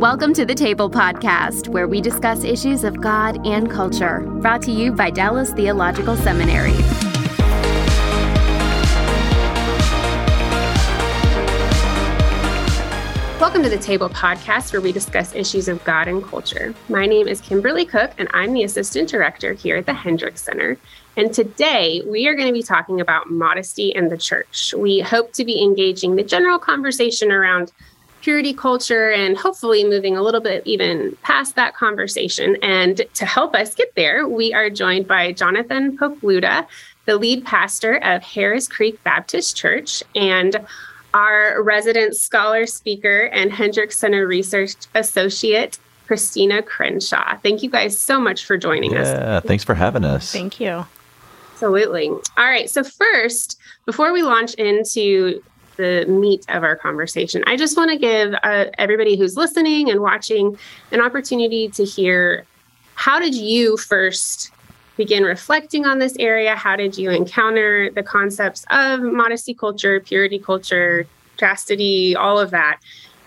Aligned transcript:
Welcome 0.00 0.32
to 0.32 0.46
the 0.46 0.54
Table 0.54 0.88
Podcast, 0.88 1.68
where 1.68 1.86
we 1.86 2.00
discuss 2.00 2.42
issues 2.42 2.84
of 2.84 3.02
God 3.02 3.46
and 3.46 3.70
culture. 3.70 4.20
Brought 4.40 4.62
to 4.62 4.72
you 4.72 4.92
by 4.92 5.10
Dallas 5.10 5.52
Theological 5.52 6.16
Seminary. 6.16 6.72
Welcome 13.38 13.62
to 13.62 13.68
the 13.68 13.78
Table 13.78 14.08
Podcast, 14.08 14.72
where 14.72 14.80
we 14.80 14.90
discuss 14.90 15.34
issues 15.34 15.68
of 15.68 15.84
God 15.84 16.08
and 16.08 16.24
culture. 16.24 16.74
My 16.88 17.04
name 17.04 17.28
is 17.28 17.42
Kimberly 17.42 17.84
Cook, 17.84 18.12
and 18.16 18.26
I'm 18.32 18.54
the 18.54 18.64
Assistant 18.64 19.10
Director 19.10 19.52
here 19.52 19.76
at 19.76 19.84
the 19.84 19.92
Hendricks 19.92 20.40
Center. 20.40 20.78
And 21.18 21.30
today 21.34 22.00
we 22.06 22.26
are 22.26 22.34
going 22.34 22.48
to 22.48 22.54
be 22.54 22.62
talking 22.62 23.02
about 23.02 23.30
modesty 23.30 23.90
in 23.90 24.08
the 24.08 24.16
church. 24.16 24.72
We 24.72 25.00
hope 25.00 25.34
to 25.34 25.44
be 25.44 25.62
engaging 25.62 26.16
the 26.16 26.22
general 26.22 26.58
conversation 26.58 27.30
around 27.30 27.70
purity 28.20 28.52
culture 28.52 29.10
and 29.10 29.36
hopefully 29.36 29.84
moving 29.84 30.16
a 30.16 30.22
little 30.22 30.40
bit 30.40 30.62
even 30.66 31.16
past 31.22 31.56
that 31.56 31.74
conversation. 31.74 32.56
And 32.62 33.02
to 33.14 33.24
help 33.24 33.54
us 33.54 33.74
get 33.74 33.94
there, 33.94 34.28
we 34.28 34.52
are 34.52 34.70
joined 34.70 35.06
by 35.06 35.32
Jonathan 35.32 35.96
Pokluda, 35.96 36.66
the 37.06 37.16
lead 37.16 37.44
pastor 37.44 37.96
of 37.96 38.22
Harris 38.22 38.68
Creek 38.68 39.02
Baptist 39.04 39.56
Church, 39.56 40.02
and 40.14 40.64
our 41.14 41.62
resident 41.62 42.16
scholar 42.16 42.66
speaker 42.66 43.24
and 43.32 43.52
Hendricks 43.52 43.96
Center 43.96 44.26
Research 44.26 44.74
Associate, 44.94 45.78
Christina 46.06 46.62
Crenshaw. 46.62 47.36
Thank 47.38 47.62
you 47.62 47.70
guys 47.70 47.98
so 47.98 48.20
much 48.20 48.44
for 48.44 48.56
joining 48.56 48.92
yeah, 48.92 49.00
us. 49.00 49.08
Yeah, 49.08 49.40
thanks 49.40 49.64
for 49.64 49.74
having 49.74 50.04
us. 50.04 50.32
Thank 50.32 50.60
you. 50.60 50.84
Absolutely. 51.52 52.08
All 52.08 52.22
right. 52.38 52.70
So, 52.70 52.82
first, 52.82 53.58
before 53.84 54.12
we 54.12 54.22
launch 54.22 54.54
into 54.54 55.42
the 55.80 56.04
meat 56.06 56.44
of 56.48 56.62
our 56.62 56.76
conversation. 56.76 57.42
I 57.46 57.56
just 57.56 57.76
want 57.76 57.90
to 57.90 57.98
give 57.98 58.34
uh, 58.42 58.66
everybody 58.78 59.16
who's 59.16 59.36
listening 59.36 59.90
and 59.90 60.00
watching 60.00 60.58
an 60.92 61.00
opportunity 61.00 61.68
to 61.70 61.84
hear 61.84 62.44
how 62.94 63.18
did 63.18 63.34
you 63.34 63.78
first 63.78 64.50
begin 64.98 65.22
reflecting 65.22 65.86
on 65.86 65.98
this 65.98 66.14
area? 66.18 66.54
How 66.54 66.76
did 66.76 66.98
you 66.98 67.10
encounter 67.10 67.90
the 67.90 68.02
concepts 68.02 68.66
of 68.70 69.00
modesty 69.00 69.54
culture, 69.54 69.98
purity 70.00 70.38
culture, 70.38 71.06
chastity, 71.38 72.14
all 72.14 72.38
of 72.38 72.50
that? 72.50 72.78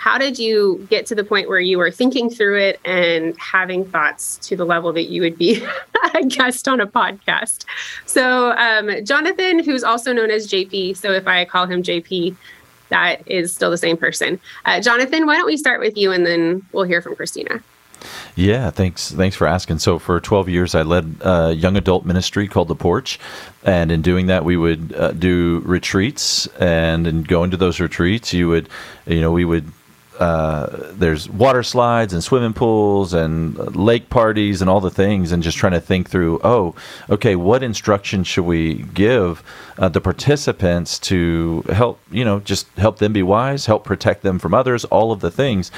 How 0.03 0.17
did 0.17 0.37
you 0.37 0.85
get 0.89 1.05
to 1.05 1.15
the 1.15 1.23
point 1.23 1.47
where 1.47 1.61
you 1.61 1.77
were 1.77 1.89
thinking 1.89 2.29
through 2.29 2.59
it 2.59 2.77
and 2.83 3.39
having 3.39 3.85
thoughts 3.85 4.35
to 4.39 4.57
the 4.57 4.65
level 4.65 4.91
that 4.91 5.03
you 5.03 5.21
would 5.21 5.37
be 5.37 5.65
a 6.13 6.25
guest 6.25 6.67
on 6.67 6.81
a 6.81 6.87
podcast? 6.87 7.63
So, 8.05 8.51
um, 8.57 8.91
Jonathan, 9.05 9.63
who's 9.63 9.81
also 9.81 10.11
known 10.11 10.29
as 10.29 10.49
JP, 10.49 10.97
so 10.97 11.13
if 11.13 11.25
I 11.25 11.45
call 11.45 11.67
him 11.67 11.81
JP, 11.81 12.35
that 12.89 13.25
is 13.25 13.55
still 13.55 13.71
the 13.71 13.77
same 13.77 13.95
person. 13.95 14.41
Uh, 14.65 14.81
Jonathan, 14.81 15.25
why 15.25 15.37
don't 15.37 15.45
we 15.45 15.55
start 15.55 15.79
with 15.79 15.95
you 15.95 16.11
and 16.11 16.25
then 16.25 16.65
we'll 16.73 16.83
hear 16.83 17.01
from 17.01 17.15
Christina. 17.15 17.63
Yeah, 18.35 18.71
thanks. 18.71 19.09
Thanks 19.09 19.37
for 19.37 19.47
asking. 19.47 19.79
So, 19.79 19.99
for 19.99 20.19
12 20.19 20.49
years, 20.49 20.75
I 20.75 20.81
led 20.81 21.15
a 21.21 21.53
young 21.53 21.77
adult 21.77 22.03
ministry 22.03 22.49
called 22.49 22.67
The 22.67 22.75
Porch, 22.75 23.21
and 23.63 23.89
in 23.89 24.01
doing 24.01 24.25
that, 24.25 24.43
we 24.43 24.57
would 24.57 24.93
uh, 24.97 25.13
do 25.13 25.61
retreats. 25.63 26.47
And 26.59 27.07
in 27.07 27.23
going 27.23 27.51
to 27.51 27.57
those 27.57 27.79
retreats, 27.79 28.33
you 28.33 28.49
would, 28.49 28.67
you 29.05 29.21
know, 29.21 29.31
we 29.31 29.45
would 29.45 29.71
uh, 30.19 30.92
there's 30.92 31.30
water 31.30 31.64
slides 31.64 32.14
and 32.14 32.23
swimming 32.23 32.54
pools 32.54 33.14
and 33.14 33.76
lake 33.76 34.10
parties 34.10 34.61
and 34.61 34.70
all 34.70 34.80
the 34.80 34.92
things, 34.92 35.32
and 35.32 35.42
just 35.42 35.58
trying 35.58 35.73
to 35.73 35.82
think 35.82 36.10
through, 36.10 36.39
oh, 36.43 36.76
okay, 37.10 37.36
what 37.36 37.64
instruction 37.64 38.23
should 38.23 38.45
we 38.45 38.83
give 38.93 39.43
uh, 39.77 39.89
the 39.89 40.02
participants 40.02 40.99
to 40.99 41.64
help, 41.70 41.99
you 42.11 42.23
know, 42.23 42.39
just 42.39 42.67
help 42.77 42.99
them 42.99 43.14
be 43.14 43.23
wise, 43.23 43.65
help 43.65 43.83
protect 43.83 44.21
them 44.21 44.39
from 44.39 44.54
others, 44.54 44.86
all 44.86 45.11
of 45.11 45.20
the 45.20 45.32
things. 45.32 45.71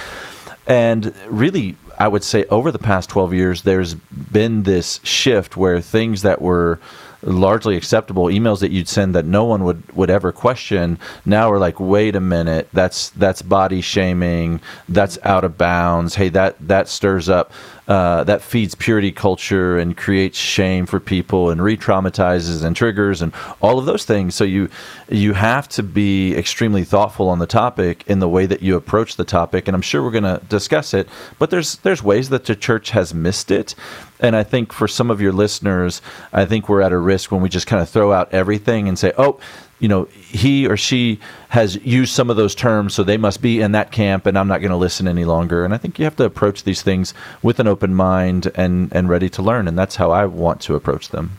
And 0.68 1.14
really, 1.28 1.78
I 1.98 2.08
would 2.08 2.24
say 2.24 2.46
over 2.46 2.72
the 2.72 2.80
past 2.80 3.09
12 3.09 3.34
years, 3.34 3.62
there's 3.62 3.94
been 3.94 4.64
this 4.64 5.00
shift 5.04 5.56
where 5.56 5.80
things 5.80 6.24
that 6.24 6.42
were 6.42 6.80
largely 7.25 7.75
acceptable 7.75 8.25
emails 8.25 8.59
that 8.59 8.72
you'd 8.72 8.88
send 8.88 9.16
that 9.16 9.25
no 9.25 9.44
one 9.44 9.63
would 9.63 9.91
would 9.96 10.09
ever 10.09 10.31
question. 10.31 10.97
Now 11.25 11.52
are 11.52 11.59
like 11.59 11.80
wait 11.80 12.16
a 12.16 12.22
minute 12.22 12.69
that's 12.72 13.09
that's 13.12 13.41
body 13.41 13.81
shaming 13.81 14.62
that's 14.88 15.18
out 15.24 15.44
of 15.44 15.58
bounds. 15.58 16.16
Hey 16.16 16.30
that 16.30 16.56
that 16.68 16.88
stirs 16.88 17.30
up 17.30 17.52
uh, 17.88 18.24
that 18.24 18.41
feeds 18.41 18.74
purity 18.74 19.12
culture 19.12 19.78
and 19.78 19.96
creates 19.96 20.40
shame 20.40 20.88
for 20.88 21.00
people 21.00 21.52
and 21.52 21.62
re-traumatizes 21.62 22.64
and 22.64 22.75
triggers 22.75 23.22
and 23.22 23.31
all 23.62 23.78
of 23.78 23.85
those 23.85 24.06
things. 24.06 24.34
So 24.34 24.44
you 24.44 24.69
you 25.09 25.34
have 25.34 25.68
to 25.69 25.84
be 25.84 26.35
extremely 26.35 26.84
thoughtful 26.84 27.30
on 27.30 27.40
the 27.40 27.46
topic 27.46 28.03
in 28.08 28.19
the 28.19 28.30
way 28.30 28.46
that 28.46 28.62
you 28.62 28.75
approach 28.75 29.16
the 29.16 29.24
topic 29.24 29.68
and 29.68 29.75
i'm 29.75 29.81
sure 29.81 30.02
we're 30.03 30.12
going 30.12 30.24
to 30.24 30.41
discuss 30.50 30.94
it 30.94 31.08
but 31.38 31.50
there's 31.50 31.78
there's 31.78 32.02
ways 32.02 32.30
that 32.30 32.46
the 32.46 32.56
church 32.56 32.91
has 32.91 33.14
missed 33.14 33.52
it 33.52 33.75
and 34.20 34.36
i 34.36 34.44
think 34.44 34.72
for 34.72 34.88
some 34.88 35.12
of 35.12 35.22
your 35.22 35.34
listeners 35.34 36.02
i 36.34 36.46
think 36.46 36.70
we're 36.70 36.81
at 36.81 36.92
a 36.92 36.98
risk 36.98 37.31
when 37.31 37.42
we 37.42 37.50
just 37.50 37.68
kind 37.68 37.81
of 37.81 37.90
throw 37.90 38.12
out 38.12 38.34
everything 38.34 38.88
and 38.88 38.98
say 38.98 39.12
oh 39.18 39.40
you 39.80 39.90
know, 39.90 40.06
he 40.06 40.68
or 40.68 40.78
she 40.78 41.20
has 41.50 41.76
used 41.86 42.14
some 42.14 42.30
of 42.30 42.38
those 42.38 42.56
terms, 42.56 42.94
so 42.94 43.03
they 43.03 43.18
must 43.18 43.42
be 43.42 43.59
in 43.59 43.74
that 43.74 43.92
camp, 43.92 44.26
and 44.26 44.38
I'm 44.38 44.48
not 44.48 44.62
going 44.62 44.72
to 44.72 44.78
listen 44.78 45.08
any 45.08 45.26
longer. 45.26 45.66
And 45.66 45.74
I 45.74 45.78
think 45.78 46.00
you 46.00 46.06
have 46.06 46.16
to 46.16 46.24
approach 46.24 46.64
these 46.64 46.81
things 46.81 47.14
with 47.44 47.59
an 47.59 47.68
open 47.68 47.94
mind 47.94 48.52
and 48.56 48.92
and 48.94 49.09
ready 49.09 49.30
to 49.30 49.42
learn, 49.42 49.68
and 49.68 49.78
that's 49.78 49.98
how 49.98 50.12
I 50.12 50.26
want 50.26 50.62
to 50.62 50.76
approach 50.76 51.09
them. 51.09 51.32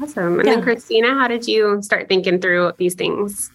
Awesome. 0.00 0.38
And 0.38 0.46
yeah. 0.46 0.56
then 0.56 0.62
Christina, 0.62 1.14
how 1.14 1.26
did 1.28 1.48
you 1.48 1.80
start 1.80 2.08
thinking 2.08 2.40
through 2.40 2.72
these 2.76 2.94
things? 2.94 3.50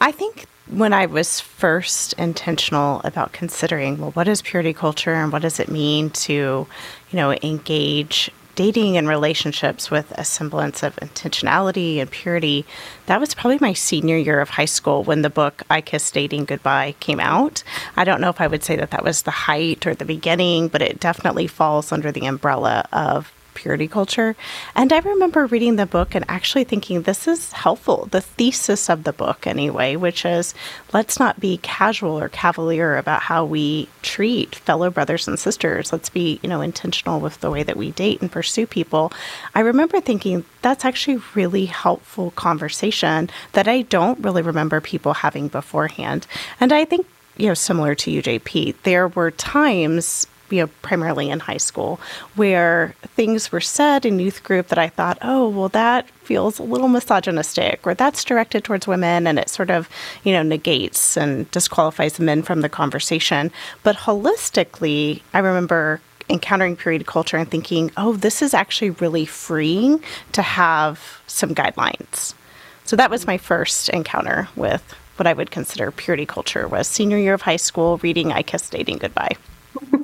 I 0.00 0.12
think 0.12 0.46
when 0.68 0.92
I 0.92 1.06
was 1.06 1.40
first 1.40 2.12
intentional 2.14 3.00
about 3.04 3.32
considering, 3.32 3.98
well, 3.98 4.12
what 4.12 4.28
is 4.28 4.40
purity 4.40 4.72
culture 4.72 5.14
and 5.14 5.32
what 5.32 5.42
does 5.42 5.60
it 5.60 5.68
mean 5.68 6.10
to, 6.10 6.32
you 6.32 7.16
know, 7.16 7.32
engage 7.42 8.30
dating 8.54 8.96
and 8.96 9.08
relationships 9.08 9.90
with 9.90 10.10
a 10.12 10.24
semblance 10.24 10.82
of 10.82 10.96
intentionality 10.96 11.98
and 11.98 12.10
purity, 12.10 12.64
that 13.06 13.20
was 13.20 13.34
probably 13.34 13.58
my 13.60 13.72
senior 13.72 14.16
year 14.16 14.40
of 14.40 14.50
high 14.50 14.64
school 14.64 15.02
when 15.02 15.22
the 15.22 15.30
book 15.30 15.62
I 15.70 15.80
Kissed 15.80 16.12
Dating 16.14 16.44
Goodbye 16.44 16.94
came 17.00 17.20
out. 17.20 17.62
I 17.96 18.04
don't 18.04 18.20
know 18.20 18.28
if 18.28 18.40
I 18.40 18.46
would 18.46 18.62
say 18.62 18.76
that 18.76 18.90
that 18.90 19.04
was 19.04 19.22
the 19.22 19.30
height 19.30 19.86
or 19.86 19.94
the 19.94 20.04
beginning, 20.04 20.68
but 20.68 20.82
it 20.82 21.00
definitely 21.00 21.46
falls 21.46 21.92
under 21.92 22.12
the 22.12 22.26
umbrella 22.26 22.86
of 22.92 23.32
purity 23.60 23.86
culture. 23.86 24.34
And 24.74 24.90
I 24.90 25.00
remember 25.00 25.44
reading 25.44 25.76
the 25.76 25.84
book 25.84 26.14
and 26.14 26.24
actually 26.28 26.64
thinking 26.64 27.02
this 27.02 27.28
is 27.28 27.52
helpful. 27.52 28.08
The 28.10 28.22
thesis 28.22 28.88
of 28.88 29.04
the 29.04 29.12
book, 29.12 29.46
anyway, 29.46 29.96
which 29.96 30.24
is 30.24 30.54
let's 30.94 31.20
not 31.20 31.38
be 31.38 31.58
casual 31.58 32.18
or 32.18 32.30
cavalier 32.30 32.96
about 32.96 33.20
how 33.20 33.44
we 33.44 33.88
treat 34.00 34.54
fellow 34.54 34.88
brothers 34.88 35.28
and 35.28 35.38
sisters. 35.38 35.92
Let's 35.92 36.08
be, 36.08 36.40
you 36.42 36.48
know, 36.48 36.62
intentional 36.62 37.20
with 37.20 37.38
the 37.40 37.50
way 37.50 37.62
that 37.62 37.76
we 37.76 37.90
date 37.90 38.22
and 38.22 38.32
pursue 38.32 38.66
people. 38.66 39.12
I 39.54 39.60
remember 39.60 40.00
thinking 40.00 40.46
that's 40.62 40.86
actually 40.86 41.20
really 41.34 41.66
helpful 41.66 42.30
conversation 42.30 43.28
that 43.52 43.68
I 43.68 43.82
don't 43.82 44.24
really 44.24 44.42
remember 44.42 44.80
people 44.80 45.12
having 45.12 45.48
beforehand. 45.48 46.26
And 46.60 46.72
I 46.72 46.86
think 46.86 47.06
you 47.36 47.46
know, 47.46 47.54
similar 47.54 47.94
to 47.94 48.10
you, 48.10 48.22
JP, 48.22 48.74
there 48.82 49.08
were 49.08 49.30
times 49.30 50.26
you 50.50 50.62
know, 50.62 50.70
primarily 50.82 51.30
in 51.30 51.40
high 51.40 51.56
school, 51.56 52.00
where 52.34 52.94
things 53.14 53.50
were 53.52 53.60
said 53.60 54.04
in 54.04 54.18
youth 54.18 54.42
group 54.42 54.68
that 54.68 54.78
I 54.78 54.88
thought, 54.88 55.18
oh, 55.22 55.48
well, 55.48 55.68
that 55.70 56.08
feels 56.24 56.58
a 56.58 56.62
little 56.62 56.88
misogynistic, 56.88 57.86
or 57.86 57.94
that's 57.94 58.24
directed 58.24 58.64
towards 58.64 58.86
women, 58.86 59.26
and 59.26 59.38
it 59.38 59.48
sort 59.48 59.70
of, 59.70 59.88
you 60.24 60.32
know, 60.32 60.42
negates 60.42 61.16
and 61.16 61.50
disqualifies 61.50 62.20
men 62.20 62.42
from 62.42 62.60
the 62.60 62.68
conversation. 62.68 63.50
But 63.82 63.96
holistically, 63.96 65.22
I 65.32 65.38
remember 65.38 66.00
encountering 66.28 66.76
purity 66.76 67.04
culture 67.04 67.36
and 67.36 67.50
thinking, 67.50 67.90
oh, 67.96 68.14
this 68.14 68.42
is 68.42 68.54
actually 68.54 68.90
really 68.90 69.26
freeing 69.26 70.02
to 70.32 70.42
have 70.42 71.20
some 71.26 71.54
guidelines. 71.54 72.34
So 72.84 72.96
that 72.96 73.10
was 73.10 73.26
my 73.26 73.38
first 73.38 73.88
encounter 73.90 74.48
with 74.56 74.82
what 75.16 75.26
I 75.26 75.32
would 75.32 75.50
consider 75.50 75.90
purity 75.90 76.24
culture 76.24 76.66
was 76.66 76.88
senior 76.88 77.18
year 77.18 77.34
of 77.34 77.42
high 77.42 77.56
school 77.56 77.98
reading 77.98 78.32
I 78.32 78.42
Kissed 78.42 78.72
Dating 78.72 78.98
Goodbye. 78.98 79.36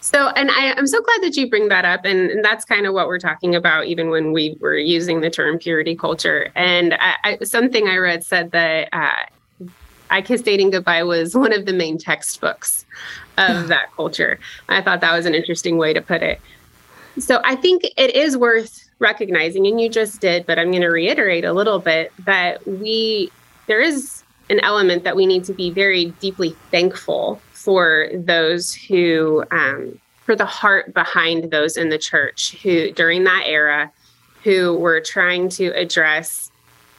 So, 0.00 0.28
and 0.28 0.50
I, 0.50 0.78
am 0.78 0.86
so 0.86 1.00
glad 1.00 1.22
that 1.22 1.36
you 1.36 1.48
bring 1.48 1.68
that 1.68 1.84
up. 1.84 2.04
And, 2.04 2.30
and, 2.30 2.44
that's 2.44 2.64
kind 2.64 2.86
of 2.86 2.94
what 2.94 3.06
we're 3.06 3.18
talking 3.18 3.54
about, 3.54 3.86
even 3.86 4.10
when 4.10 4.32
we 4.32 4.56
were 4.60 4.76
using 4.76 5.20
the 5.20 5.30
term 5.30 5.58
purity 5.58 5.96
culture. 5.96 6.50
And 6.54 6.94
I, 6.94 7.14
I, 7.24 7.44
something 7.44 7.88
I 7.88 7.96
read 7.96 8.24
said 8.24 8.52
that 8.52 8.88
uh, 8.92 9.66
I 10.10 10.22
Kissed 10.22 10.44
Dating 10.44 10.70
Goodbye 10.70 11.02
was 11.02 11.34
one 11.36 11.52
of 11.52 11.66
the 11.66 11.72
main 11.72 11.98
textbooks 11.98 12.84
of 13.38 13.68
that 13.68 13.92
culture. 13.96 14.38
I 14.68 14.82
thought 14.82 15.00
that 15.00 15.14
was 15.14 15.26
an 15.26 15.34
interesting 15.34 15.78
way 15.78 15.92
to 15.92 16.02
put 16.02 16.22
it. 16.22 16.40
So 17.18 17.40
I 17.44 17.56
think 17.56 17.84
it 17.96 18.14
is 18.14 18.36
worth 18.36 18.88
recognizing, 18.98 19.66
and 19.66 19.80
you 19.80 19.88
just 19.88 20.20
did, 20.20 20.46
but 20.46 20.58
I'm 20.58 20.70
going 20.70 20.82
to 20.82 20.88
reiterate 20.88 21.44
a 21.44 21.52
little 21.52 21.78
bit 21.78 22.12
that 22.24 22.66
we, 22.66 23.30
there 23.66 23.80
is 23.80 24.22
an 24.48 24.60
element 24.60 25.04
that 25.04 25.16
we 25.16 25.26
need 25.26 25.44
to 25.44 25.52
be 25.52 25.70
very 25.70 26.06
deeply 26.20 26.56
thankful 26.70 27.40
for 27.62 28.08
those 28.12 28.74
who, 28.74 29.44
um, 29.52 29.98
for 30.24 30.34
the 30.34 30.44
heart 30.44 30.92
behind 30.92 31.50
those 31.50 31.76
in 31.76 31.88
the 31.88 31.98
church 31.98 32.56
who, 32.62 32.90
during 32.92 33.24
that 33.24 33.44
era, 33.46 33.90
who 34.42 34.76
were 34.76 35.00
trying 35.00 35.48
to 35.48 35.68
address 35.68 36.50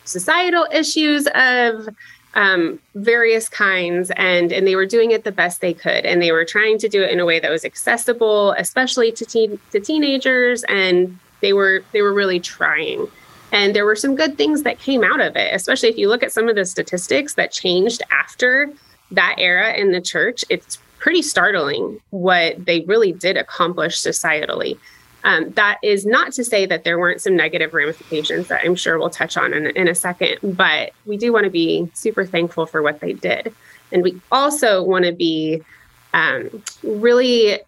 societal 0.06 0.68
issues 0.72 1.28
of 1.36 1.90
um, 2.36 2.80
various 2.96 3.48
kinds 3.48 4.12
and 4.16 4.52
and 4.52 4.66
they 4.66 4.76
were 4.76 4.88
doing 4.88 5.12
it 5.12 5.24
the 5.24 5.32
best 5.32 5.62
they 5.62 5.74
could 5.74 6.06
and 6.06 6.22
they 6.22 6.32
were 6.32 6.46
trying 6.46 6.80
to 6.80 6.90
do 6.90 7.04
it 7.04 7.12
in 7.12 7.20
a 7.20 7.26
way 7.26 7.40
that 7.40 7.52
was 7.52 7.64
accessible 7.64 8.54
especially 8.54 9.12
to 9.12 9.26
teen 9.26 9.60
to 9.72 9.80
teenagers 9.80 10.64
and 10.64 11.18
they 11.42 11.54
were 11.54 11.84
they 11.92 12.02
were 12.02 12.14
really 12.14 12.40
trying. 12.40 13.08
And 13.52 13.76
there 13.76 13.86
were 13.86 13.96
some 13.96 14.16
good 14.16 14.36
things 14.36 14.64
that 14.64 14.80
came 14.80 15.04
out 15.04 15.22
of 15.22 15.36
it 15.36 15.54
especially 15.54 15.90
if 15.90 15.98
you 15.98 16.10
look 16.10 16.24
at 16.24 16.32
some 16.32 16.50
of 16.50 16.56
the 16.56 16.66
statistics 16.66 17.36
that 17.36 17.52
changed 17.52 18.02
after 18.10 18.74
that 19.14 19.36
era 19.38 19.74
in 19.74 19.92
the 19.92 20.02
church 20.02 20.44
it's 20.50 20.78
pretty 21.00 21.22
startling 21.22 22.00
what 22.12 22.66
they 22.66 22.82
really 22.82 23.12
did 23.12 23.38
accomplish 23.38 23.98
societally 23.98 24.78
um, 25.26 25.52
that 25.52 25.80
is 25.82 26.06
not 26.06 26.34
to 26.34 26.44
say 26.44 26.66
that 26.66 26.84
there 26.84 27.00
weren't 27.00 27.22
some 27.22 27.36
negative 27.36 27.74
ramifications 27.74 28.48
that 28.50 28.62
I'm 28.64 28.76
sure 28.76 29.00
we'll 29.00 29.10
touch 29.10 29.38
on 29.38 29.54
in, 29.54 29.68
in 29.68 29.88
a 29.88 29.96
second, 29.96 30.38
but 30.58 30.92
we 31.06 31.16
do 31.16 31.32
want 31.32 31.46
to 31.46 31.50
be 31.50 31.90
super 31.94 32.26
thankful 32.26 32.66
for 32.66 32.82
what 32.82 33.00
they 33.00 33.14
did. 33.14 33.54
And 33.92 34.04
we 34.04 34.20
also 34.32 34.84
want 34.84 35.06
to 35.06 35.14
be 35.14 35.62
um, 36.14 36.62
really 36.84 37.60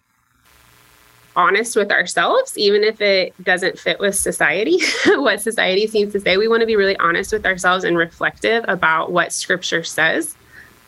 honest 1.34 1.76
with 1.76 1.90
ourselves, 1.90 2.56
even 2.58 2.82
if 2.82 3.00
it 3.00 3.32
doesn't 3.42 3.78
fit 3.78 4.00
with 4.00 4.14
society, 4.14 4.78
what 5.06 5.40
society 5.40 5.86
seems 5.86 6.12
to 6.12 6.20
say. 6.20 6.36
We 6.36 6.48
want 6.48 6.60
to 6.60 6.66
be 6.66 6.76
really 6.76 6.96
honest 6.96 7.32
with 7.32 7.46
ourselves 7.46 7.84
and 7.84 7.96
reflective 7.96 8.64
about 8.68 9.12
what 9.12 9.32
scripture 9.32 9.84
says 9.84 10.36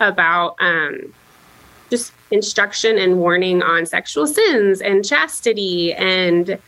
about 0.00 0.56
um, 0.60 1.12
just 1.90 2.12
instruction 2.30 2.98
and 2.98 3.18
warning 3.18 3.62
on 3.62 3.86
sexual 3.86 4.26
sins 4.26 4.80
and 4.80 5.04
chastity 5.06 5.94
and 5.94 6.58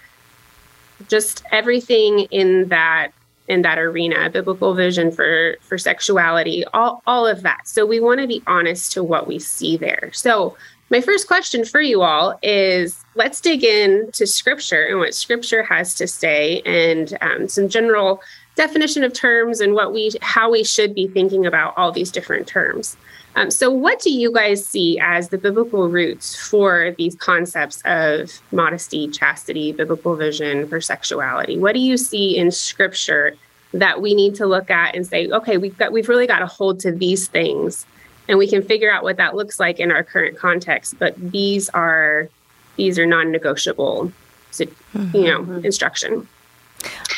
just 1.09 1.45
everything 1.51 2.21
in 2.31 2.69
that 2.69 3.13
in 3.49 3.63
that 3.63 3.79
arena 3.79 4.31
biblical 4.31 4.75
vision 4.75 5.11
for 5.11 5.57
for 5.61 5.77
sexuality 5.77 6.65
all 6.73 7.03
all 7.07 7.27
of 7.27 7.43
that. 7.43 7.67
So 7.67 7.85
we 7.85 8.01
want 8.01 8.21
to 8.21 8.27
be 8.27 8.43
honest 8.47 8.93
to 8.93 9.03
what 9.03 9.27
we 9.27 9.39
see 9.39 9.77
there. 9.77 10.11
So 10.13 10.57
my 10.89 11.01
first 11.01 11.29
question 11.29 11.65
for 11.65 11.81
you 11.81 12.03
all 12.03 12.39
is 12.43 13.05
let's 13.15 13.41
dig 13.41 13.63
into 13.63 14.27
scripture 14.27 14.85
and 14.85 14.99
what 14.99 15.15
scripture 15.15 15.63
has 15.63 15.95
to 15.97 16.07
say 16.07 16.63
and 16.67 17.17
um, 17.21 17.49
some 17.49 17.69
general 17.69 18.23
definition 18.57 19.05
of 19.05 19.13
terms 19.13 19.61
and 19.61 19.75
what 19.75 19.93
we 19.93 20.13
how 20.23 20.51
we 20.51 20.65
should 20.65 20.95
be 20.95 21.07
thinking 21.09 21.47
about 21.47 21.77
all 21.77 21.93
these 21.93 22.11
different 22.11 22.47
terms 22.47 22.97
um, 23.37 23.51
so, 23.51 23.71
what 23.71 24.01
do 24.01 24.11
you 24.11 24.33
guys 24.33 24.65
see 24.65 24.99
as 25.01 25.29
the 25.29 25.39
biblical 25.39 25.89
roots 25.89 26.35
for 26.35 26.95
these 26.99 27.15
concepts 27.15 27.81
of 27.85 28.41
modesty, 28.51 29.09
chastity, 29.09 29.73
biblical 29.73 30.17
vision 30.17 30.67
for 30.69 30.81
sexuality? 30.81 31.57
What 31.57 31.75
do 31.75 31.81
you 31.81 31.97
see 31.97 32.37
in 32.37 32.51
Scripture 32.51 33.37
that 33.73 34.03
we 34.03 34.15
need 34.15 34.35
to 34.35 34.47
look 34.47 34.69
at 34.69 34.97
and 34.97 35.07
say, 35.07 35.29
okay, 35.29 35.59
we've 35.59 35.77
got 35.79 35.93
we've 35.93 36.09
really 36.09 36.27
got 36.27 36.41
to 36.41 36.47
hold 36.47 36.81
to 36.81 36.91
these 36.91 37.29
things, 37.29 37.87
and 38.29 38.37
we 38.37 38.49
can 38.49 38.63
figure 38.63 38.91
out 38.91 39.05
what 39.05 39.17
that 39.19 39.37
looks 39.37 39.61
like 39.61 39.79
in 39.79 39.93
our 39.93 40.03
current 40.03 40.37
context. 40.37 40.99
But 40.99 41.15
these 41.17 41.69
are 41.69 42.29
these 42.77 42.99
are 42.99 43.07
non-negotiable, 43.07 44.13
so, 44.51 44.65
you 44.95 45.25
know, 45.25 45.43
mm-hmm. 45.43 45.65
instruction. 45.65 46.27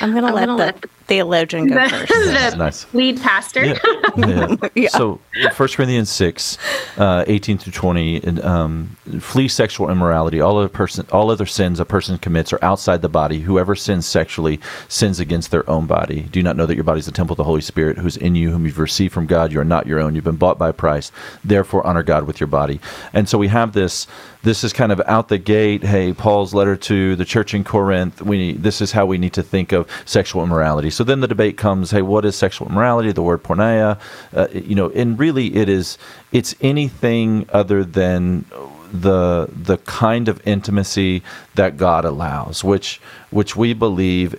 I'm 0.03 0.13
going 0.13 0.25
to 0.25 0.33
let 0.33 0.47
the 0.47 0.55
let 0.55 0.85
theologian 1.07 1.69
go 1.69 1.89
first. 1.89 2.09
the 2.09 2.57
nice. 2.57 2.95
lead 2.95 3.21
pastor. 3.21 3.65
Yeah. 3.65 3.79
yeah. 4.17 4.57
yeah. 4.75 4.89
So, 4.89 5.21
1 5.57 5.69
Corinthians 5.69 6.11
6, 6.11 6.59
uh, 6.99 7.25
18 7.27 7.59
through 7.59 7.73
20, 7.73 8.23
and, 8.25 8.45
um, 8.45 8.97
flee 9.21 9.49
sexual 9.49 9.91
immorality. 9.91 10.41
All 10.41 10.59
other, 10.59 10.69
person, 10.69 11.07
all 11.13 11.31
other 11.31 11.47
sins 11.47 11.81
a 11.81 11.85
person 11.85 12.19
commits 12.19 12.53
are 12.53 12.59
outside 12.63 13.03
the 13.03 13.09
body. 13.09 13.41
Whoever 13.41 13.75
sins 13.75 14.07
sexually 14.07 14.61
sins 14.89 15.21
against 15.21 15.51
their 15.51 15.69
own 15.69 15.87
body. 15.87 16.23
Do 16.23 16.39
you 16.39 16.43
not 16.43 16.57
know 16.57 16.67
that 16.67 16.75
your 16.75 16.85
body 16.85 17.01
is 17.01 17.07
the 17.07 17.13
temple 17.13 17.35
of 17.35 17.39
the 17.39 17.45
Holy 17.45 17.61
Spirit 17.61 17.99
who's 17.99 18.17
in 18.17 18.35
you, 18.35 18.51
whom 18.51 18.67
you've 18.67 18.79
received 18.79 19.15
from 19.15 19.27
God? 19.27 19.53
You 19.53 19.61
are 19.61 19.65
not 19.65 19.87
your 19.87 20.01
own. 20.01 20.15
You've 20.15 20.25
been 20.25 20.37
bought 20.37 20.59
by 20.59 20.71
a 20.71 20.73
price. 20.73 21.13
Therefore, 21.45 21.87
honor 21.87 22.03
God 22.03 22.27
with 22.27 22.41
your 22.41 22.49
body. 22.49 22.81
And 23.13 23.29
so 23.29 23.39
we 23.39 23.49
have 23.49 23.73
this 23.73 24.07
this 24.43 24.65
is 24.65 24.73
kind 24.73 24.91
of 24.91 25.01
out 25.07 25.29
the 25.29 25.39
gate. 25.39 25.85
Hey, 25.85 26.13
Paul's 26.13 26.53
letter 26.53 26.77
to 26.77 27.15
the 27.15 27.25
church 27.25 27.55
in 27.55 27.63
Corinth. 27.63 28.21
We 28.21 28.55
this 28.55 28.81
is 28.81 28.93
how 28.93 29.07
we 29.07 29.19
need 29.19 29.35
to 29.35 29.43
think 29.43 29.73
of 29.73 29.89
sexual 30.05 30.43
immorality. 30.43 30.91
So 30.91 31.05
then 31.05 31.21
the 31.21 31.29
debate 31.29 31.57
comes. 31.57 31.91
Hey, 31.91 32.03
what 32.03 32.25
is 32.25 32.37
sexual 32.37 32.69
immorality? 32.69 33.13
The 33.13 33.23
word 33.23 33.43
porneia. 33.43 33.99
Uh, 34.35 34.49
you 34.53 34.75
know, 34.75 34.91
and 34.91 35.19
really 35.19 35.57
it 35.57 35.69
is 35.69 35.99
it's 36.33 36.55
anything 36.61 37.47
other 37.53 37.85
than 37.85 38.45
the 38.93 39.49
the 39.51 39.79
kind 39.79 40.29
of 40.29 40.47
intimacy 40.47 41.23
that 41.55 41.77
God 41.77 42.05
allows, 42.05 42.63
which 42.63 43.01
which 43.31 43.57
we 43.57 43.73
believe 43.73 44.35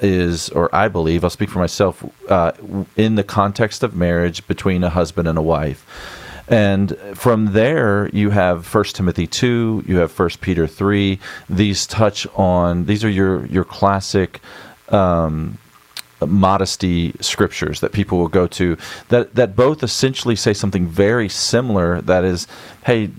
is, 0.00 0.50
or 0.50 0.74
I 0.74 0.88
believe, 0.88 1.24
I'll 1.24 1.30
speak 1.30 1.50
for 1.50 1.60
myself, 1.60 2.04
uh, 2.28 2.52
in 2.96 3.14
the 3.14 3.24
context 3.24 3.82
of 3.82 3.94
marriage 3.94 4.46
between 4.46 4.84
a 4.84 4.90
husband 4.90 5.28
and 5.28 5.38
a 5.38 5.42
wife. 5.42 5.86
And 6.48 6.98
from 7.14 7.52
there, 7.52 8.10
you 8.10 8.28
have 8.30 8.66
First 8.66 8.96
Timothy 8.96 9.26
two, 9.26 9.82
you 9.86 9.96
have 9.98 10.12
First 10.12 10.42
Peter 10.42 10.66
three. 10.66 11.18
These 11.48 11.86
touch 11.86 12.26
on 12.34 12.84
these 12.84 13.02
are 13.04 13.08
your 13.08 13.46
your 13.46 13.64
classic. 13.64 14.40
Um, 14.88 15.58
modesty 16.26 17.12
scriptures 17.20 17.80
that 17.80 17.92
people 17.92 18.16
will 18.16 18.28
go 18.28 18.46
to 18.46 18.78
that 19.08 19.34
that 19.34 19.54
both 19.54 19.82
essentially 19.82 20.34
say 20.34 20.54
something 20.54 20.86
very 20.86 21.28
similar. 21.28 22.00
That 22.00 22.24
is 22.24 22.46
hey 22.86 23.10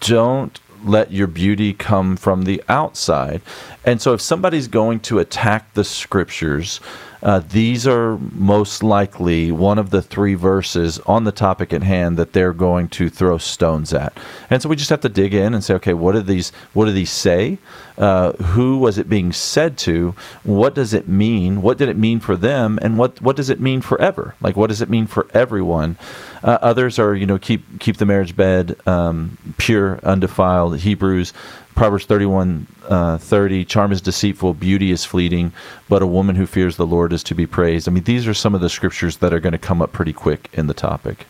don't 0.00 0.60
let 0.84 1.10
your 1.10 1.26
beauty 1.26 1.72
come 1.72 2.16
from 2.16 2.42
the 2.42 2.62
outside. 2.68 3.40
And 3.84 4.00
so 4.00 4.12
if 4.12 4.20
somebody's 4.20 4.68
going 4.68 5.00
to 5.00 5.18
attack 5.18 5.74
the 5.74 5.84
scriptures 5.84 6.80
uh, 7.22 7.40
these 7.40 7.86
are 7.86 8.18
most 8.18 8.82
likely 8.82 9.50
one 9.50 9.78
of 9.78 9.90
the 9.90 10.02
three 10.02 10.34
verses 10.34 10.98
on 11.00 11.24
the 11.24 11.32
topic 11.32 11.72
at 11.72 11.82
hand 11.82 12.16
that 12.16 12.32
they're 12.32 12.52
going 12.52 12.88
to 12.88 13.08
throw 13.08 13.38
stones 13.38 13.92
at. 13.92 14.16
And 14.50 14.62
so 14.62 14.68
we 14.68 14.76
just 14.76 14.90
have 14.90 15.00
to 15.00 15.08
dig 15.08 15.34
in 15.34 15.54
and 15.54 15.62
say, 15.64 15.74
okay, 15.74 15.94
what 15.94 16.12
do 16.12 16.20
these 16.20 16.50
what 16.74 16.86
do 16.86 16.92
these 16.92 17.10
say? 17.10 17.58
Uh, 17.96 18.32
who 18.34 18.78
was 18.78 18.98
it 18.98 19.08
being 19.08 19.32
said 19.32 19.76
to? 19.76 20.14
What 20.44 20.74
does 20.74 20.94
it 20.94 21.08
mean? 21.08 21.62
What 21.62 21.78
did 21.78 21.88
it 21.88 21.96
mean 21.96 22.20
for 22.20 22.36
them? 22.36 22.78
And 22.82 22.96
what 22.96 23.20
what 23.20 23.36
does 23.36 23.50
it 23.50 23.60
mean 23.60 23.80
forever? 23.80 24.34
Like 24.40 24.56
what 24.56 24.68
does 24.68 24.80
it 24.80 24.88
mean 24.88 25.06
for 25.06 25.26
everyone? 25.34 25.96
Uh, 26.42 26.58
others 26.62 26.98
are, 26.98 27.14
you 27.14 27.26
know, 27.26 27.38
keep 27.38 27.80
keep 27.80 27.96
the 27.96 28.06
marriage 28.06 28.36
bed 28.36 28.76
um, 28.86 29.36
pure, 29.56 29.98
undefiled. 30.04 30.78
Hebrews 30.78 31.32
Proverbs 31.78 32.06
31 32.06 32.66
uh, 32.88 33.18
30, 33.18 33.64
charm 33.64 33.92
is 33.92 34.00
deceitful, 34.00 34.52
beauty 34.54 34.90
is 34.90 35.04
fleeting, 35.04 35.52
but 35.88 36.02
a 36.02 36.08
woman 36.08 36.34
who 36.34 36.44
fears 36.44 36.76
the 36.76 36.84
Lord 36.84 37.12
is 37.12 37.22
to 37.22 37.36
be 37.36 37.46
praised. 37.46 37.86
I 37.88 37.92
mean, 37.92 38.02
these 38.02 38.26
are 38.26 38.34
some 38.34 38.52
of 38.52 38.60
the 38.60 38.68
scriptures 38.68 39.18
that 39.18 39.32
are 39.32 39.38
going 39.38 39.52
to 39.52 39.58
come 39.58 39.80
up 39.80 39.92
pretty 39.92 40.12
quick 40.12 40.48
in 40.52 40.66
the 40.66 40.74
topic. 40.74 41.24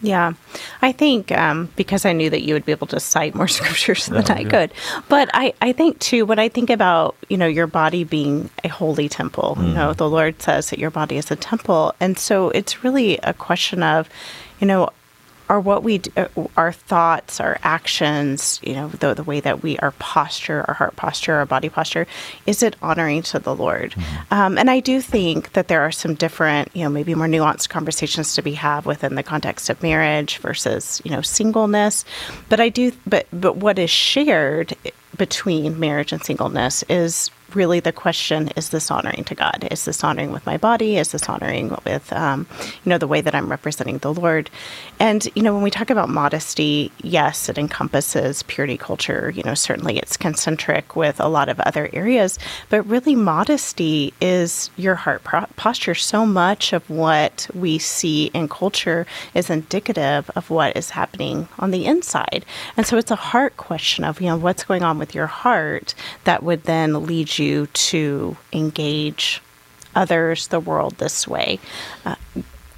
Yeah, 0.00 0.34
I 0.82 0.92
think 0.92 1.32
um, 1.32 1.68
because 1.74 2.04
I 2.04 2.12
knew 2.12 2.30
that 2.30 2.42
you 2.42 2.54
would 2.54 2.64
be 2.64 2.70
able 2.70 2.86
to 2.88 3.00
cite 3.00 3.34
more 3.34 3.48
scriptures 3.58 4.06
than 4.06 4.24
I 4.26 4.44
could. 4.44 4.72
But 5.08 5.30
I, 5.34 5.52
I 5.60 5.72
think 5.72 5.98
too, 5.98 6.26
when 6.26 6.38
I 6.38 6.48
think 6.48 6.70
about, 6.70 7.16
you 7.28 7.36
know, 7.36 7.48
your 7.48 7.66
body 7.66 8.04
being 8.04 8.50
a 8.62 8.68
holy 8.68 9.08
temple, 9.08 9.56
mm. 9.58 9.66
you 9.66 9.74
know, 9.74 9.90
mm. 9.90 9.96
the 9.96 10.08
Lord 10.08 10.40
says 10.40 10.70
that 10.70 10.78
your 10.78 10.92
body 10.92 11.16
is 11.16 11.32
a 11.32 11.36
temple. 11.36 11.92
And 11.98 12.16
so 12.16 12.50
it's 12.50 12.84
really 12.84 13.18
a 13.18 13.34
question 13.34 13.82
of, 13.82 14.08
you 14.60 14.66
know, 14.68 14.90
are 15.52 15.60
what 15.60 15.82
we 15.82 15.98
do, 15.98 16.10
uh, 16.16 16.28
our 16.56 16.72
thoughts, 16.72 17.38
our 17.38 17.58
actions, 17.62 18.58
you 18.62 18.72
know, 18.72 18.88
the, 18.88 19.12
the 19.12 19.22
way 19.22 19.38
that 19.38 19.62
we, 19.62 19.76
our 19.78 19.90
posture, 19.92 20.64
our 20.66 20.72
heart 20.72 20.96
posture, 20.96 21.34
our 21.34 21.44
body 21.44 21.68
posture, 21.68 22.06
is 22.46 22.62
it 22.62 22.74
honoring 22.80 23.20
to 23.20 23.38
the 23.38 23.54
Lord? 23.54 23.90
Mm-hmm. 23.92 24.34
Um, 24.34 24.56
and 24.56 24.70
I 24.70 24.80
do 24.80 25.02
think 25.02 25.52
that 25.52 25.68
there 25.68 25.82
are 25.82 25.92
some 25.92 26.14
different, 26.14 26.74
you 26.74 26.84
know, 26.84 26.88
maybe 26.88 27.14
more 27.14 27.26
nuanced 27.26 27.68
conversations 27.68 28.34
to 28.34 28.42
be 28.42 28.54
had 28.54 28.86
within 28.86 29.14
the 29.14 29.22
context 29.22 29.68
of 29.68 29.82
marriage 29.82 30.38
versus, 30.38 31.02
you 31.04 31.10
know, 31.10 31.20
singleness. 31.20 32.06
But 32.48 32.58
I 32.58 32.70
do, 32.70 32.90
but 33.06 33.26
but 33.30 33.58
what 33.58 33.78
is 33.78 33.90
shared 33.90 34.74
between 35.18 35.78
marriage 35.78 36.12
and 36.14 36.24
singleness 36.24 36.82
is 36.88 37.30
really 37.54 37.80
the 37.80 37.92
question 37.92 38.48
is 38.56 38.70
this 38.70 38.90
honoring 38.90 39.24
to 39.24 39.34
God? 39.34 39.66
Is 39.70 39.84
this 39.84 40.02
honoring 40.04 40.32
with 40.32 40.46
my 40.46 40.56
body? 40.56 40.96
Is 40.96 41.12
this 41.12 41.28
honoring 41.28 41.76
with, 41.84 42.12
um, 42.12 42.46
you 42.84 42.90
know, 42.90 42.98
the 42.98 43.06
way 43.06 43.20
that 43.20 43.34
I'm 43.34 43.50
representing 43.50 43.98
the 43.98 44.12
Lord? 44.12 44.50
And, 44.98 45.28
you 45.34 45.42
know, 45.42 45.52
when 45.54 45.62
we 45.62 45.70
talk 45.70 45.90
about 45.90 46.08
modesty, 46.08 46.92
yes, 47.02 47.48
it 47.48 47.58
encompasses 47.58 48.42
purity 48.44 48.76
culture. 48.76 49.32
You 49.34 49.42
know, 49.42 49.54
certainly 49.54 49.98
it's 49.98 50.16
concentric 50.16 50.96
with 50.96 51.20
a 51.20 51.28
lot 51.28 51.48
of 51.48 51.60
other 51.60 51.90
areas, 51.92 52.38
but 52.68 52.86
really 52.86 53.14
modesty 53.14 54.14
is 54.20 54.70
your 54.76 54.94
heart 54.94 55.24
pro- 55.24 55.46
posture. 55.56 55.94
So 55.94 56.24
much 56.24 56.72
of 56.72 56.88
what 56.88 57.48
we 57.54 57.78
see 57.78 58.26
in 58.34 58.48
culture 58.48 59.06
is 59.34 59.50
indicative 59.50 60.30
of 60.36 60.50
what 60.50 60.76
is 60.76 60.90
happening 60.90 61.48
on 61.58 61.70
the 61.70 61.84
inside. 61.86 62.44
And 62.76 62.86
so 62.86 62.96
it's 62.96 63.10
a 63.10 63.16
heart 63.16 63.56
question 63.56 64.04
of, 64.04 64.20
you 64.20 64.28
know, 64.28 64.36
what's 64.36 64.64
going 64.64 64.82
on 64.82 64.98
with 64.98 65.14
your 65.14 65.26
heart 65.26 65.94
that 66.24 66.42
would 66.42 66.64
then 66.64 67.06
lead 67.06 67.38
you 67.38 67.41
to 67.66 68.36
engage 68.52 69.42
others, 69.94 70.48
the 70.48 70.60
world 70.60 70.94
this 70.98 71.28
way. 71.28 71.58
Uh, 72.04 72.16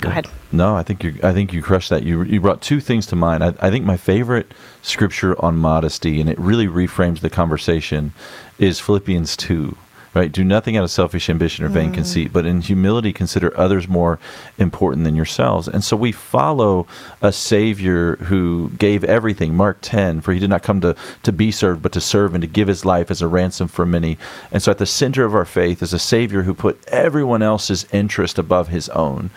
go 0.00 0.08
ahead. 0.08 0.26
No, 0.52 0.76
I 0.76 0.82
think 0.82 1.02
you. 1.04 1.18
I 1.22 1.32
think 1.32 1.52
you 1.52 1.62
crushed 1.62 1.90
that. 1.90 2.02
You 2.02 2.22
you 2.22 2.40
brought 2.40 2.60
two 2.60 2.80
things 2.80 3.06
to 3.06 3.16
mind. 3.16 3.42
I, 3.42 3.54
I 3.60 3.70
think 3.70 3.84
my 3.84 3.96
favorite 3.96 4.52
scripture 4.82 5.34
on 5.44 5.56
modesty, 5.56 6.20
and 6.20 6.28
it 6.30 6.38
really 6.38 6.66
reframes 6.66 7.20
the 7.20 7.30
conversation, 7.30 8.12
is 8.58 8.80
Philippians 8.80 9.36
two 9.36 9.76
right? 10.14 10.30
Do 10.30 10.44
nothing 10.44 10.76
out 10.76 10.84
of 10.84 10.90
selfish 10.90 11.28
ambition 11.28 11.64
or 11.64 11.68
vain 11.68 11.90
mm. 11.90 11.94
conceit, 11.94 12.32
but 12.32 12.46
in 12.46 12.60
humility 12.60 13.12
consider 13.12 13.56
others 13.58 13.88
more 13.88 14.18
important 14.58 15.04
than 15.04 15.16
yourselves. 15.16 15.68
And 15.68 15.82
so 15.82 15.96
we 15.96 16.12
follow 16.12 16.86
a 17.20 17.32
Savior 17.32 18.16
who 18.16 18.70
gave 18.78 19.04
everything. 19.04 19.54
Mark 19.54 19.78
10, 19.82 20.20
for 20.20 20.32
he 20.32 20.38
did 20.38 20.50
not 20.50 20.62
come 20.62 20.80
to, 20.80 20.94
to 21.22 21.32
be 21.32 21.50
served, 21.50 21.82
but 21.82 21.92
to 21.92 22.00
serve 22.00 22.34
and 22.34 22.42
to 22.42 22.48
give 22.48 22.68
his 22.68 22.84
life 22.84 23.10
as 23.10 23.20
a 23.20 23.28
ransom 23.28 23.68
for 23.68 23.84
many. 23.84 24.16
And 24.52 24.62
so 24.62 24.70
at 24.70 24.78
the 24.78 24.86
center 24.86 25.24
of 25.24 25.34
our 25.34 25.44
faith 25.44 25.82
is 25.82 25.92
a 25.92 25.98
Savior 25.98 26.42
who 26.42 26.54
put 26.54 26.82
everyone 26.88 27.42
else's 27.42 27.86
interest 27.92 28.38
above 28.38 28.68
his 28.68 28.88
own. 28.90 29.30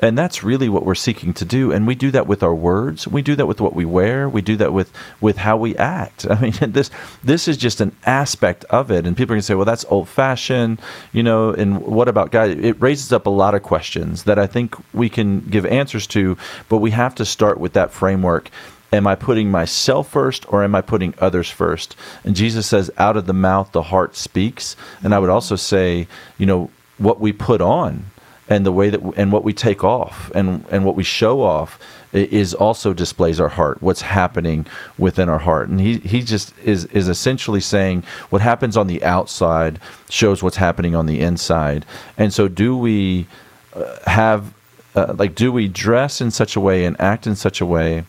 And 0.00 0.16
that's 0.16 0.44
really 0.44 0.68
what 0.68 0.84
we're 0.84 0.94
seeking 0.94 1.34
to 1.34 1.44
do. 1.44 1.72
And 1.72 1.86
we 1.86 1.94
do 1.94 2.10
that 2.12 2.26
with 2.26 2.42
our 2.42 2.54
words. 2.54 3.08
We 3.08 3.20
do 3.20 3.34
that 3.36 3.46
with 3.46 3.60
what 3.60 3.74
we 3.74 3.84
wear. 3.84 4.28
We 4.28 4.42
do 4.42 4.56
that 4.56 4.72
with, 4.72 4.92
with 5.20 5.38
how 5.38 5.56
we 5.56 5.76
act. 5.76 6.26
I 6.30 6.40
mean, 6.40 6.52
this 6.60 6.90
this 7.22 7.48
is 7.48 7.56
just 7.56 7.80
an 7.80 7.94
aspect 8.06 8.64
of 8.66 8.90
it. 8.90 9.06
And 9.06 9.16
people 9.16 9.34
can 9.34 9.42
say, 9.42 9.54
well, 9.54 9.64
that's 9.64 9.84
old 9.88 10.08
fashioned, 10.08 10.80
you 11.12 11.22
know, 11.22 11.50
and 11.50 11.82
what 11.82 12.08
about 12.08 12.30
God? 12.30 12.50
It 12.50 12.80
raises 12.80 13.12
up 13.12 13.26
a 13.26 13.30
lot 13.30 13.54
of 13.54 13.62
questions 13.62 14.24
that 14.24 14.38
I 14.38 14.46
think 14.46 14.76
we 14.94 15.08
can 15.08 15.40
give 15.40 15.66
answers 15.66 16.06
to, 16.08 16.36
but 16.68 16.78
we 16.78 16.92
have 16.92 17.14
to 17.16 17.24
start 17.24 17.58
with 17.58 17.72
that 17.72 17.92
framework. 17.92 18.50
Am 18.90 19.06
I 19.06 19.16
putting 19.16 19.50
myself 19.50 20.08
first 20.08 20.50
or 20.50 20.64
am 20.64 20.74
I 20.74 20.80
putting 20.80 21.12
others 21.18 21.50
first? 21.50 21.94
And 22.24 22.34
Jesus 22.34 22.66
says, 22.66 22.90
out 22.96 23.18
of 23.18 23.26
the 23.26 23.34
mouth, 23.34 23.72
the 23.72 23.82
heart 23.82 24.16
speaks. 24.16 24.76
And 25.02 25.14
I 25.14 25.18
would 25.18 25.28
also 25.28 25.56
say, 25.56 26.08
you 26.38 26.46
know, 26.46 26.70
what 26.96 27.20
we 27.20 27.32
put 27.32 27.60
on 27.60 28.06
and 28.48 28.64
the 28.64 28.72
way 28.72 28.90
that 28.90 29.00
and 29.16 29.32
what 29.32 29.44
we 29.44 29.52
take 29.52 29.84
off 29.84 30.30
and 30.34 30.64
and 30.70 30.84
what 30.84 30.96
we 30.96 31.04
show 31.04 31.42
off 31.42 31.78
is 32.12 32.54
also 32.54 32.94
displays 32.94 33.38
our 33.38 33.48
heart 33.48 33.82
what's 33.82 34.00
happening 34.00 34.66
within 34.96 35.28
our 35.28 35.38
heart. 35.38 35.68
And 35.68 35.80
he 35.80 35.98
he 35.98 36.22
just 36.22 36.54
is 36.64 36.86
is 36.86 37.08
essentially 37.08 37.60
saying 37.60 38.04
what 38.30 38.40
happens 38.40 38.76
on 38.76 38.86
the 38.86 39.04
outside 39.04 39.78
shows 40.08 40.42
what's 40.42 40.56
happening 40.56 40.94
on 40.94 41.06
the 41.06 41.20
inside. 41.20 41.84
And 42.16 42.32
so 42.32 42.48
do 42.48 42.76
we 42.76 43.26
uh, 43.74 43.96
have 44.06 44.54
uh, 44.94 45.14
like 45.18 45.34
do 45.34 45.52
we 45.52 45.68
dress 45.68 46.20
in 46.20 46.30
such 46.30 46.56
a 46.56 46.60
way 46.60 46.84
and 46.84 46.98
act 47.00 47.26
in 47.26 47.36
such 47.36 47.60
a 47.60 47.66
way 47.66 48.04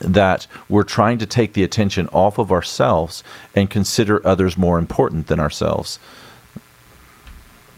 that 0.00 0.46
we're 0.68 0.84
trying 0.84 1.18
to 1.18 1.26
take 1.26 1.52
the 1.52 1.62
attention 1.62 2.08
off 2.08 2.38
of 2.38 2.50
ourselves 2.50 3.22
and 3.54 3.68
consider 3.68 4.26
others 4.26 4.56
more 4.56 4.78
important 4.78 5.26
than 5.26 5.38
ourselves 5.38 5.98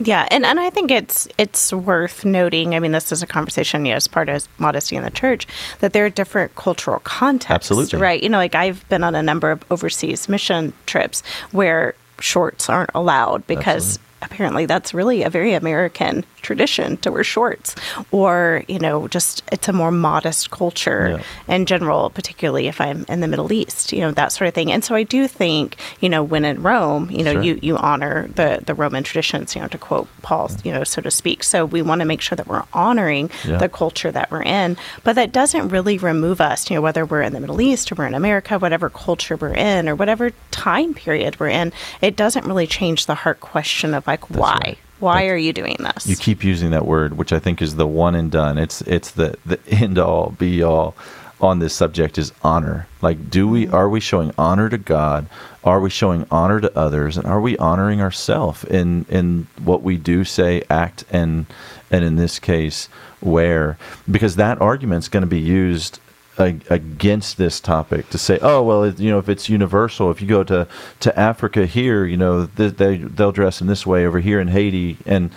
yeah, 0.06 0.26
and, 0.30 0.44
and 0.44 0.61
I 0.61 0.71
think 0.71 0.90
it's 0.90 1.28
it's 1.38 1.73
worth 1.73 2.25
noting. 2.25 2.75
I 2.75 2.80
mean, 2.80 2.92
this 2.92 3.12
is 3.12 3.23
a 3.23 3.26
conversation, 3.26 3.85
you 3.85 3.92
know, 3.92 3.97
as 3.97 4.09
part 4.09 4.28
of 4.28 4.47
modesty 4.59 4.97
in 4.97 5.04
the 5.04 5.11
church, 5.11 5.47
that 5.80 5.92
there 5.92 6.04
are 6.04 6.11
different 6.11 6.54
cultural 6.54 7.00
contexts. 7.00 7.71
Absolutely. 7.71 7.99
Right. 7.99 8.23
You 8.23 8.28
know, 8.28 8.38
like 8.38 8.54
I've 8.54 8.88
been 8.88 9.04
on 9.04 9.14
a 9.14 9.23
number 9.23 9.50
of 9.50 9.64
overseas 9.71 10.28
mission 10.28 10.73
trips 10.87 11.23
where 11.50 11.94
shorts 12.21 12.68
aren't 12.68 12.90
allowed 12.94 13.47
because 13.47 13.97
Absolutely 13.97 14.12
apparently 14.22 14.66
that's 14.66 14.94
really 14.94 15.22
a 15.22 15.30
very 15.30 15.52
American 15.52 16.24
tradition 16.42 16.96
to 16.98 17.12
wear 17.12 17.24
shorts, 17.24 17.74
or 18.10 18.64
you 18.68 18.78
know, 18.78 19.08
just 19.08 19.42
it's 19.52 19.68
a 19.68 19.72
more 19.72 19.90
modest 19.90 20.50
culture 20.50 21.18
yeah. 21.18 21.54
in 21.54 21.66
general, 21.66 22.10
particularly 22.10 22.66
if 22.66 22.80
I'm 22.80 23.04
in 23.08 23.20
the 23.20 23.28
Middle 23.28 23.52
East, 23.52 23.92
you 23.92 24.00
know, 24.00 24.10
that 24.12 24.32
sort 24.32 24.48
of 24.48 24.54
thing. 24.54 24.72
And 24.72 24.84
so 24.84 24.94
I 24.94 25.02
do 25.02 25.28
think, 25.28 25.76
you 26.00 26.08
know, 26.08 26.22
when 26.22 26.44
in 26.44 26.62
Rome, 26.62 27.10
you 27.10 27.22
know, 27.22 27.34
sure. 27.34 27.42
you 27.42 27.58
you 27.62 27.76
honor 27.76 28.28
the 28.28 28.60
the 28.64 28.74
Roman 28.74 29.04
traditions, 29.04 29.54
you 29.54 29.62
know, 29.62 29.68
to 29.68 29.78
quote 29.78 30.08
Paul, 30.22 30.50
you 30.64 30.72
know, 30.72 30.84
so 30.84 31.02
to 31.02 31.10
speak. 31.10 31.42
So 31.44 31.64
we 31.64 31.82
want 31.82 32.00
to 32.00 32.04
make 32.04 32.20
sure 32.20 32.36
that 32.36 32.46
we're 32.46 32.64
honoring 32.72 33.30
yeah. 33.44 33.58
the 33.58 33.68
culture 33.68 34.10
that 34.10 34.30
we're 34.30 34.42
in, 34.42 34.76
but 35.04 35.14
that 35.14 35.32
doesn't 35.32 35.68
really 35.68 35.98
remove 35.98 36.40
us, 36.40 36.70
you 36.70 36.76
know, 36.76 36.82
whether 36.82 37.04
we're 37.04 37.22
in 37.22 37.32
the 37.32 37.40
Middle 37.40 37.60
East 37.60 37.92
or 37.92 37.94
we're 37.96 38.06
in 38.06 38.14
America, 38.14 38.58
whatever 38.58 38.90
culture 38.90 39.36
we're 39.36 39.54
in 39.54 39.88
or 39.88 39.94
whatever 39.94 40.32
time 40.50 40.94
period 40.94 41.38
we're 41.38 41.48
in, 41.48 41.72
it 42.00 42.16
doesn't 42.16 42.46
really 42.46 42.66
change 42.66 43.06
the 43.06 43.14
heart 43.14 43.40
question 43.40 43.94
of 43.94 44.06
like, 44.12 44.28
That's 44.28 44.40
why? 44.40 44.61
Right. 44.64 44.78
Why 45.00 45.26
are 45.26 45.37
you 45.37 45.52
doing 45.52 45.76
this? 45.81 46.07
You 46.07 46.14
keep 46.14 46.45
using 46.45 46.71
that 46.71 46.87
word, 46.87 47.19
which 47.19 47.33
I 47.33 47.40
think 47.40 47.61
is 47.61 47.75
the 47.75 47.88
one 47.88 48.14
and 48.14 48.31
done. 48.31 48.57
It's 48.57 48.83
it's 48.83 49.11
the 49.11 49.37
the 49.45 49.59
end 49.66 49.99
all 49.99 50.31
be 50.31 50.62
all 50.62 50.95
on 51.40 51.59
this 51.59 51.75
subject 51.75 52.19
is 52.19 52.33
honor. 52.42 52.87
Like, 53.00 53.28
do 53.28 53.49
we 53.49 53.66
mm-hmm. 53.66 53.75
are 53.75 53.88
we 53.88 53.99
showing 53.99 54.33
honor 54.38 54.69
to 54.69 54.78
God? 54.78 55.26
Are 55.64 55.81
we 55.81 55.90
showing 55.90 56.26
honor 56.31 56.61
to 56.61 56.78
others? 56.78 57.16
And 57.16 57.26
are 57.26 57.40
we 57.40 57.57
honoring 57.59 58.00
ourselves 58.00 58.62
in 58.64 59.04
in 59.09 59.49
what 59.62 59.83
we 59.83 59.97
do, 59.97 60.23
say, 60.23 60.62
act, 60.71 61.04
and 61.11 61.47
and 61.90 62.04
in 62.04 62.14
this 62.14 62.38
case, 62.38 62.88
wear? 63.21 63.76
Because 64.09 64.37
that 64.37 64.61
argument 64.61 65.04
is 65.04 65.09
going 65.09 65.23
to 65.23 65.26
be 65.26 65.40
used 65.40 65.99
against 66.38 67.36
this 67.36 67.60
topic 67.60 68.08
to 68.10 68.18
say, 68.18 68.38
oh 68.42 68.62
well, 68.62 68.88
you 68.88 69.10
know, 69.10 69.18
if 69.18 69.28
it's 69.28 69.48
universal, 69.48 70.10
if 70.10 70.20
you 70.20 70.28
go 70.28 70.42
to 70.44 70.66
to 71.00 71.18
Africa 71.18 71.66
here, 71.66 72.04
you 72.04 72.16
know, 72.16 72.46
they, 72.46 72.68
they 72.68 72.96
they'll 72.96 73.32
dress 73.32 73.60
in 73.60 73.66
this 73.66 73.86
way 73.86 74.06
over 74.06 74.20
here 74.20 74.40
in 74.40 74.48
Haiti, 74.48 74.96
and 75.06 75.30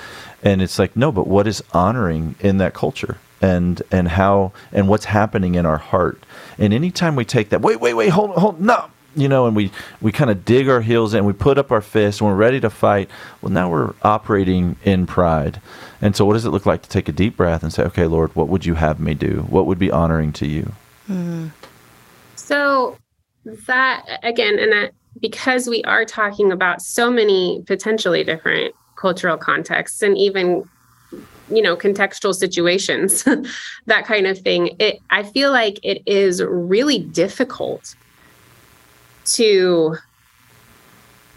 and 0.44 0.62
it's 0.62 0.80
like 0.80 0.96
no, 0.96 1.12
but 1.12 1.28
what 1.28 1.48
is 1.48 1.64
honoring 1.74 2.36
in 2.40 2.58
that 2.58 2.74
culture? 2.74 3.18
and 3.42 3.84
and 3.92 4.08
how 4.08 4.54
and 4.72 4.88
what's 4.88 5.06
happening 5.06 5.56
in 5.56 5.66
our 5.66 5.78
heart. 5.78 6.24
And 6.58 6.74
anytime 6.74 7.18
we 7.18 7.26
take 7.26 7.50
that, 7.50 7.62
wait, 7.62 7.82
wait, 7.82 7.94
wait, 7.94 8.10
hold, 8.10 8.32
hold, 8.32 8.62
no, 8.62 8.90
you 9.16 9.28
know, 9.28 9.48
and 9.48 9.56
we 9.56 9.72
we 10.02 10.12
kind 10.12 10.30
of 10.30 10.46
dig 10.46 10.68
our 10.70 10.82
heels 10.82 11.14
and 11.14 11.26
we 11.26 11.34
put 11.34 11.58
up 11.58 11.72
our 11.72 11.82
fists 11.82 12.22
and 12.22 12.30
we're 12.30 12.36
ready 12.36 12.60
to 12.60 12.70
fight. 12.70 13.10
Well, 13.42 13.52
now 13.52 13.70
we're 13.70 13.94
operating 14.02 14.78
in 14.84 15.06
pride. 15.06 15.62
And 16.02 16.16
so, 16.16 16.26
what 16.26 16.34
does 16.34 16.46
it 16.46 16.52
look 16.52 16.66
like 16.66 16.82
to 16.84 16.90
take 16.90 17.08
a 17.08 17.14
deep 17.14 17.38
breath 17.38 17.64
and 17.64 17.72
say, 17.72 17.84
"Okay, 17.84 18.06
Lord, 18.06 18.36
what 18.36 18.48
would 18.48 18.66
you 18.66 18.76
have 18.76 19.00
me 19.00 19.14
do? 19.14 19.46
What 19.50 19.66
would 19.66 19.80
be 19.80 19.92
honoring 19.92 20.34
to 20.34 20.48
you?" 20.48 20.74
Mm. 21.08 21.52
So 22.36 22.98
that 23.68 24.06
again, 24.24 24.60
and 24.60 24.72
that 24.72 24.92
because 25.20 25.68
we 25.68 25.84
are 25.84 26.06
talking 26.06 26.52
about 26.52 26.82
so 26.82 27.10
many 27.10 27.64
potentially 27.66 28.24
different 28.24 28.74
cultural 28.96 29.38
contexts 29.38 30.02
and 30.02 30.18
even 30.18 30.68
you 31.50 31.62
know 31.62 31.76
contextual 31.76 32.34
situations 32.34 33.24
that 33.86 34.06
kind 34.06 34.26
of 34.26 34.40
thing 34.40 34.76
it 34.80 35.00
i 35.12 35.22
feel 35.22 35.52
like 35.52 35.80
it 35.84 36.02
is 36.06 36.42
really 36.44 37.00
difficult 37.00 37.96
to 39.26 39.96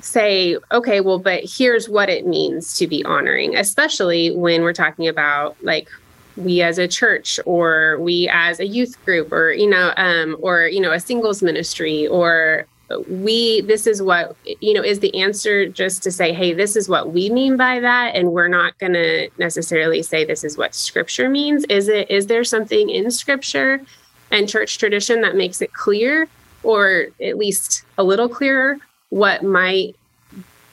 say 0.00 0.56
okay 0.72 1.00
well 1.00 1.18
but 1.18 1.42
here's 1.44 1.88
what 1.88 2.08
it 2.08 2.26
means 2.26 2.76
to 2.76 2.86
be 2.86 3.04
honoring 3.04 3.56
especially 3.56 4.30
when 4.30 4.62
we're 4.62 4.72
talking 4.72 5.06
about 5.08 5.56
like 5.62 5.90
we 6.38 6.62
as 6.62 6.78
a 6.78 6.88
church 6.88 7.38
or 7.44 7.98
we 8.00 8.28
as 8.32 8.60
a 8.60 8.66
youth 8.66 9.02
group 9.04 9.32
or 9.32 9.52
you 9.52 9.68
know 9.68 9.92
um, 9.96 10.36
or 10.40 10.68
you 10.68 10.80
know 10.80 10.92
a 10.92 11.00
singles 11.00 11.42
ministry 11.42 12.06
or 12.06 12.66
we 13.08 13.60
this 13.62 13.86
is 13.86 14.00
what 14.00 14.34
you 14.60 14.72
know 14.72 14.82
is 14.82 15.00
the 15.00 15.14
answer 15.20 15.68
just 15.68 16.02
to 16.02 16.10
say 16.10 16.32
hey 16.32 16.54
this 16.54 16.74
is 16.74 16.88
what 16.88 17.12
we 17.12 17.28
mean 17.28 17.56
by 17.56 17.80
that. 17.80 18.14
And 18.14 18.32
we're 18.32 18.48
not 18.48 18.78
going 18.78 18.94
to 18.94 19.28
necessarily 19.38 20.02
say 20.02 20.24
this 20.24 20.44
is 20.44 20.56
what 20.56 20.74
scripture 20.74 21.28
means. 21.28 21.64
Is 21.64 21.88
it 21.88 22.10
is 22.10 22.26
there 22.26 22.44
something 22.44 22.88
in 22.88 23.10
scripture 23.10 23.82
and 24.30 24.48
church 24.48 24.78
tradition 24.78 25.20
that 25.22 25.36
makes 25.36 25.60
it 25.60 25.72
clear 25.72 26.28
or 26.62 27.06
at 27.22 27.36
least 27.36 27.84
a 27.98 28.04
little 28.04 28.28
clearer 28.28 28.78
what 29.10 29.42
might 29.42 29.96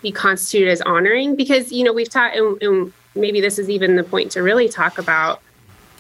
be 0.02 0.12
constituted 0.12 0.72
as 0.72 0.82
honoring? 0.82 1.36
Because 1.36 1.72
you 1.72 1.84
know 1.84 1.92
we've 1.92 2.10
taught 2.10 2.36
and, 2.36 2.62
and 2.62 2.94
maybe 3.14 3.42
this 3.42 3.60
is 3.60 3.70
even 3.70 3.98
the 3.98 4.04
point 4.04 4.32
to 4.32 4.42
really 4.42 4.70
talk 4.70 4.98
about 4.98 5.42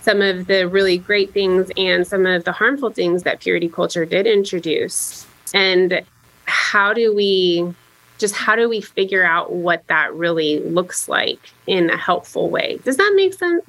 some 0.06 0.22
of 0.22 0.46
the 0.46 0.68
really 0.68 1.00
great 1.00 1.34
things 1.34 1.72
and 1.76 2.06
some 2.06 2.28
of 2.28 2.44
the 2.44 2.52
harmful 2.52 2.92
things 2.92 3.24
that 3.24 3.42
purity 3.42 3.68
culture 3.68 4.06
did 4.06 4.28
introduce. 4.28 5.26
And 5.54 6.04
how 6.46 6.94
do 6.94 7.14
we 7.14 7.74
just 8.18 8.36
how 8.36 8.56
do 8.56 8.70
we 8.70 8.80
figure 8.80 9.26
out 9.26 9.52
what 9.52 9.86
that 9.88 10.14
really 10.14 10.60
looks 10.60 11.10
like 11.10 11.40
in 11.68 11.90
a 11.90 11.98
helpful 11.98 12.50
way? 12.50 12.80
Does 12.86 12.98
that 12.98 13.14
make 13.16 13.34
sense? 13.34 13.66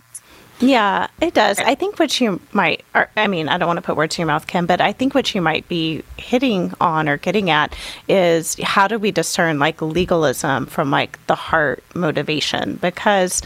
Yeah, 0.61 1.09
it 1.21 1.35
does. 1.35 1.59
I 1.59 1.75
think 1.75 1.99
what 1.99 2.19
you 2.19 2.41
might, 2.53 2.83
or, 2.95 3.11
I 3.15 3.27
mean, 3.27 3.49
I 3.49 3.59
don't 3.59 3.67
want 3.67 3.77
to 3.77 3.83
put 3.83 3.95
words 3.95 4.17
in 4.17 4.23
your 4.23 4.29
mouth, 4.29 4.47
Kim, 4.47 4.65
but 4.65 4.81
I 4.81 4.93
think 4.93 5.15
what 5.15 5.35
you 5.35 5.43
might 5.43 5.69
be 5.69 6.03
hitting 6.17 6.73
on 6.81 7.11
or 7.11 7.19
getting 7.19 7.51
at 7.51 7.77
is 8.09 8.57
how 8.63 8.89
do 8.89 8.99
we 8.99 9.11
discern 9.11 9.59
like 9.59 9.83
legalism 9.83 10.65
from 10.65 10.91
like 10.91 11.25
the 11.27 11.35
heart 11.35 11.85
motivation? 11.95 12.77
Because 12.77 13.43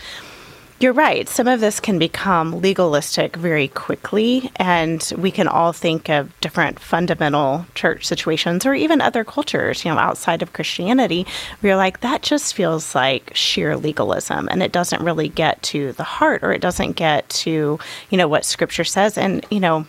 you're 0.80 0.94
right. 0.94 1.28
Some 1.28 1.46
of 1.46 1.60
this 1.60 1.78
can 1.78 1.98
become 1.98 2.62
legalistic 2.62 3.36
very 3.36 3.68
quickly, 3.68 4.50
and 4.56 5.12
we 5.18 5.30
can 5.30 5.46
all 5.46 5.74
think 5.74 6.08
of 6.08 6.32
different 6.40 6.80
fundamental 6.80 7.66
church 7.74 8.06
situations 8.06 8.64
or 8.64 8.72
even 8.72 9.02
other 9.02 9.22
cultures, 9.22 9.84
you 9.84 9.90
know, 9.90 9.98
outside 9.98 10.40
of 10.40 10.54
Christianity. 10.54 11.26
Where 11.60 11.72
you're 11.72 11.76
like, 11.76 12.00
that 12.00 12.22
just 12.22 12.54
feels 12.54 12.94
like 12.94 13.30
sheer 13.34 13.76
legalism, 13.76 14.48
and 14.50 14.62
it 14.62 14.72
doesn't 14.72 15.04
really 15.04 15.28
get 15.28 15.62
to 15.64 15.92
the 15.92 16.04
heart, 16.04 16.42
or 16.42 16.52
it 16.52 16.62
doesn't 16.62 16.92
get 16.92 17.28
to, 17.28 17.78
you 18.08 18.18
know, 18.18 18.26
what 18.26 18.46
Scripture 18.46 18.84
says. 18.84 19.18
And 19.18 19.44
you 19.50 19.60
know, 19.60 19.86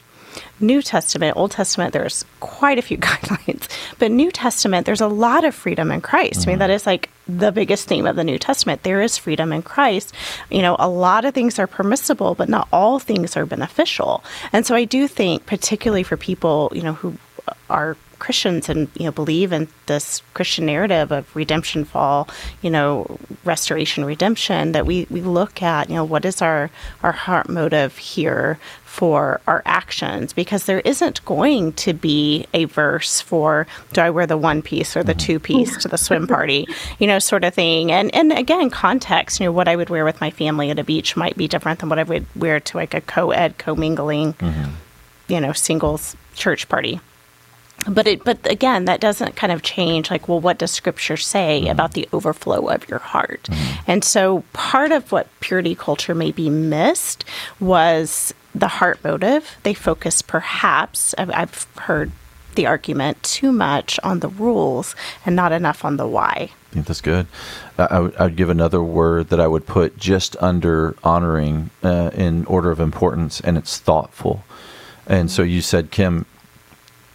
New 0.59 0.81
Testament, 0.81 1.37
Old 1.37 1.51
Testament, 1.51 1.93
there's 1.93 2.25
quite 2.39 2.77
a 2.77 2.81
few 2.81 2.97
guidelines, 3.09 3.67
but 3.99 4.11
New 4.11 4.31
Testament, 4.31 4.85
there's 4.85 5.01
a 5.01 5.07
lot 5.07 5.43
of 5.43 5.55
freedom 5.55 5.91
in 5.91 6.01
Christ. 6.01 6.41
Mm-hmm. 6.41 6.49
I 6.49 6.51
mean, 6.53 6.59
that 6.59 6.69
is 6.69 6.85
like 6.85 7.09
the 7.27 7.51
biggest 7.51 7.87
theme 7.87 8.05
of 8.05 8.15
the 8.15 8.23
New 8.23 8.37
Testament. 8.39 8.83
There 8.83 9.01
is 9.01 9.17
freedom 9.17 9.53
in 9.53 9.61
Christ. 9.61 10.13
You 10.49 10.61
know, 10.61 10.75
a 10.79 10.89
lot 10.89 11.25
of 11.25 11.33
things 11.33 11.59
are 11.59 11.67
permissible, 11.67 12.35
but 12.35 12.49
not 12.49 12.67
all 12.71 12.99
things 12.99 13.37
are 13.37 13.45
beneficial. 13.45 14.23
And 14.53 14.65
so 14.65 14.75
I 14.75 14.85
do 14.85 15.07
think, 15.07 15.45
particularly 15.45 16.03
for 16.03 16.17
people, 16.17 16.71
you 16.73 16.81
know, 16.81 16.93
who 16.93 17.17
are 17.69 17.97
Christians 18.21 18.69
and 18.69 18.87
you 18.93 19.05
know 19.05 19.11
believe 19.11 19.51
in 19.51 19.67
this 19.87 20.21
Christian 20.35 20.67
narrative 20.67 21.11
of 21.11 21.35
redemption, 21.35 21.83
fall, 21.83 22.29
you 22.61 22.69
know, 22.69 23.17
restoration, 23.43 24.05
redemption. 24.05 24.71
That 24.73 24.85
we 24.85 25.07
we 25.09 25.21
look 25.21 25.63
at 25.63 25.89
you 25.89 25.95
know 25.95 26.05
what 26.05 26.23
is 26.23 26.41
our 26.41 26.69
our 27.01 27.11
heart 27.11 27.49
motive 27.49 27.97
here 27.97 28.59
for 28.85 29.41
our 29.47 29.63
actions 29.65 30.33
because 30.33 30.65
there 30.65 30.81
isn't 30.81 31.25
going 31.25 31.73
to 31.73 31.93
be 31.93 32.45
a 32.53 32.65
verse 32.65 33.21
for 33.21 33.65
do 33.91 34.01
I 34.01 34.11
wear 34.11 34.27
the 34.27 34.37
one 34.37 34.61
piece 34.61 34.95
or 34.95 35.03
the 35.03 35.15
two 35.15 35.39
piece 35.39 35.77
to 35.77 35.87
the 35.87 35.97
swim 35.97 36.27
party, 36.27 36.67
you 36.99 37.07
know, 37.07 37.17
sort 37.17 37.43
of 37.43 37.55
thing. 37.55 37.91
And 37.91 38.13
and 38.13 38.31
again, 38.31 38.69
context, 38.69 39.39
you 39.39 39.47
know, 39.47 39.51
what 39.51 39.67
I 39.67 39.75
would 39.75 39.89
wear 39.89 40.05
with 40.05 40.21
my 40.21 40.29
family 40.29 40.69
at 40.69 40.77
a 40.77 40.83
beach 40.83 41.17
might 41.17 41.35
be 41.35 41.47
different 41.47 41.79
than 41.79 41.89
what 41.89 41.97
I 41.97 42.03
would 42.03 42.27
wear 42.35 42.59
to 42.59 42.77
like 42.77 42.93
a 42.93 43.01
co-ed, 43.01 43.57
commingling, 43.57 44.33
mm-hmm. 44.33 44.71
you 45.27 45.41
know, 45.41 45.53
singles 45.53 46.15
church 46.35 46.69
party 46.69 46.99
but 47.89 48.07
it 48.07 48.23
but 48.23 48.49
again 48.49 48.85
that 48.85 48.99
doesn't 48.99 49.35
kind 49.35 49.51
of 49.51 49.61
change 49.61 50.11
like 50.11 50.27
well 50.27 50.39
what 50.39 50.57
does 50.57 50.71
scripture 50.71 51.17
say 51.17 51.61
mm-hmm. 51.61 51.71
about 51.71 51.93
the 51.93 52.07
overflow 52.13 52.67
of 52.67 52.87
your 52.89 52.99
heart 52.99 53.43
mm-hmm. 53.43 53.81
and 53.87 54.03
so 54.03 54.43
part 54.53 54.91
of 54.91 55.11
what 55.11 55.27
purity 55.39 55.75
culture 55.75 56.15
maybe 56.15 56.49
missed 56.49 57.25
was 57.59 58.33
the 58.53 58.67
heart 58.67 59.03
motive 59.03 59.57
they 59.63 59.73
focus 59.73 60.21
perhaps 60.21 61.15
I've, 61.17 61.31
I've 61.31 61.67
heard 61.77 62.11
the 62.55 62.67
argument 62.67 63.21
too 63.23 63.51
much 63.51 63.99
on 64.03 64.19
the 64.19 64.27
rules 64.27 64.95
and 65.25 65.35
not 65.35 65.51
enough 65.51 65.85
on 65.85 65.97
the 65.97 66.07
why 66.07 66.51
I 66.71 66.73
think 66.73 66.85
that's 66.85 67.01
good. 67.01 67.27
I, 67.77 67.99
would, 67.99 68.15
I 68.15 68.23
would 68.23 68.37
give 68.37 68.49
another 68.49 68.81
word 68.81 69.27
that 69.27 69.41
I 69.41 69.47
would 69.47 69.67
put 69.67 69.97
just 69.97 70.37
under 70.41 70.95
honoring 71.03 71.69
uh, 71.83 72.11
in 72.13 72.45
order 72.45 72.71
of 72.71 72.79
importance, 72.79 73.41
and 73.41 73.57
it's 73.57 73.77
thoughtful. 73.77 74.45
And 75.05 75.29
so 75.29 75.43
you 75.43 75.61
said, 75.61 75.91
Kim, 75.91 76.25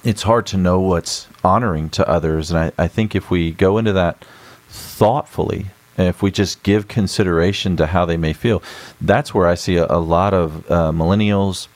it's 0.07 0.23
hard 0.23 0.47
to 0.47 0.57
know 0.57 0.81
what's 0.81 1.27
honoring 1.43 1.91
to 1.91 2.09
others. 2.09 2.51
And 2.51 2.59
I, 2.59 2.73
I 2.79 2.89
think 2.89 3.15
if 3.15 3.31
we 3.31 3.51
go 3.51 3.77
into 3.77 3.93
that 3.95 4.25
thoughtfully, 4.69 5.67
and 5.99 6.07
if 6.07 6.23
we 6.23 6.31
just 6.31 6.63
give 6.63 6.89
consideration 6.89 7.77
to 7.79 7.87
how 7.87 8.05
they 8.05 8.17
may 8.17 8.33
feel, 8.33 8.63
that's 9.01 9.35
where 9.35 9.47
I 9.47 9.55
see 9.57 9.77
a, 9.77 9.87
a 9.87 9.99
lot 9.99 10.33
of 10.33 10.71
uh, 10.71 10.93
millennials 10.93 11.69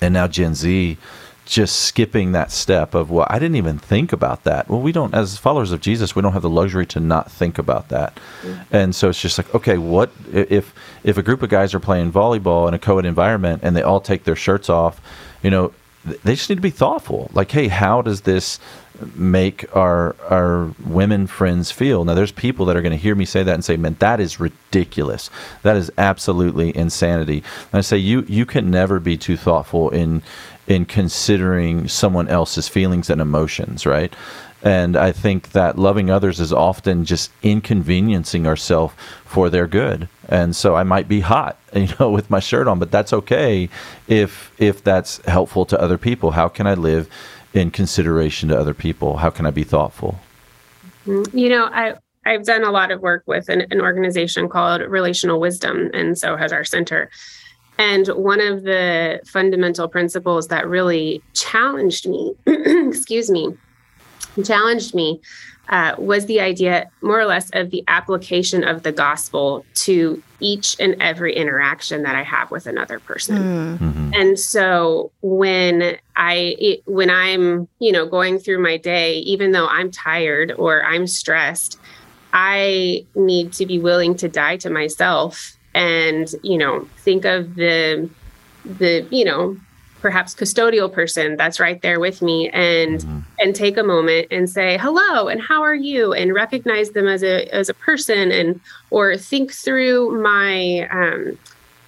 and 0.00 0.14
now 0.14 0.26
Gen 0.26 0.54
Z 0.54 0.96
just 1.44 1.80
skipping 1.80 2.32
that 2.32 2.50
step 2.50 2.94
of 2.94 3.10
well 3.10 3.26
i 3.28 3.38
didn't 3.38 3.56
even 3.56 3.78
think 3.78 4.14
about 4.14 4.44
that 4.44 4.66
well 4.66 4.80
we 4.80 4.92
don't 4.92 5.12
as 5.12 5.36
followers 5.36 5.72
of 5.72 5.80
jesus 5.82 6.16
we 6.16 6.22
don't 6.22 6.32
have 6.32 6.40
the 6.40 6.48
luxury 6.48 6.86
to 6.86 6.98
not 6.98 7.30
think 7.30 7.58
about 7.58 7.90
that 7.90 8.18
mm-hmm. 8.40 8.62
and 8.74 8.94
so 8.94 9.10
it's 9.10 9.20
just 9.20 9.36
like 9.36 9.54
okay 9.54 9.76
what 9.76 10.10
if 10.32 10.74
if 11.02 11.18
a 11.18 11.22
group 11.22 11.42
of 11.42 11.50
guys 11.50 11.74
are 11.74 11.80
playing 11.80 12.10
volleyball 12.10 12.66
in 12.66 12.72
a 12.72 12.78
co-ed 12.78 13.04
environment 13.04 13.60
and 13.62 13.76
they 13.76 13.82
all 13.82 14.00
take 14.00 14.24
their 14.24 14.34
shirts 14.34 14.70
off 14.70 15.02
you 15.42 15.50
know 15.50 15.70
they 16.04 16.34
just 16.34 16.48
need 16.48 16.56
to 16.56 16.62
be 16.62 16.70
thoughtful. 16.70 17.30
Like, 17.32 17.50
hey, 17.50 17.68
how 17.68 18.02
does 18.02 18.22
this 18.22 18.60
make 19.14 19.64
our 19.74 20.14
our 20.28 20.72
women 20.86 21.26
friends 21.26 21.70
feel? 21.70 22.04
Now, 22.04 22.14
there's 22.14 22.32
people 22.32 22.66
that 22.66 22.76
are 22.76 22.82
going 22.82 22.92
to 22.92 22.98
hear 22.98 23.14
me 23.14 23.24
say 23.24 23.42
that 23.42 23.54
and 23.54 23.64
say, 23.64 23.76
"Man, 23.76 23.96
that 23.98 24.20
is 24.20 24.38
ridiculous. 24.38 25.30
That 25.62 25.76
is 25.76 25.90
absolutely 25.98 26.76
insanity." 26.76 27.42
And 27.72 27.78
I 27.78 27.80
say, 27.80 27.96
you 27.96 28.24
you 28.28 28.46
can 28.46 28.70
never 28.70 29.00
be 29.00 29.16
too 29.16 29.36
thoughtful 29.36 29.90
in 29.90 30.22
in 30.66 30.84
considering 30.84 31.88
someone 31.88 32.28
else's 32.28 32.68
feelings 32.68 33.10
and 33.10 33.20
emotions, 33.20 33.84
right? 33.84 34.12
And 34.64 34.96
I 34.96 35.12
think 35.12 35.52
that 35.52 35.78
loving 35.78 36.10
others 36.10 36.40
is 36.40 36.50
often 36.50 37.04
just 37.04 37.30
inconveniencing 37.42 38.46
ourselves 38.46 38.94
for 39.26 39.50
their 39.50 39.66
good. 39.66 40.08
And 40.26 40.56
so 40.56 40.74
I 40.74 40.84
might 40.84 41.06
be 41.06 41.20
hot, 41.20 41.58
you 41.74 41.88
know, 42.00 42.10
with 42.10 42.30
my 42.30 42.40
shirt 42.40 42.66
on, 42.66 42.78
but 42.78 42.90
that's 42.90 43.12
okay 43.12 43.68
if 44.08 44.50
if 44.58 44.82
that's 44.82 45.24
helpful 45.26 45.66
to 45.66 45.80
other 45.80 45.98
people. 45.98 46.30
How 46.30 46.48
can 46.48 46.66
I 46.66 46.74
live 46.74 47.08
in 47.52 47.70
consideration 47.70 48.48
to 48.48 48.58
other 48.58 48.74
people? 48.74 49.18
How 49.18 49.28
can 49.28 49.44
I 49.44 49.50
be 49.50 49.64
thoughtful? 49.64 50.18
Mm-hmm. 51.06 51.36
You 51.36 51.50
know, 51.50 51.66
I 51.66 51.96
I've 52.24 52.44
done 52.44 52.64
a 52.64 52.70
lot 52.70 52.90
of 52.90 53.02
work 53.02 53.24
with 53.26 53.50
an, 53.50 53.66
an 53.70 53.82
organization 53.82 54.48
called 54.48 54.80
Relational 54.80 55.40
Wisdom, 55.40 55.90
and 55.92 56.16
so 56.16 56.38
has 56.38 56.54
our 56.54 56.64
center. 56.64 57.10
And 57.76 58.06
one 58.08 58.40
of 58.40 58.62
the 58.62 59.20
fundamental 59.26 59.88
principles 59.88 60.48
that 60.48 60.66
really 60.66 61.22
challenged 61.34 62.08
me, 62.08 62.34
excuse 62.46 63.30
me, 63.30 63.54
challenged 64.42 64.94
me 64.94 65.20
uh, 65.68 65.94
was 65.98 66.26
the 66.26 66.40
idea, 66.40 66.90
more 67.00 67.18
or 67.18 67.24
less, 67.24 67.48
of 67.52 67.70
the 67.70 67.82
application 67.88 68.64
of 68.64 68.82
the 68.82 68.92
gospel 68.92 69.64
to 69.74 70.22
each 70.40 70.76
and 70.78 70.94
every 71.00 71.34
interaction 71.34 72.02
that 72.02 72.14
I 72.14 72.22
have 72.22 72.50
with 72.50 72.66
another 72.66 72.98
person. 72.98 73.36
Hmm. 73.36 73.84
Mm-hmm. 73.84 74.10
And 74.14 74.38
so 74.38 75.10
when 75.22 75.96
I 76.16 76.56
it, 76.58 76.82
when 76.86 77.10
I'm 77.10 77.68
you 77.78 77.92
know 77.92 78.06
going 78.06 78.38
through 78.38 78.58
my 78.58 78.76
day, 78.76 79.18
even 79.20 79.52
though 79.52 79.66
I'm 79.66 79.90
tired 79.90 80.52
or 80.52 80.84
I'm 80.84 81.06
stressed, 81.06 81.78
I 82.32 83.06
need 83.14 83.52
to 83.54 83.64
be 83.64 83.78
willing 83.78 84.16
to 84.16 84.28
die 84.28 84.58
to 84.58 84.70
myself 84.70 85.56
and 85.74 86.32
you 86.42 86.56
know 86.56 86.88
think 86.98 87.24
of 87.24 87.54
the 87.56 88.08
the 88.64 89.06
you 89.10 89.24
know 89.24 89.56
perhaps 90.04 90.34
custodial 90.34 90.92
person 90.92 91.34
that's 91.34 91.58
right 91.58 91.80
there 91.80 91.98
with 91.98 92.20
me 92.20 92.50
and 92.50 93.00
mm-hmm. 93.00 93.20
and 93.38 93.56
take 93.56 93.78
a 93.78 93.82
moment 93.82 94.28
and 94.30 94.50
say 94.50 94.76
hello 94.76 95.28
and 95.28 95.40
how 95.40 95.62
are 95.62 95.74
you 95.74 96.12
and 96.12 96.34
recognize 96.34 96.90
them 96.90 97.08
as 97.08 97.22
a 97.22 97.46
as 97.54 97.70
a 97.70 97.74
person 97.74 98.30
and 98.30 98.60
or 98.90 99.16
think 99.16 99.50
through 99.50 100.10
my 100.22 100.86
um, 100.90 101.38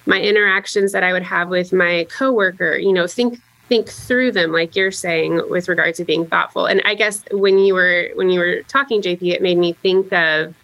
my 0.07 0.19
interactions 0.19 0.93
that 0.93 1.03
I 1.03 1.13
would 1.13 1.21
have 1.21 1.49
with 1.49 1.71
my 1.71 2.07
coworker 2.09 2.75
you 2.75 2.91
know 2.91 3.05
think 3.05 3.39
think 3.69 3.87
through 3.87 4.31
them 4.31 4.51
like 4.51 4.75
you're 4.75 4.89
saying 4.89 5.39
with 5.47 5.69
regard 5.69 5.93
to 5.93 6.03
being 6.03 6.25
thoughtful 6.25 6.65
and 6.65 6.81
I 6.85 6.95
guess 6.95 7.23
when 7.29 7.59
you 7.59 7.75
were 7.75 8.09
when 8.15 8.31
you 8.31 8.39
were 8.39 8.63
talking 8.63 8.99
JP 8.99 9.31
it 9.31 9.43
made 9.43 9.59
me 9.59 9.73
think 9.73 10.11
of 10.11 10.55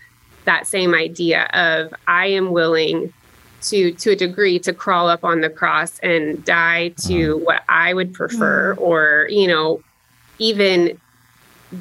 that 0.46 0.66
same 0.66 0.96
idea 0.96 1.44
of 1.54 1.94
I 2.08 2.26
am 2.26 2.52
willing 2.52 3.13
to 3.63 3.91
to 3.93 4.12
a 4.12 4.15
degree 4.15 4.60
to 4.60 4.73
crawl 4.73 5.10
up 5.10 5.23
on 5.23 5.41
the 5.41 5.49
cross 5.49 5.99
and 5.99 6.43
die 6.45 6.89
to 6.89 7.38
mm. 7.38 7.45
what 7.45 7.63
I 7.69 7.93
would 7.93 8.13
prefer, 8.13 8.76
mm. 8.76 8.82
or 8.82 9.28
you 9.30 9.47
know, 9.47 9.82
even 10.39 10.99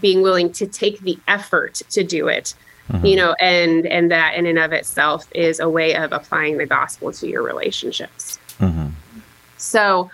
being 0.01 0.23
willing 0.23 0.53
to 0.53 0.67
take 0.67 1.01
the 1.01 1.19
effort 1.29 1.83
to 1.91 2.03
do 2.03 2.29
it. 2.29 2.55
Mm-hmm. 2.89 3.07
You 3.07 3.17
know, 3.17 3.35
and 3.41 3.87
and 3.87 4.11
that 4.11 4.35
in 4.35 4.47
and 4.47 4.59
of 4.59 4.73
itself 4.73 5.27
is 5.35 5.61
a 5.61 5.69
way 5.69 5.95
of 5.95 6.13
applying 6.13 6.59
the 6.59 6.67
gospel 6.67 7.13
to 7.13 7.29
your 7.29 7.43
relationships. 7.43 8.39
Mm-hmm. 8.59 8.89
So 9.57 10.11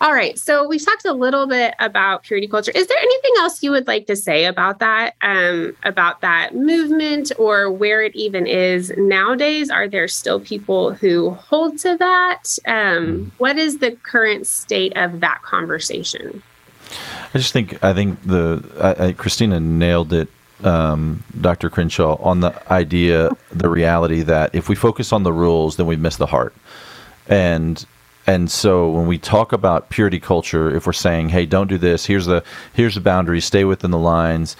all 0.00 0.12
right. 0.12 0.38
So 0.38 0.66
we've 0.66 0.84
talked 0.84 1.04
a 1.04 1.12
little 1.12 1.46
bit 1.46 1.74
about 1.80 2.22
purity 2.22 2.46
culture. 2.46 2.70
Is 2.74 2.86
there 2.86 2.98
anything 2.98 3.32
else 3.38 3.62
you 3.62 3.70
would 3.72 3.86
like 3.86 4.06
to 4.06 4.16
say 4.16 4.44
about 4.44 4.78
that, 4.78 5.14
um, 5.22 5.76
about 5.82 6.20
that 6.20 6.54
movement 6.54 7.32
or 7.38 7.70
where 7.70 8.02
it 8.02 8.14
even 8.14 8.46
is 8.46 8.92
nowadays? 8.96 9.70
Are 9.70 9.88
there 9.88 10.06
still 10.06 10.38
people 10.40 10.92
who 10.92 11.30
hold 11.30 11.78
to 11.78 11.96
that? 11.96 12.58
Um, 12.66 13.32
what 13.38 13.58
is 13.58 13.78
the 13.78 13.92
current 13.92 14.46
state 14.46 14.96
of 14.96 15.20
that 15.20 15.42
conversation? 15.42 16.42
I 17.34 17.38
just 17.38 17.52
think, 17.52 17.82
I 17.82 17.92
think 17.92 18.22
the, 18.22 18.64
I, 18.80 19.06
I, 19.06 19.12
Christina 19.12 19.58
nailed 19.60 20.12
it 20.12 20.28
um, 20.64 21.22
Dr. 21.40 21.70
Crenshaw 21.70 22.16
on 22.16 22.40
the 22.40 22.72
idea, 22.72 23.30
the 23.50 23.68
reality 23.68 24.22
that 24.22 24.54
if 24.54 24.68
we 24.68 24.74
focus 24.74 25.12
on 25.12 25.22
the 25.22 25.32
rules, 25.32 25.76
then 25.76 25.86
we 25.86 25.96
miss 25.96 26.16
the 26.16 26.26
heart. 26.26 26.54
And 27.28 27.84
and 28.28 28.50
so 28.50 28.90
when 28.90 29.06
we 29.06 29.18
talk 29.18 29.52
about 29.52 29.88
purity 29.88 30.20
culture, 30.20 30.74
if 30.74 30.86
we're 30.86 30.92
saying, 30.92 31.30
"Hey, 31.30 31.46
don't 31.46 31.66
do 31.66 31.78
this. 31.78 32.06
Here's 32.06 32.26
the 32.26 32.44
here's 32.74 32.94
the 32.94 33.00
boundary. 33.00 33.40
Stay 33.40 33.64
within 33.64 33.90
the 33.90 33.98
lines," 33.98 34.54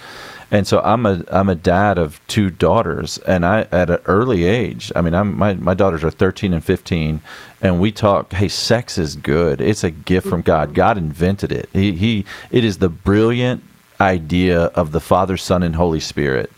And 0.51 0.65
so 0.65 0.81
I'm 0.81 1.05
a 1.05 1.23
I'm 1.31 1.49
a 1.49 1.55
dad 1.55 1.97
of 1.97 2.19
two 2.27 2.49
daughters, 2.49 3.19
and 3.19 3.45
I 3.45 3.67
at 3.71 3.89
an 3.89 3.99
early 4.05 4.45
age. 4.45 4.91
I 4.95 5.01
mean, 5.01 5.13
I'm 5.13 5.37
my 5.37 5.53
my 5.53 5.75
daughters 5.75 6.03
are 6.03 6.09
13 6.09 6.53
and 6.53 6.63
15, 6.63 7.21
and 7.61 7.79
we 7.79 7.91
talk. 7.91 8.33
Hey, 8.33 8.47
sex 8.47 8.97
is 8.97 9.15
good. 9.15 9.61
It's 9.61 9.83
a 9.83 9.91
gift 9.91 10.27
from 10.27 10.41
God. 10.41 10.69
Mm-hmm. 10.69 10.75
God 10.75 10.97
invented 10.97 11.51
it. 11.51 11.69
He 11.71 11.91
he. 11.93 12.25
It 12.49 12.63
is 12.63 12.79
the 12.79 12.89
brilliant 12.89 13.63
idea 14.01 14.63
of 14.73 14.91
the 14.91 14.99
Father, 14.99 15.37
Son, 15.37 15.61
and 15.61 15.75
Holy 15.75 15.99
Spirit 15.99 16.51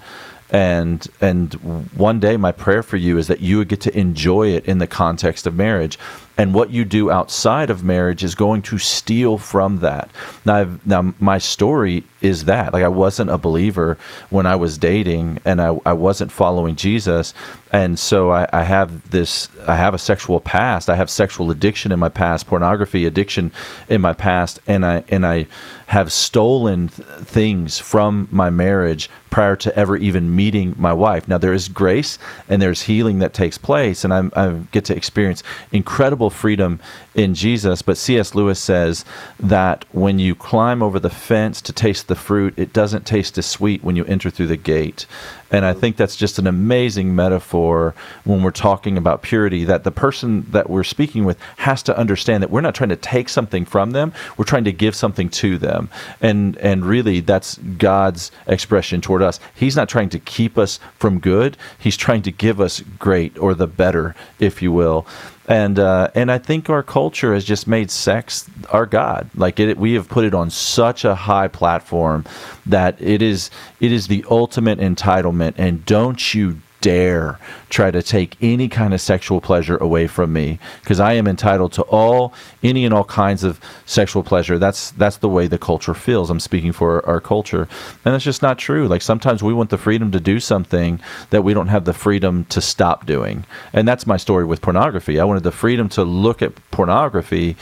and 0.51 1.07
and 1.21 1.53
one 1.95 2.19
day 2.19 2.35
my 2.35 2.51
prayer 2.51 2.83
for 2.83 2.97
you 2.97 3.17
is 3.17 3.27
that 3.27 3.39
you 3.39 3.57
would 3.57 3.69
get 3.69 3.79
to 3.79 3.97
enjoy 3.97 4.49
it 4.49 4.65
in 4.65 4.79
the 4.79 4.87
context 4.87 5.47
of 5.47 5.55
marriage 5.55 5.97
and 6.37 6.53
what 6.53 6.71
you 6.71 6.85
do 6.85 7.11
outside 7.11 7.69
of 7.69 7.83
marriage 7.83 8.23
is 8.23 8.35
going 8.35 8.61
to 8.63 8.77
steal 8.77 9.37
from 9.37 9.79
that. 9.79 10.09
Now 10.45 10.55
I've, 10.55 10.87
now 10.87 11.13
my 11.19 11.37
story 11.37 12.03
is 12.21 12.45
that? 12.45 12.73
Like 12.73 12.83
i 12.83 12.87
wasn't 12.87 13.29
a 13.29 13.37
believer 13.37 13.97
when 14.29 14.45
i 14.45 14.55
was 14.55 14.77
dating 14.77 15.39
and 15.45 15.61
i, 15.61 15.77
I 15.85 15.93
wasn't 15.93 16.31
following 16.31 16.75
jesus. 16.75 17.33
And 17.73 17.97
so 17.97 18.31
I, 18.31 18.49
I 18.51 18.63
have 18.63 19.11
this 19.11 19.49
i 19.67 19.75
have 19.75 19.93
a 19.93 19.97
sexual 19.99 20.39
past. 20.39 20.89
I 20.89 20.95
have 20.95 21.09
sexual 21.09 21.51
addiction 21.51 21.91
in 21.91 21.99
my 21.99 22.09
past 22.09 22.47
pornography 22.47 23.05
addiction 23.05 23.51
in 23.89 24.01
my 24.01 24.13
past 24.13 24.59
and 24.67 24.85
i 24.85 25.03
and 25.09 25.25
i 25.25 25.47
have 25.87 26.11
stolen 26.11 26.87
th- 26.87 27.07
things 27.19 27.77
from 27.77 28.27
my 28.31 28.49
marriage 28.49 29.09
prior 29.29 29.57
to 29.57 29.75
ever 29.75 29.97
even 29.97 30.33
meeting 30.35 30.73
my 30.77 30.93
wife. 30.93 31.27
Now 31.27 31.37
there 31.37 31.53
is 31.53 31.67
grace 31.67 32.17
and 32.47 32.61
there's 32.61 32.83
healing 32.83 33.19
that 33.19 33.33
takes 33.33 33.57
place 33.57 34.03
and 34.03 34.13
I'm, 34.13 34.31
i 34.35 34.51
get 34.71 34.85
to 34.85 34.95
experience 34.95 35.43
incredible 35.71 36.29
freedom 36.29 36.79
in 37.13 37.33
Jesus. 37.33 37.81
But 37.81 37.97
C.S. 37.97 38.33
Lewis 38.35 38.59
says 38.59 39.03
that 39.39 39.85
when 39.91 40.19
you 40.19 40.35
climb 40.35 40.81
over 40.81 40.99
the 40.99 41.09
fence 41.09 41.61
to 41.63 41.73
taste 41.73 42.07
the 42.07 42.15
fruit, 42.15 42.53
it 42.57 42.73
doesn't 42.73 43.05
taste 43.05 43.37
as 43.37 43.45
sweet 43.45 43.83
when 43.83 43.95
you 43.95 44.05
enter 44.05 44.29
through 44.29 44.47
the 44.47 44.57
gate. 44.57 45.05
And 45.51 45.65
I 45.65 45.73
think 45.73 45.97
that's 45.97 46.15
just 46.15 46.39
an 46.39 46.47
amazing 46.47 47.13
metaphor 47.13 47.93
when 48.23 48.41
we're 48.41 48.51
talking 48.51 48.97
about 48.97 49.21
purity 49.21 49.65
that 49.65 49.83
the 49.83 49.91
person 49.91 50.49
that 50.51 50.69
we're 50.69 50.85
speaking 50.85 51.25
with 51.25 51.37
has 51.57 51.83
to 51.83 51.97
understand 51.97 52.41
that 52.41 52.49
we're 52.49 52.61
not 52.61 52.73
trying 52.73 52.89
to 52.89 52.95
take 52.95 53.27
something 53.27 53.65
from 53.65 53.91
them, 53.91 54.13
we're 54.37 54.45
trying 54.45 54.63
to 54.63 54.71
give 54.71 54.95
something 54.95 55.29
to 55.29 55.57
them. 55.57 55.89
And 56.21 56.57
and 56.57 56.85
really 56.85 57.19
that's 57.19 57.57
God's 57.57 58.31
expression 58.47 59.01
toward 59.01 59.21
us. 59.21 59.41
He's 59.53 59.75
not 59.75 59.89
trying 59.89 60.09
to 60.09 60.19
keep 60.19 60.57
us 60.57 60.79
from 60.97 61.19
good, 61.19 61.57
he's 61.77 61.97
trying 61.97 62.21
to 62.21 62.31
give 62.31 62.61
us 62.61 62.81
great 62.97 63.37
or 63.37 63.53
the 63.53 63.67
better, 63.67 64.15
if 64.39 64.61
you 64.61 64.71
will 64.71 65.05
and 65.47 65.79
uh, 65.79 66.09
and 66.15 66.31
I 66.31 66.37
think 66.37 66.69
our 66.69 66.83
culture 66.83 67.33
has 67.33 67.43
just 67.43 67.67
made 67.67 67.89
sex 67.89 68.49
our 68.69 68.85
god. 68.85 69.29
Like 69.35 69.59
it, 69.59 69.77
we 69.77 69.93
have 69.93 70.07
put 70.07 70.23
it 70.25 70.33
on 70.33 70.49
such 70.49 71.03
a 71.03 71.15
high 71.15 71.47
platform 71.47 72.25
that 72.65 73.01
it 73.01 73.21
is 73.21 73.49
it 73.79 73.91
is 73.91 74.07
the 74.07 74.23
ultimate 74.29 74.79
entitlement. 74.79 75.55
And 75.57 75.85
don't 75.85 76.33
you 76.33 76.61
dare 76.81 77.39
try 77.69 77.89
to 77.89 78.03
take 78.03 78.35
any 78.41 78.67
kind 78.67 78.93
of 78.93 78.99
sexual 78.99 79.39
pleasure 79.39 79.77
away 79.77 80.07
from 80.07 80.33
me 80.33 80.59
because 80.81 80.99
I 80.99 81.13
am 81.13 81.27
entitled 81.27 81.71
to 81.73 81.83
all 81.83 82.33
any 82.61 82.83
and 82.83 82.93
all 82.93 83.05
kinds 83.05 83.43
of 83.43 83.59
sexual 83.85 84.23
pleasure. 84.23 84.59
That's 84.59 84.91
that's 84.91 85.17
the 85.17 85.29
way 85.29 85.47
the 85.47 85.57
culture 85.57 85.93
feels. 85.93 86.29
I'm 86.29 86.39
speaking 86.39 86.73
for 86.73 87.05
our 87.05 87.21
culture. 87.21 87.67
And 88.03 88.13
that's 88.13 88.25
just 88.25 88.41
not 88.41 88.57
true. 88.57 88.87
Like 88.87 89.01
sometimes 89.01 89.41
we 89.41 89.53
want 89.53 89.69
the 89.69 89.77
freedom 89.77 90.11
to 90.11 90.19
do 90.19 90.39
something 90.39 90.99
that 91.29 91.43
we 91.43 91.53
don't 91.53 91.67
have 91.67 91.85
the 91.85 91.93
freedom 91.93 92.45
to 92.45 92.59
stop 92.59 93.05
doing. 93.05 93.45
And 93.71 93.87
that's 93.87 94.05
my 94.05 94.17
story 94.17 94.43
with 94.43 94.61
pornography. 94.61 95.19
I 95.19 95.23
wanted 95.23 95.43
the 95.43 95.51
freedom 95.51 95.87
to 95.89 96.03
look 96.03 96.41
at 96.41 96.53
pornography 96.71 97.55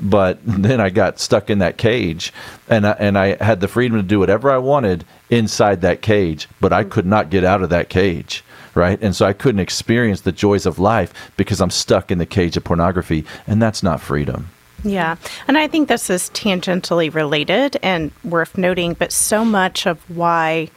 but 0.00 0.40
then 0.44 0.80
I 0.80 0.90
got 0.90 1.20
stuck 1.20 1.48
in 1.48 1.60
that 1.60 1.78
cage, 1.78 2.32
and 2.68 2.86
I, 2.86 2.92
and 2.92 3.16
I 3.16 3.42
had 3.42 3.60
the 3.60 3.68
freedom 3.68 3.98
to 3.98 4.02
do 4.02 4.18
whatever 4.18 4.50
I 4.50 4.58
wanted 4.58 5.04
inside 5.30 5.82
that 5.82 6.02
cage, 6.02 6.48
but 6.60 6.72
I 6.72 6.82
could 6.82 7.06
not 7.06 7.30
get 7.30 7.44
out 7.44 7.62
of 7.62 7.70
that 7.70 7.88
cage 7.88 8.42
right? 8.74 8.98
And 9.02 9.14
so 9.14 9.26
I 9.26 9.32
couldn't 9.32 9.60
experience 9.60 10.22
the 10.22 10.32
joys 10.32 10.66
of 10.66 10.78
life 10.78 11.12
because 11.36 11.60
I'm 11.60 11.70
stuck 11.70 12.10
in 12.10 12.18
the 12.18 12.26
cage 12.26 12.56
of 12.56 12.64
pornography, 12.64 13.24
and 13.46 13.60
that's 13.60 13.82
not 13.82 14.00
freedom. 14.00 14.48
Yeah. 14.84 15.16
And 15.46 15.56
I 15.56 15.68
think 15.68 15.88
this 15.88 16.10
is 16.10 16.30
tangentially 16.30 17.12
related 17.14 17.76
and 17.82 18.10
worth 18.24 18.58
noting, 18.58 18.94
but 18.94 19.12
so 19.12 19.44
much 19.44 19.86
of 19.86 19.98
why 20.10 20.70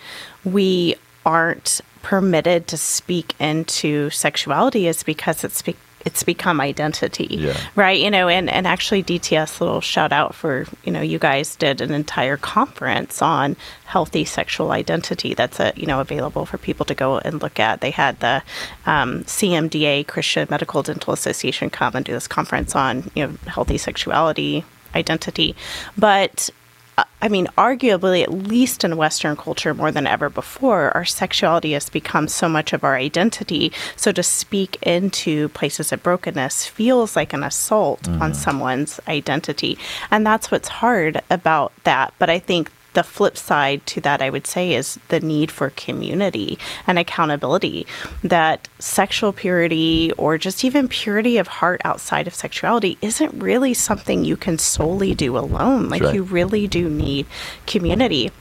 we 0.43 0.95
aren't 1.25 1.81
permitted 2.03 2.67
to 2.67 2.77
speak 2.77 3.33
into 3.39 4.11
sexuality 4.11 4.85
is 4.85 5.01
because 5.01 5.43
it's 5.43 5.63
be- 5.63 5.75
it's 6.05 6.23
become 6.23 6.61
identity 6.61 7.27
yeah. 7.29 7.57
right? 7.75 7.99
You 7.99 8.11
know 8.11 8.27
and 8.27 8.49
and 8.49 8.65
actually 8.67 9.03
dts 9.03 9.59
little 9.59 9.81
shout 9.81 10.11
out 10.11 10.33
for 10.35 10.65
you 10.83 10.91
know 10.91 11.01
you 11.01 11.19
guys 11.19 11.55
did 11.55 11.81
an 11.81 11.91
entire 11.91 12.37
conference 12.37 13.21
on 13.21 13.55
healthy 13.85 14.25
sexual 14.25 14.71
identity 14.71 15.33
that's 15.33 15.59
a 15.59 15.73
you 15.75 15.85
know 15.85 15.99
available 15.99 16.45
for 16.45 16.57
people 16.57 16.85
to 16.85 16.95
go 16.95 17.17
and 17.19 17.41
look 17.41 17.59
at. 17.59 17.81
They 17.81 17.91
had 17.91 18.19
the 18.19 18.43
um, 18.85 19.23
cmda 19.23 20.07
christian 20.07 20.47
medical 20.49 20.83
dental 20.83 21.13
association 21.13 21.69
come 21.69 21.95
and 21.95 22.05
do 22.05 22.11
this 22.11 22.27
conference 22.27 22.75
on 22.75 23.09
you 23.15 23.27
know 23.27 23.33
healthy 23.47 23.77
sexuality 23.77 24.63
identity. 24.95 25.55
But 25.97 26.49
I 26.97 27.27
mean, 27.27 27.47
arguably, 27.57 28.21
at 28.21 28.31
least 28.31 28.83
in 28.83 28.97
Western 28.97 29.35
culture 29.35 29.73
more 29.73 29.91
than 29.91 30.05
ever 30.05 30.29
before, 30.29 30.91
our 30.95 31.05
sexuality 31.05 31.71
has 31.71 31.89
become 31.89 32.27
so 32.27 32.47
much 32.47 32.71
of 32.71 32.83
our 32.83 32.95
identity. 32.95 33.71
So 33.95 34.11
to 34.11 34.21
speak 34.21 34.77
into 34.83 35.49
places 35.49 35.91
of 35.91 36.03
brokenness 36.03 36.67
feels 36.67 37.15
like 37.15 37.33
an 37.33 37.43
assault 37.43 38.03
mm. 38.03 38.21
on 38.21 38.33
someone's 38.33 38.99
identity. 39.07 39.77
And 40.11 40.25
that's 40.25 40.51
what's 40.51 40.67
hard 40.67 41.21
about 41.29 41.73
that. 41.83 42.13
But 42.19 42.29
I 42.29 42.37
think 42.37 42.71
the 42.95 43.03
flip 43.03 43.37
side 43.37 43.85
to 43.87 44.01
that, 44.01 44.21
I 44.21 44.29
would 44.29 44.47
say, 44.47 44.73
is 44.73 44.99
the 45.09 45.19
need 45.19 45.51
for 45.51 45.69
community 45.71 46.57
and 46.87 46.97
accountability. 46.97 47.85
That 48.23 48.67
sexual 48.79 49.31
purity 49.31 50.11
or 50.17 50.37
just 50.37 50.65
even 50.65 50.87
purity 50.87 51.37
of 51.37 51.47
heart 51.47 51.81
outside 51.85 52.27
of 52.27 52.33
sexuality 52.33 52.97
isn't 53.01 53.39
really 53.41 53.73
something 53.73 54.25
you 54.25 54.37
can 54.37 54.57
solely 54.57 55.13
do 55.13 55.37
alone. 55.37 55.89
Like, 55.89 56.01
right. 56.01 56.15
you 56.15 56.23
really 56.23 56.67
do 56.67 56.89
need 56.89 57.27
community. 57.67 58.31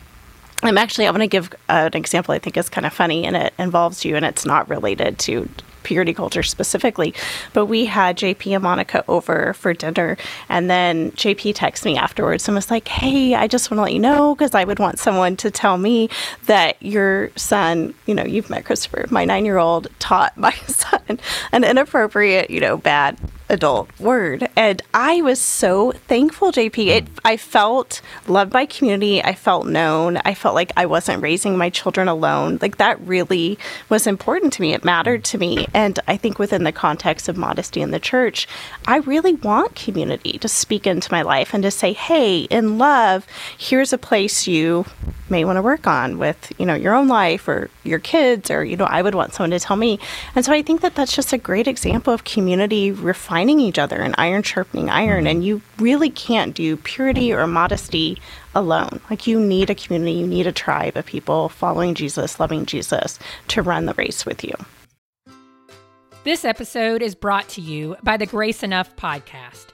I'm 0.62 0.78
actually, 0.78 1.06
I 1.06 1.10
want 1.10 1.22
to 1.22 1.26
give 1.26 1.52
uh, 1.68 1.90
an 1.92 1.96
example 1.96 2.32
I 2.32 2.38
think 2.38 2.56
is 2.56 2.70
kind 2.70 2.86
of 2.86 2.92
funny 2.94 3.26
and 3.26 3.36
it 3.36 3.52
involves 3.58 4.04
you 4.04 4.16
and 4.16 4.24
it's 4.24 4.46
not 4.46 4.68
related 4.70 5.18
to 5.20 5.48
purity 5.84 6.12
culture 6.12 6.42
specifically. 6.42 7.14
But 7.52 7.66
we 7.66 7.84
had 7.84 8.16
JP 8.16 8.54
and 8.54 8.62
Monica 8.62 9.04
over 9.06 9.52
for 9.54 9.72
dinner, 9.72 10.16
and 10.48 10.68
then 10.68 11.12
JP 11.12 11.54
texted 11.54 11.84
me 11.84 11.96
afterwards 11.96 12.48
and 12.48 12.54
was 12.54 12.70
like, 12.70 12.88
"Hey, 12.88 13.34
I 13.34 13.46
just 13.46 13.70
want 13.70 13.78
to 13.78 13.82
let 13.82 13.92
you 13.92 14.00
know 14.00 14.34
because 14.34 14.54
I 14.54 14.64
would 14.64 14.78
want 14.78 14.98
someone 14.98 15.36
to 15.36 15.50
tell 15.50 15.78
me 15.78 16.08
that 16.46 16.82
your 16.82 17.30
son, 17.36 17.94
you 18.06 18.14
know, 18.14 18.24
you've 18.24 18.50
met 18.50 18.64
Christopher, 18.64 19.06
my 19.10 19.24
nine-year-old, 19.24 19.88
taught 19.98 20.36
my 20.36 20.52
son 20.66 21.20
an 21.52 21.64
inappropriate, 21.64 22.50
you 22.50 22.60
know, 22.60 22.76
bad 22.76 23.16
adult 23.48 23.88
word. 24.00 24.48
And 24.56 24.80
I 24.92 25.20
was 25.22 25.40
so 25.40 25.92
thankful, 25.92 26.52
JP. 26.52 26.86
It 26.86 27.08
I 27.24 27.36
felt 27.36 28.00
loved 28.26 28.52
by 28.52 28.66
community. 28.66 29.22
I 29.22 29.34
felt 29.34 29.66
known. 29.66 30.18
I 30.24 30.34
felt 30.34 30.54
like 30.54 30.72
I 30.76 30.86
wasn't 30.86 31.22
raising 31.22 31.56
my 31.56 31.70
children 31.70 32.08
alone. 32.08 32.58
Like 32.60 32.78
that 32.78 33.00
really 33.00 33.58
was 33.88 34.06
important 34.06 34.52
to 34.54 34.62
me. 34.62 34.72
It 34.72 34.84
mattered 34.84 35.24
to 35.24 35.38
me. 35.38 35.66
And 35.74 35.98
I 36.08 36.16
think 36.16 36.38
within 36.38 36.64
the 36.64 36.72
context 36.72 37.28
of 37.28 37.36
modesty 37.36 37.80
in 37.80 37.90
the 37.90 38.00
church, 38.00 38.48
I 38.86 38.96
really 38.98 39.34
want 39.34 39.74
community 39.74 40.38
to 40.38 40.48
speak 40.48 40.86
into 40.86 41.12
my 41.12 41.22
life 41.22 41.54
and 41.54 41.62
to 41.62 41.70
say, 41.70 41.92
hey, 41.92 42.42
in 42.42 42.78
love, 42.78 43.26
here's 43.56 43.92
a 43.92 43.98
place 43.98 44.46
you 44.46 44.86
may 45.30 45.44
want 45.44 45.56
to 45.56 45.62
work 45.62 45.86
on 45.86 46.18
with, 46.18 46.52
you 46.58 46.66
know, 46.66 46.74
your 46.74 46.94
own 46.94 47.08
life 47.08 47.48
or 47.48 47.70
your 47.82 47.98
kids 47.98 48.50
or, 48.50 48.64
you 48.64 48.76
know, 48.76 48.84
I 48.84 49.00
would 49.02 49.14
want 49.14 49.32
someone 49.32 49.50
to 49.50 49.60
tell 49.60 49.76
me. 49.76 49.98
And 50.34 50.44
so 50.44 50.52
I 50.52 50.62
think 50.62 50.82
that 50.82 50.94
that's 50.94 51.14
just 51.14 51.32
a 51.32 51.38
great 51.38 51.66
example 51.66 52.12
of 52.12 52.24
community 52.24 52.92
refinement 52.92 53.33
finding 53.34 53.58
each 53.58 53.80
other 53.80 53.96
and 53.96 54.14
iron 54.16 54.44
sharpening 54.44 54.88
iron. 54.88 55.24
Mm-hmm. 55.24 55.26
And 55.26 55.44
you 55.44 55.60
really 55.80 56.08
can't 56.08 56.54
do 56.54 56.76
purity 56.76 57.32
or 57.32 57.48
modesty 57.48 58.22
alone. 58.54 59.00
Like 59.10 59.26
you 59.26 59.40
need 59.40 59.70
a 59.70 59.74
community, 59.74 60.12
you 60.12 60.26
need 60.28 60.46
a 60.46 60.52
tribe 60.52 60.96
of 60.96 61.04
people 61.04 61.48
following 61.48 61.96
Jesus, 61.96 62.38
loving 62.38 62.64
Jesus 62.64 63.18
to 63.48 63.60
run 63.60 63.86
the 63.86 63.94
race 63.94 64.24
with 64.24 64.44
you. 64.44 64.54
This 66.22 66.44
episode 66.44 67.02
is 67.02 67.16
brought 67.16 67.48
to 67.50 67.60
you 67.60 67.96
by 68.04 68.16
the 68.16 68.26
Grace 68.26 68.62
Enough 68.62 68.94
podcast. 68.94 69.73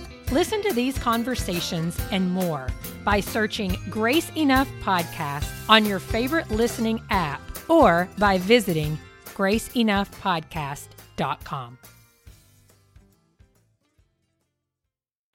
Listen 0.31 0.61
to 0.61 0.73
these 0.73 0.97
conversations 0.97 1.99
and 2.09 2.31
more 2.31 2.69
by 3.03 3.19
searching 3.19 3.75
Grace 3.89 4.31
Enough 4.37 4.69
Podcast 4.81 5.45
on 5.67 5.85
your 5.85 5.99
favorite 5.99 6.49
listening 6.49 7.01
app 7.09 7.41
or 7.69 8.07
by 8.17 8.37
visiting 8.37 8.97
graceenoughpodcast.com. 9.25 11.77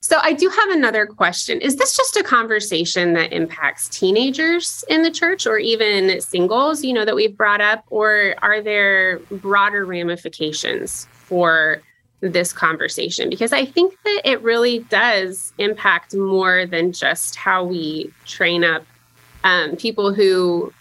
So, 0.00 0.18
I 0.22 0.32
do 0.32 0.48
have 0.48 0.70
another 0.70 1.04
question. 1.04 1.60
Is 1.60 1.76
this 1.76 1.94
just 1.94 2.16
a 2.16 2.22
conversation 2.22 3.12
that 3.14 3.34
impacts 3.34 3.90
teenagers 3.90 4.82
in 4.88 5.02
the 5.02 5.10
church 5.10 5.46
or 5.46 5.58
even 5.58 6.22
singles, 6.22 6.82
you 6.82 6.94
know, 6.94 7.04
that 7.04 7.16
we've 7.16 7.36
brought 7.36 7.60
up? 7.60 7.84
Or 7.88 8.34
are 8.40 8.62
there 8.62 9.18
broader 9.30 9.84
ramifications 9.84 11.06
for 11.10 11.82
this 12.28 12.52
conversation? 12.52 13.30
Because 13.30 13.52
I 13.52 13.64
think 13.64 13.96
that 14.04 14.22
it 14.24 14.42
really 14.42 14.80
does 14.80 15.52
impact 15.58 16.14
more 16.14 16.66
than 16.66 16.92
just 16.92 17.36
how 17.36 17.64
we 17.64 18.12
train 18.24 18.64
up 18.64 18.84
um, 19.44 19.76
people 19.76 20.12
who 20.12 20.72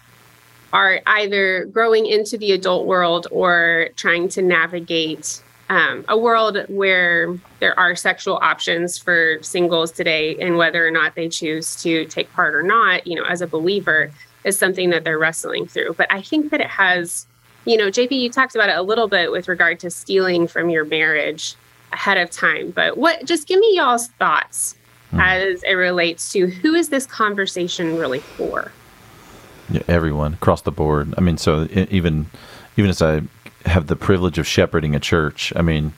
are 0.74 1.02
either 1.06 1.66
growing 1.66 2.06
into 2.06 2.38
the 2.38 2.52
adult 2.52 2.86
world 2.86 3.28
or 3.32 3.90
trying 3.96 4.28
to 4.30 4.42
navigate 4.42 5.42
um, 5.70 6.06
a 6.08 6.18
world 6.18 6.58
where 6.68 7.36
there 7.60 7.78
are 7.80 7.96
sexual 7.96 8.38
options 8.42 8.98
for 8.98 9.38
singles 9.42 9.92
today 9.92 10.36
and 10.40 10.58
whether 10.58 10.86
or 10.86 10.92
not 10.92 11.16
they 11.16 11.28
choose 11.30 11.82
to 11.82 12.06
take 12.06 12.32
part 12.34 12.54
or 12.54 12.62
not 12.62 13.08
you 13.08 13.16
know 13.16 13.26
as 13.26 13.42
a 13.42 13.48
believer 13.48 14.12
is 14.44 14.60
something 14.60 14.92
that 14.92 15.04
they're 15.04 15.18
wrestling 15.18 15.66
through 15.66 15.94
but 15.94 16.12
i 16.12 16.22
think 16.22 16.52
that 16.52 16.62
it 16.62 16.68
has 16.68 17.26
you 17.66 17.78
know 17.78 17.88
jp 17.88 18.12
you 18.12 18.30
talked 18.30 18.56
about 18.56 18.70
it 18.70 18.78
a 18.78 18.82
little 18.82 19.08
bit 19.08 19.32
with 19.32 19.48
regard 19.48 19.80
to 19.80 19.90
stealing 19.90 20.48
from 20.48 20.70
your 20.70 20.86
marriage 20.86 21.56
ahead 21.94 22.18
of 22.18 22.30
time 22.30 22.72
but 22.72 22.98
what 22.98 23.24
just 23.26 23.48
give 23.48 23.60
me 23.60 23.76
y'all's 23.76 24.08
thoughts 24.08 24.76
hmm. 25.12 25.20
as 25.20 25.64
it 25.64 25.74
relates 25.74 26.32
to 26.32 26.48
who 26.48 26.74
is 26.74 26.90
this 26.90 27.06
conversation 27.06 27.98
really 27.98 28.20
for 28.20 28.72
yeah, 29.70 29.82
everyone 29.88 30.34
across 30.34 30.62
the 30.62 30.72
board 30.72 31.14
i 31.18 31.22
mean 31.22 31.38
so 31.38 31.68
even 31.90 32.28
even 32.78 32.90
as 32.90 33.02
i 33.02 33.22
have 33.66 33.88
the 33.88 33.96
privilege 33.96 34.38
of 34.38 34.48
shepherding 34.48 34.96
a 34.96 35.00
church. 35.00 35.52
I 35.56 35.62
mean, 35.62 35.94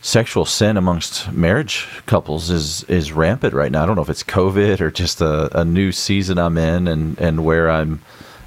sexual 0.00 0.44
sin 0.44 0.76
amongst 0.76 1.32
marriage 1.32 1.88
couples 2.06 2.50
is 2.50 2.84
is 2.84 3.12
rampant 3.12 3.54
right 3.54 3.72
now. 3.72 3.82
I 3.82 3.86
don't 3.86 3.96
know 3.96 4.02
if 4.02 4.10
it's 4.10 4.22
COVID 4.22 4.80
or 4.80 4.90
just 4.90 5.20
a, 5.20 5.58
a 5.58 5.64
new 5.64 5.92
season 5.92 6.38
I'm 6.38 6.58
in, 6.58 6.88
and 6.88 7.18
and 7.18 7.44
where 7.44 7.70
I'm, 7.70 8.02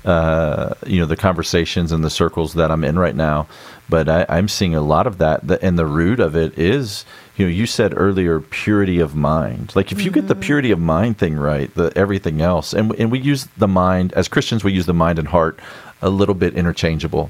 uh, 0.07 0.73
you 0.85 1.01
know, 1.01 1.05
the 1.05 1.17
conversations 1.17 1.91
and 1.91 2.01
the 2.01 2.09
circles 2.09 2.53
that 2.53 2.71
I'm 2.71 2.85
in 2.85 2.97
right 2.97 3.15
now. 3.15 3.45
But 3.89 4.07
I, 4.07 4.25
I'm 4.29 4.47
seeing 4.47 4.73
a 4.73 4.81
lot 4.81 5.05
of 5.05 5.17
that, 5.17 5.43
and 5.61 5.77
the 5.77 5.85
root 5.85 6.21
of 6.21 6.35
it 6.35 6.57
is, 6.57 7.03
you 7.35 7.45
know, 7.45 7.51
you 7.51 7.65
said 7.65 7.93
earlier, 7.95 8.39
purity 8.39 8.99
of 9.01 9.15
mind. 9.15 9.75
Like 9.75 9.91
if 9.91 9.99
you 9.99 10.05
mm-hmm. 10.05 10.21
get 10.21 10.27
the 10.29 10.33
mm-hmm. 10.33 10.43
purity 10.43 10.71
of 10.71 10.79
mind 10.79 11.17
thing 11.17 11.35
right, 11.35 11.73
the 11.75 11.91
everything 11.97 12.41
else, 12.41 12.73
and 12.73 12.95
and 12.95 13.11
we 13.11 13.19
use 13.19 13.47
the 13.57 13.67
mind 13.67 14.13
as 14.13 14.29
Christians, 14.29 14.63
we 14.63 14.71
use 14.71 14.85
the 14.85 14.93
mind 14.93 15.19
and 15.19 15.27
heart 15.27 15.59
a 16.01 16.09
little 16.09 16.35
bit 16.35 16.55
interchangeable 16.55 17.29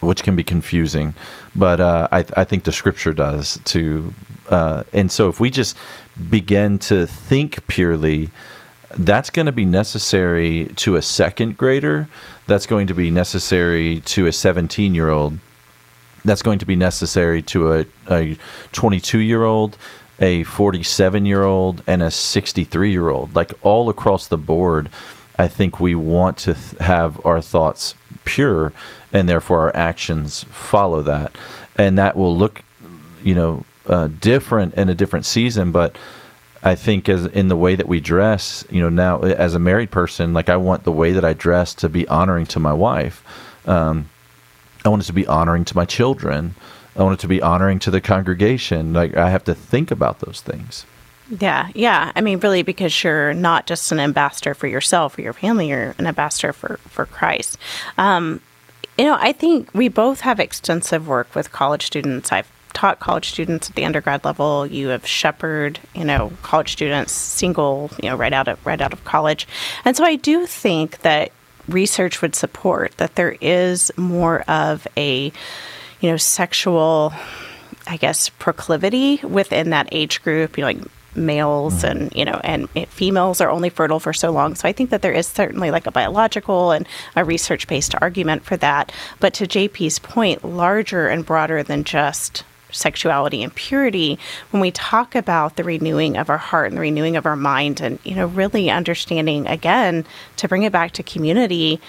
which 0.00 0.22
can 0.22 0.36
be 0.36 0.44
confusing, 0.44 1.14
but 1.54 1.80
uh, 1.80 2.06
I, 2.12 2.18
I, 2.36 2.44
think 2.44 2.64
the 2.64 2.70
scripture 2.72 3.14
does 3.14 3.58
too. 3.64 4.12
Uh, 4.48 4.84
and 4.92 5.10
so, 5.10 5.30
if 5.30 5.40
we 5.40 5.50
just 5.50 5.74
begin 6.28 6.78
to 6.80 7.06
think 7.06 7.66
purely, 7.66 8.28
that's 8.90 9.30
going 9.30 9.46
to 9.46 9.52
be 9.52 9.64
necessary 9.64 10.70
to 10.76 10.96
a 10.96 11.02
second 11.02 11.56
grader. 11.56 12.08
That's 12.46 12.66
going 12.66 12.86
to 12.86 12.94
be 12.94 13.10
necessary 13.10 14.00
to 14.06 14.26
a 14.26 14.32
17 14.32 14.94
year 14.94 15.10
old. 15.10 15.38
That's 16.24 16.42
going 16.42 16.58
to 16.60 16.66
be 16.66 16.76
necessary 16.76 17.42
to 17.42 17.72
a, 17.72 17.86
a 18.10 18.38
22 18.72 19.18
year 19.18 19.44
old, 19.44 19.76
a 20.20 20.44
47 20.44 21.26
year 21.26 21.44
old, 21.44 21.82
and 21.86 22.02
a 22.02 22.10
63 22.10 22.90
year 22.90 23.08
old. 23.08 23.34
Like 23.34 23.52
all 23.62 23.88
across 23.88 24.28
the 24.28 24.38
board, 24.38 24.88
I 25.38 25.48
think 25.48 25.80
we 25.80 25.94
want 25.94 26.38
to 26.38 26.54
th- 26.54 26.80
have 26.80 27.24
our 27.26 27.40
thoughts 27.40 27.94
pure 28.24 28.72
and 29.12 29.28
therefore 29.28 29.60
our 29.60 29.76
actions 29.76 30.44
follow 30.44 31.02
that. 31.02 31.32
And 31.76 31.98
that 31.98 32.16
will 32.16 32.36
look, 32.36 32.62
you 33.22 33.34
know, 33.34 33.64
uh, 33.86 34.08
different 34.08 34.74
in 34.74 34.88
a 34.88 34.94
different 34.94 35.26
season, 35.26 35.72
but 35.72 35.96
I 36.62 36.74
think 36.74 37.08
as 37.08 37.26
in 37.26 37.48
the 37.48 37.56
way 37.56 37.74
that 37.76 37.88
we 37.88 38.00
dress, 38.00 38.64
you 38.70 38.80
know, 38.80 38.88
now 38.88 39.20
as 39.20 39.54
a 39.54 39.58
married 39.58 39.90
person, 39.90 40.32
like 40.32 40.48
I 40.48 40.56
want 40.56 40.84
the 40.84 40.92
way 40.92 41.12
that 41.12 41.24
I 41.24 41.32
dress 41.32 41.74
to 41.74 41.88
be 41.88 42.08
honoring 42.08 42.46
to 42.46 42.60
my 42.60 42.72
wife. 42.72 43.22
Um, 43.66 44.08
I 44.84 44.88
want 44.88 45.02
it 45.02 45.06
to 45.06 45.12
be 45.12 45.26
honoring 45.26 45.64
to 45.66 45.76
my 45.76 45.84
children. 45.84 46.54
I 46.96 47.02
want 47.02 47.18
it 47.18 47.20
to 47.22 47.28
be 47.28 47.42
honoring 47.42 47.78
to 47.80 47.90
the 47.90 48.00
congregation. 48.00 48.92
Like 48.92 49.16
I 49.16 49.30
have 49.30 49.44
to 49.44 49.54
think 49.54 49.90
about 49.90 50.20
those 50.20 50.40
things. 50.40 50.86
Yeah, 51.40 51.68
yeah. 51.74 52.12
I 52.14 52.20
mean, 52.20 52.38
really, 52.38 52.62
because 52.62 53.02
you're 53.02 53.34
not 53.34 53.66
just 53.66 53.90
an 53.90 53.98
ambassador 53.98 54.54
for 54.54 54.68
yourself 54.68 55.18
or 55.18 55.22
your 55.22 55.32
family, 55.32 55.68
you're 55.68 55.94
an 55.98 56.06
ambassador 56.06 56.52
for 56.52 56.78
for 56.88 57.04
Christ. 57.04 57.58
Um, 57.98 58.40
you 58.96 59.04
know, 59.04 59.16
I 59.20 59.32
think 59.32 59.74
we 59.74 59.88
both 59.88 60.20
have 60.20 60.40
extensive 60.40 61.06
work 61.06 61.34
with 61.34 61.52
college 61.52 61.84
students. 61.84 62.32
I've 62.32 62.50
taught 62.76 63.00
college 63.00 63.30
students 63.30 63.70
at 63.70 63.74
the 63.74 63.86
undergrad 63.86 64.22
level. 64.22 64.66
You 64.66 64.88
have 64.88 65.06
shepherded, 65.06 65.80
you 65.94 66.04
know, 66.04 66.30
college 66.42 66.72
students 66.72 67.10
single, 67.10 67.90
you 68.02 68.10
know, 68.10 68.16
right 68.16 68.34
out 68.34 68.48
of 68.48 68.64
right 68.66 68.80
out 68.80 68.92
of 68.92 69.02
college. 69.04 69.48
And 69.86 69.96
so 69.96 70.04
I 70.04 70.16
do 70.16 70.44
think 70.44 70.98
that 70.98 71.32
research 71.68 72.20
would 72.20 72.34
support 72.34 72.94
that 72.98 73.14
there 73.14 73.36
is 73.40 73.90
more 73.96 74.42
of 74.42 74.86
a, 74.94 75.32
you 76.00 76.10
know, 76.10 76.18
sexual 76.18 77.14
I 77.86 77.96
guess 77.96 78.28
proclivity 78.28 79.20
within 79.24 79.70
that 79.70 79.88
age 79.90 80.22
group, 80.22 80.58
you 80.58 80.62
know, 80.62 80.66
like 80.66 80.82
males 81.14 81.82
and 81.82 82.12
you 82.14 82.26
know 82.26 82.38
and 82.44 82.68
females 82.90 83.40
are 83.40 83.48
only 83.48 83.70
fertile 83.70 83.98
for 83.98 84.12
so 84.12 84.30
long 84.30 84.54
so 84.54 84.68
i 84.68 84.72
think 84.72 84.90
that 84.90 85.00
there 85.00 85.14
is 85.14 85.26
certainly 85.26 85.70
like 85.70 85.86
a 85.86 85.90
biological 85.90 86.72
and 86.72 86.86
a 87.14 87.24
research 87.24 87.66
based 87.68 87.94
argument 88.02 88.44
for 88.44 88.58
that 88.58 88.92
but 89.18 89.32
to 89.32 89.46
jp's 89.46 89.98
point 89.98 90.44
larger 90.44 91.08
and 91.08 91.24
broader 91.24 91.62
than 91.62 91.84
just 91.84 92.44
sexuality 92.70 93.42
and 93.42 93.54
purity 93.54 94.18
when 94.50 94.60
we 94.60 94.70
talk 94.70 95.14
about 95.14 95.56
the 95.56 95.64
renewing 95.64 96.16
of 96.16 96.28
our 96.28 96.38
heart 96.38 96.68
and 96.68 96.76
the 96.76 96.80
renewing 96.80 97.16
of 97.16 97.26
our 97.26 97.36
mind 97.36 97.80
and 97.80 97.98
you 98.04 98.14
know 98.14 98.26
really 98.26 98.70
understanding 98.70 99.46
again 99.46 100.04
to 100.36 100.48
bring 100.48 100.62
it 100.62 100.72
back 100.72 100.92
to 100.92 101.02
community 101.02 101.80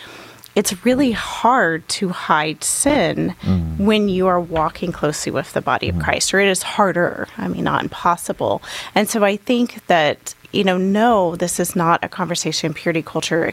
it's 0.57 0.83
really 0.83 1.11
hard 1.11 1.87
to 1.87 2.09
hide 2.09 2.63
sin 2.63 3.35
mm. 3.43 3.77
when 3.77 4.09
you 4.09 4.25
are 4.25 4.41
walking 4.41 4.91
closely 4.91 5.31
with 5.31 5.53
the 5.53 5.61
body 5.61 5.87
mm. 5.87 5.95
of 5.95 6.01
Christ, 6.01 6.33
or 6.33 6.39
it 6.39 6.47
is 6.47 6.63
harder. 6.63 7.27
I 7.37 7.47
mean, 7.47 7.63
not 7.63 7.83
impossible. 7.83 8.63
And 8.95 9.07
so 9.07 9.23
I 9.23 9.37
think 9.37 9.85
that, 9.85 10.33
you 10.51 10.63
know, 10.63 10.79
no, 10.79 11.35
this 11.35 11.59
is 11.59 11.75
not 11.75 12.03
a 12.03 12.09
conversation 12.09 12.73
purity 12.73 13.03
culture 13.03 13.45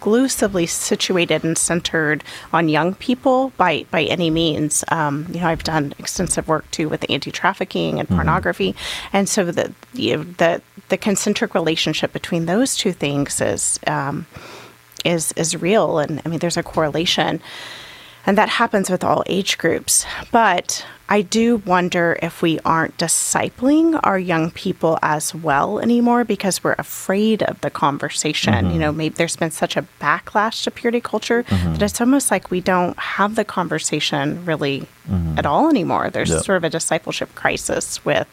exclusively 0.00 0.64
situated 0.64 1.44
and 1.44 1.58
centered 1.58 2.24
on 2.54 2.70
young 2.70 2.94
people 2.94 3.52
by 3.58 3.84
by 3.90 4.04
any 4.04 4.30
means. 4.30 4.82
Um, 4.88 5.26
you 5.30 5.40
know, 5.40 5.46
I've 5.46 5.62
done 5.62 5.92
extensive 5.98 6.48
work 6.48 6.70
too 6.70 6.88
with 6.88 7.04
anti-trafficking 7.10 7.98
and 7.98 8.08
mm-hmm. 8.08 8.16
pornography, 8.16 8.74
and 9.12 9.28
so 9.28 9.44
the 9.44 9.74
you 9.92 10.16
know, 10.16 10.22
the 10.22 10.62
the 10.88 10.96
concentric 10.96 11.54
relationship 11.54 12.14
between 12.14 12.46
those 12.46 12.76
two 12.76 12.92
things 12.92 13.40
is. 13.40 13.78
Um, 13.86 14.26
is 15.02 15.32
is 15.32 15.56
real 15.56 15.98
and 15.98 16.20
I 16.26 16.28
mean 16.28 16.40
there's 16.40 16.58
a 16.58 16.62
correlation 16.62 17.40
and 18.26 18.36
that 18.36 18.48
happens 18.48 18.90
with 18.90 19.04
all 19.04 19.22
age 19.26 19.58
groups 19.58 20.04
but 20.30 20.84
I 21.10 21.22
do 21.22 21.56
wonder 21.66 22.16
if 22.22 22.40
we 22.40 22.60
aren't 22.60 22.96
discipling 22.96 23.98
our 24.04 24.16
young 24.16 24.52
people 24.52 24.96
as 25.02 25.34
well 25.34 25.80
anymore 25.80 26.22
because 26.22 26.62
we're 26.62 26.76
afraid 26.78 27.42
of 27.42 27.60
the 27.62 27.70
conversation. 27.70 28.54
Mm-hmm. 28.54 28.70
You 28.70 28.78
know, 28.78 28.92
maybe 28.92 29.16
there's 29.16 29.34
been 29.34 29.50
such 29.50 29.76
a 29.76 29.84
backlash 30.00 30.62
to 30.64 30.70
purity 30.70 31.00
culture 31.00 31.42
mm-hmm. 31.42 31.72
that 31.72 31.82
it's 31.82 32.00
almost 32.00 32.30
like 32.30 32.52
we 32.52 32.60
don't 32.60 32.96
have 32.96 33.34
the 33.34 33.44
conversation 33.44 34.44
really 34.44 34.86
mm-hmm. 35.08 35.36
at 35.36 35.46
all 35.46 35.68
anymore. 35.68 36.10
There's 36.10 36.30
yep. 36.30 36.44
sort 36.44 36.58
of 36.58 36.64
a 36.64 36.70
discipleship 36.70 37.34
crisis 37.34 38.04
with 38.04 38.28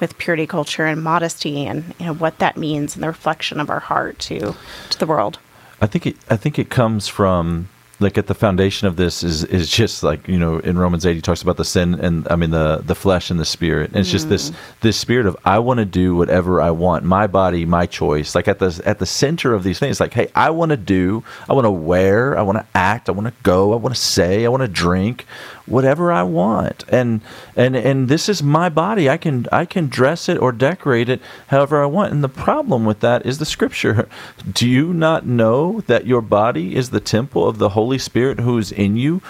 with 0.00 0.16
purity 0.18 0.46
culture 0.46 0.84
and 0.84 1.02
modesty 1.02 1.66
and 1.66 1.94
you 1.98 2.06
know 2.06 2.14
what 2.14 2.38
that 2.38 2.56
means 2.56 2.94
and 2.94 3.02
the 3.02 3.08
reflection 3.08 3.60
of 3.60 3.68
our 3.68 3.80
heart 3.80 4.18
to 4.20 4.54
to 4.88 4.98
the 4.98 5.06
world. 5.06 5.38
I 5.82 5.86
think 5.86 6.06
it. 6.06 6.16
I 6.30 6.36
think 6.36 6.58
it 6.58 6.70
comes 6.70 7.08
from 7.08 7.68
like 7.98 8.18
at 8.18 8.26
the 8.26 8.34
foundation 8.34 8.86
of 8.86 8.96
this 8.96 9.22
is 9.22 9.44
is 9.44 9.70
just 9.70 10.02
like 10.02 10.28
you 10.28 10.38
know 10.38 10.58
in 10.58 10.76
Romans 10.78 11.06
eight 11.06 11.14
he 11.14 11.22
talks 11.22 11.42
about 11.42 11.56
the 11.56 11.64
sin 11.64 11.94
and 11.94 12.26
I 12.28 12.36
mean 12.36 12.50
the 12.50 12.82
the 12.84 12.94
flesh 12.94 13.30
and 13.30 13.40
the 13.40 13.44
spirit. 13.44 13.90
And 13.90 14.00
it's 14.00 14.08
mm. 14.08 14.12
just 14.12 14.28
this 14.28 14.50
mm. 14.50 14.56
this 14.80 14.96
spirit 14.96 15.26
of 15.26 15.36
I 15.44 15.58
want 15.58 15.78
to 15.78 15.86
do 15.86 16.14
whatever 16.14 16.60
I 16.60 16.70
want, 16.70 17.04
my 17.04 17.26
body, 17.26 17.64
my 17.64 17.86
choice. 17.86 18.34
Like 18.34 18.48
at 18.48 18.58
the 18.58 18.82
at 18.84 18.98
the 18.98 19.06
center 19.06 19.54
of 19.54 19.62
these 19.64 19.78
things, 19.78 20.00
like 20.00 20.12
hey, 20.12 20.28
I 20.34 20.50
want 20.50 20.70
to 20.70 20.76
do, 20.76 21.24
I 21.48 21.54
want 21.54 21.64
to 21.64 21.70
wear, 21.70 22.36
I 22.36 22.42
want 22.42 22.58
to 22.58 22.66
act, 22.74 23.08
I 23.08 23.12
want 23.12 23.28
to 23.28 23.34
go, 23.42 23.72
I 23.72 23.76
want 23.76 23.94
to 23.94 24.00
say, 24.00 24.44
I 24.44 24.48
want 24.48 24.62
to 24.62 24.68
drink, 24.68 25.26
whatever 25.66 26.12
I 26.12 26.22
want. 26.22 26.84
And 26.88 27.20
and 27.54 27.76
and 27.76 28.08
this 28.08 28.28
is 28.28 28.42
my 28.42 28.68
body. 28.68 29.10
I 29.10 29.16
can 29.16 29.46
I 29.52 29.64
can 29.64 29.88
dress 29.88 30.28
it 30.28 30.38
or 30.38 30.52
decorate 30.52 31.08
it 31.08 31.20
however 31.48 31.82
I 31.82 31.86
want. 31.86 32.12
And 32.12 32.24
the 32.24 32.28
problem 32.28 32.84
with 32.84 33.00
that 33.00 33.26
is 33.26 33.38
the 33.38 33.44
scripture. 33.44 34.08
Do 34.52 34.68
you 34.68 34.92
not 34.92 35.26
know 35.26 35.80
that 35.82 36.06
your 36.06 36.22
body 36.22 36.76
is 36.76 36.90
the 36.90 37.00
temple 37.00 37.46
of 37.46 37.58
the 37.58 37.70
Holy 37.70 37.98
Spirit 37.98 38.40
who 38.40 38.58
is 38.58 38.72
in 38.72 38.96
you? 38.96 39.20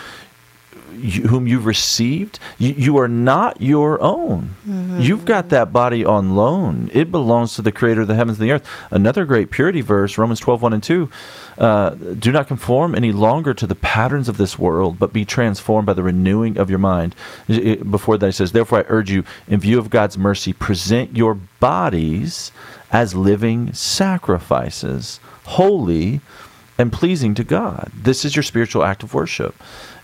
You, 0.92 1.22
whom 1.28 1.46
you've 1.46 1.66
received, 1.66 2.38
you, 2.58 2.72
you 2.72 2.98
are 2.98 3.08
not 3.08 3.60
your 3.60 4.00
own. 4.00 4.54
Mm-hmm. 4.66 5.00
You've 5.00 5.24
got 5.24 5.50
that 5.50 5.72
body 5.72 6.04
on 6.04 6.34
loan. 6.34 6.90
It 6.92 7.10
belongs 7.10 7.54
to 7.54 7.62
the 7.62 7.72
creator 7.72 8.02
of 8.02 8.08
the 8.08 8.14
heavens 8.14 8.38
and 8.38 8.48
the 8.48 8.52
earth. 8.52 8.68
Another 8.90 9.24
great 9.24 9.50
purity 9.50 9.80
verse, 9.80 10.18
Romans 10.18 10.40
12, 10.40 10.62
1 10.62 10.72
and 10.72 10.82
2. 10.82 11.10
Uh, 11.58 11.90
do 11.90 12.32
not 12.32 12.48
conform 12.48 12.94
any 12.94 13.12
longer 13.12 13.54
to 13.54 13.66
the 13.66 13.74
patterns 13.74 14.28
of 14.28 14.36
this 14.36 14.58
world, 14.58 14.98
but 14.98 15.12
be 15.12 15.24
transformed 15.24 15.86
by 15.86 15.92
the 15.92 16.02
renewing 16.02 16.58
of 16.58 16.70
your 16.70 16.78
mind. 16.78 17.14
It, 17.48 17.90
before 17.90 18.18
that, 18.18 18.26
it 18.26 18.32
says, 18.32 18.52
Therefore, 18.52 18.80
I 18.80 18.84
urge 18.88 19.10
you, 19.10 19.24
in 19.48 19.60
view 19.60 19.78
of 19.78 19.90
God's 19.90 20.18
mercy, 20.18 20.52
present 20.52 21.16
your 21.16 21.34
bodies 21.34 22.52
as 22.90 23.14
living 23.14 23.72
sacrifices, 23.72 25.20
holy 25.44 26.20
and 26.78 26.92
pleasing 26.92 27.34
to 27.34 27.44
God. 27.44 27.90
This 27.94 28.24
is 28.24 28.36
your 28.36 28.42
spiritual 28.42 28.84
act 28.84 29.02
of 29.02 29.14
worship. 29.14 29.54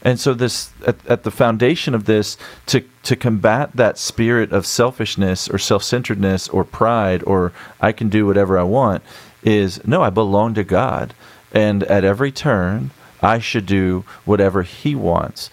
And 0.03 0.19
so 0.19 0.35
this 0.35 0.71
at, 0.87 0.97
at, 1.07 1.23
the 1.23 1.31
foundation 1.31 1.95
of 1.95 2.07
this 2.07 2.37
to 2.67 2.85
to 3.05 3.17
combat 3.17 3.71
that 3.75 3.99
spirit 3.99 4.53
of 4.53 4.67
selfishness 4.67 5.49
or 5.49 5.59
self-centeredness 5.59 6.49
or 6.49 6.65
pride 6.65 7.23
or 7.25 7.53
I 7.81 7.93
can 7.93 8.09
do 8.09 8.27
whatever 8.27 8.59
I 8.59 8.65
want 8.65 9.03
is 9.43 9.85
no, 9.87 10.03
I 10.03 10.11
belong 10.11 10.55
to 10.55 10.65
God. 10.65 11.15
And 11.53 11.85
at 11.85 12.05
every 12.05 12.33
turn 12.33 12.91
I 13.23 13.39
should 13.39 13.67
do 13.67 14.05
whatever 14.25 14.63
he 14.63 14.95
wants. 14.95 15.51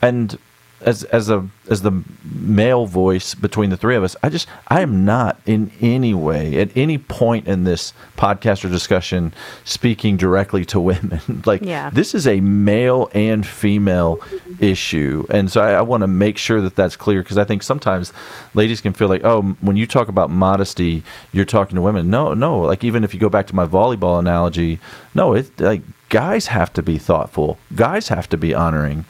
And 0.00 0.38
as 0.82 1.04
as 1.04 1.28
a 1.30 1.48
as 1.68 1.82
the 1.82 2.02
male 2.24 2.86
voice 2.86 3.34
between 3.34 3.70
the 3.70 3.76
three 3.76 3.96
of 3.96 4.02
us, 4.02 4.16
I 4.22 4.28
just 4.28 4.48
I 4.68 4.80
am 4.80 5.04
not 5.04 5.40
in 5.46 5.70
any 5.80 6.14
way 6.14 6.60
at 6.60 6.76
any 6.76 6.98
point 6.98 7.46
in 7.46 7.64
this 7.64 7.92
podcast 8.16 8.64
or 8.64 8.68
discussion 8.68 9.32
speaking 9.64 10.16
directly 10.16 10.64
to 10.66 10.80
women. 10.80 11.42
like 11.46 11.62
yeah. 11.62 11.90
this 11.90 12.14
is 12.14 12.26
a 12.26 12.40
male 12.40 13.10
and 13.14 13.46
female 13.46 14.20
issue, 14.58 15.26
and 15.30 15.50
so 15.50 15.60
I, 15.60 15.72
I 15.72 15.82
want 15.82 16.02
to 16.02 16.08
make 16.08 16.38
sure 16.38 16.60
that 16.60 16.76
that's 16.76 16.96
clear 16.96 17.22
because 17.22 17.38
I 17.38 17.44
think 17.44 17.62
sometimes 17.62 18.12
ladies 18.54 18.80
can 18.80 18.92
feel 18.92 19.08
like 19.08 19.24
oh 19.24 19.42
when 19.60 19.76
you 19.76 19.86
talk 19.86 20.08
about 20.08 20.30
modesty 20.30 21.02
you're 21.32 21.44
talking 21.44 21.76
to 21.76 21.82
women. 21.82 22.10
No, 22.10 22.34
no. 22.34 22.60
Like 22.60 22.84
even 22.84 23.04
if 23.04 23.14
you 23.14 23.20
go 23.20 23.28
back 23.28 23.46
to 23.48 23.54
my 23.54 23.66
volleyball 23.66 24.18
analogy, 24.18 24.78
no, 25.14 25.34
it 25.34 25.58
like 25.60 25.82
guys 26.08 26.48
have 26.48 26.72
to 26.74 26.82
be 26.82 26.98
thoughtful. 26.98 27.58
Guys 27.74 28.08
have 28.08 28.28
to 28.30 28.36
be 28.36 28.54
honoring 28.54 29.04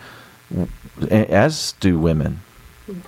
as 1.10 1.72
do 1.80 1.98
women. 1.98 2.40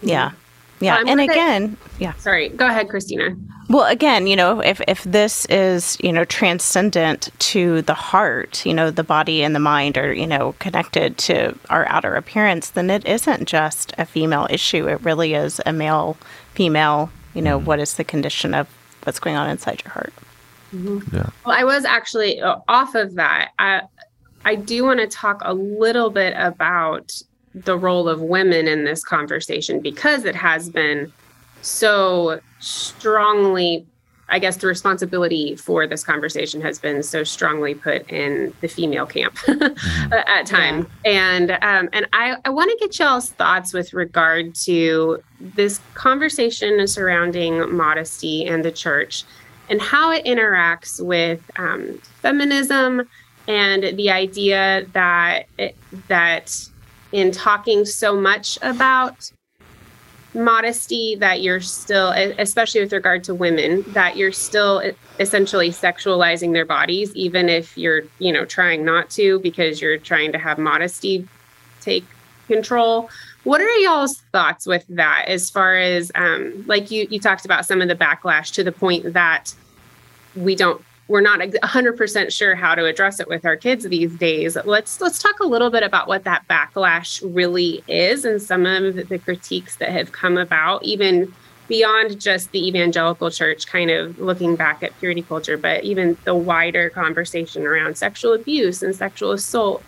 Yeah. 0.03 0.33
Yeah. 0.81 1.03
and 1.07 1.21
again, 1.21 1.77
yeah. 1.99 2.13
Sorry, 2.15 2.49
go 2.49 2.67
ahead, 2.67 2.89
Christina. 2.89 3.37
Well, 3.69 3.87
again, 3.87 4.27
you 4.27 4.35
know, 4.35 4.61
if, 4.61 4.81
if 4.89 5.05
this 5.05 5.47
is, 5.47 5.97
you 6.01 6.13
know, 6.13 6.25
transcendent 6.25 7.31
to 7.39 7.83
the 7.83 7.95
heart, 7.95 8.67
you 8.67 8.75
know, 8.75 8.91
the 8.91 9.05
body 9.05 9.45
and 9.45 9.55
the 9.55 9.61
mind 9.61 9.97
are, 9.97 10.13
you 10.13 10.27
know, 10.27 10.55
connected 10.59 11.19
to 11.19 11.57
our 11.71 11.87
outer 11.87 12.15
appearance, 12.17 12.71
then 12.71 12.91
it 12.91 13.07
isn't 13.07 13.49
just 13.49 13.95
a 13.97 14.05
female 14.05 14.47
issue. 14.51 14.89
It 14.89 15.01
really 15.03 15.35
is 15.35 15.61
a 15.65 15.73
male, 15.73 16.17
female, 16.53 17.11
you 17.33 17.43
know, 17.43 17.59
mm-hmm. 17.59 17.67
what 17.67 17.79
is 17.79 17.95
the 17.95 18.05
condition 18.05 18.53
of 18.53 18.69
what's 19.05 19.21
going 19.21 19.37
on 19.37 19.49
inside 19.49 19.83
your 19.85 19.93
heart. 19.93 20.13
Mm-hmm. 20.75 21.17
Yeah. 21.17 21.31
Well, 21.47 21.57
I 21.57 21.65
was 21.65 21.85
actually 21.85 22.41
uh, 22.41 22.57
off 22.69 22.95
of 22.95 23.15
that. 23.15 23.53
I, 23.59 23.83
I 24.45 24.57
do 24.57 24.85
want 24.85 25.01
to 25.01 25.07
talk 25.07 25.41
a 25.45 25.55
little 25.55 26.11
bit 26.11 26.35
about 26.37 27.23
the 27.55 27.77
role 27.77 28.09
of 28.09 28.21
women 28.21 28.67
in 28.67 28.85
this 28.85 29.05
conversation 29.05 29.81
because 29.81 30.25
it 30.25 30.35
has 30.35 30.69
been 30.69 31.13
so 31.61 32.41
strongly 32.61 33.87
I 34.33 34.39
guess 34.39 34.57
the 34.57 34.67
responsibility 34.67 35.57
for 35.57 35.87
this 35.87 36.03
conversation 36.03 36.63
has 36.63 36.79
been 36.79 37.03
so 37.03 37.23
strongly 37.23 37.75
put 37.75 38.11
in 38.11 38.55
the 38.63 38.69
female 38.69 39.05
camp 39.05 39.35
mm-hmm. 39.37 40.13
at 40.13 40.47
times. 40.47 40.87
Yeah. 41.05 41.11
And 41.11 41.51
um, 41.51 41.91
and 41.93 42.09
I, 42.15 42.37
I 42.47 42.49
want 42.49 42.71
to 42.71 42.77
get 42.79 42.99
y'all's 42.99 43.29
thoughts 43.29 43.75
with 43.75 43.93
regard 43.93 44.55
to 44.65 45.23
this 45.39 45.81
conversation 45.93 46.87
surrounding 46.89 47.75
modesty 47.75 48.47
and 48.47 48.65
the 48.65 48.73
church 48.73 49.25
and 49.69 49.83
how 49.83 50.11
it 50.11 50.25
interacts 50.25 51.05
with 51.05 51.43
um, 51.57 51.99
feminism 52.23 53.07
and 53.49 53.99
the 53.99 54.11
idea 54.11 54.87
that 54.95 55.47
it, 55.59 55.77
that 56.09 56.69
in 57.13 57.31
talking 57.31 57.85
so 57.85 58.17
much 58.17 58.59
about 58.63 59.31
modesty 60.35 61.15
that 61.17 61.43
you're 61.43 61.61
still 61.61 62.09
especially 62.39 62.81
with 62.81 62.91
regard 62.91 63.23
to 63.23 63.35
women 63.35 63.85
that 63.89 64.17
you're 64.17 64.33
still 64.33 64.83
essentially 65.21 65.69
sexualizing 65.69 66.55
their 66.55 66.65
bodies 66.65 67.15
even 67.15 67.51
if 67.51 67.77
you're 67.77 68.01
you 68.19 68.33
know 68.33 68.43
trying 68.47 68.83
not 68.83 69.11
to 69.11 69.39
because 69.41 69.79
you're 69.83 69.99
trying 69.99 70.33
to 70.33 70.39
have 70.39 70.59
modesty 70.59 71.29
take 71.83 72.05
control. 72.47 73.11
What 73.45 73.61
are 73.61 73.77
y'all's 73.79 74.21
thoughts 74.33 74.67
with 74.67 74.85
that 74.89 75.25
as 75.27 75.51
far 75.51 75.77
as 75.77 76.13
um 76.15 76.65
like 76.67 76.91
you 76.91 77.09
you 77.11 77.19
talked 77.19 77.45
about 77.45 77.67
some 77.67 77.83
of 77.83 77.89
the 77.89 77.97
backlash 77.97 78.53
to 78.55 78.65
the 78.65 78.73
point 78.73 79.13
that 79.13 79.53
we 80.37 80.55
don't 80.55 80.83
we're 81.09 81.21
not 81.21 81.41
100% 81.41 82.33
sure 82.33 82.55
how 82.55 82.75
to 82.75 82.85
address 82.85 83.21
it 83.21 83.29
with 83.29 83.45
our 83.45 83.57
kids 83.57 83.85
these 83.85 84.15
days 84.17 84.57
let's 84.65 85.01
let's 85.01 85.19
talk 85.19 85.41
a 85.41 85.47
little 85.47 85.71
bit 85.71 85.83
about 85.83 86.09
what 86.09 86.25
that 86.25 86.47
backlash 86.49 87.23
really 87.35 87.83
is 87.89 88.25
and 88.25 88.41
some 88.41 88.65
of 88.67 89.09
the 89.09 89.19
critiques 89.19 89.77
that 89.77 89.91
have 89.91 90.13
come 90.13 90.39
about 90.39 90.83
even 90.85 91.33
beyond 91.69 92.21
just 92.21 92.51
the 92.53 92.67
evangelical 92.67 93.31
church 93.31 93.67
kind 93.67 93.91
of 93.91 94.19
looking 94.19 94.57
back 94.57 94.83
at 94.83 94.97
purity 94.99 95.23
culture 95.23 95.57
but 95.57 95.83
even 95.85 96.17
the 96.25 96.35
wider 96.35 96.91
conversation 96.91 97.67
around 97.67 97.97
sexual 97.97 98.33
abuse 98.33 98.83
and 98.83 98.95
sexual 98.95 99.33
assault 99.33 99.83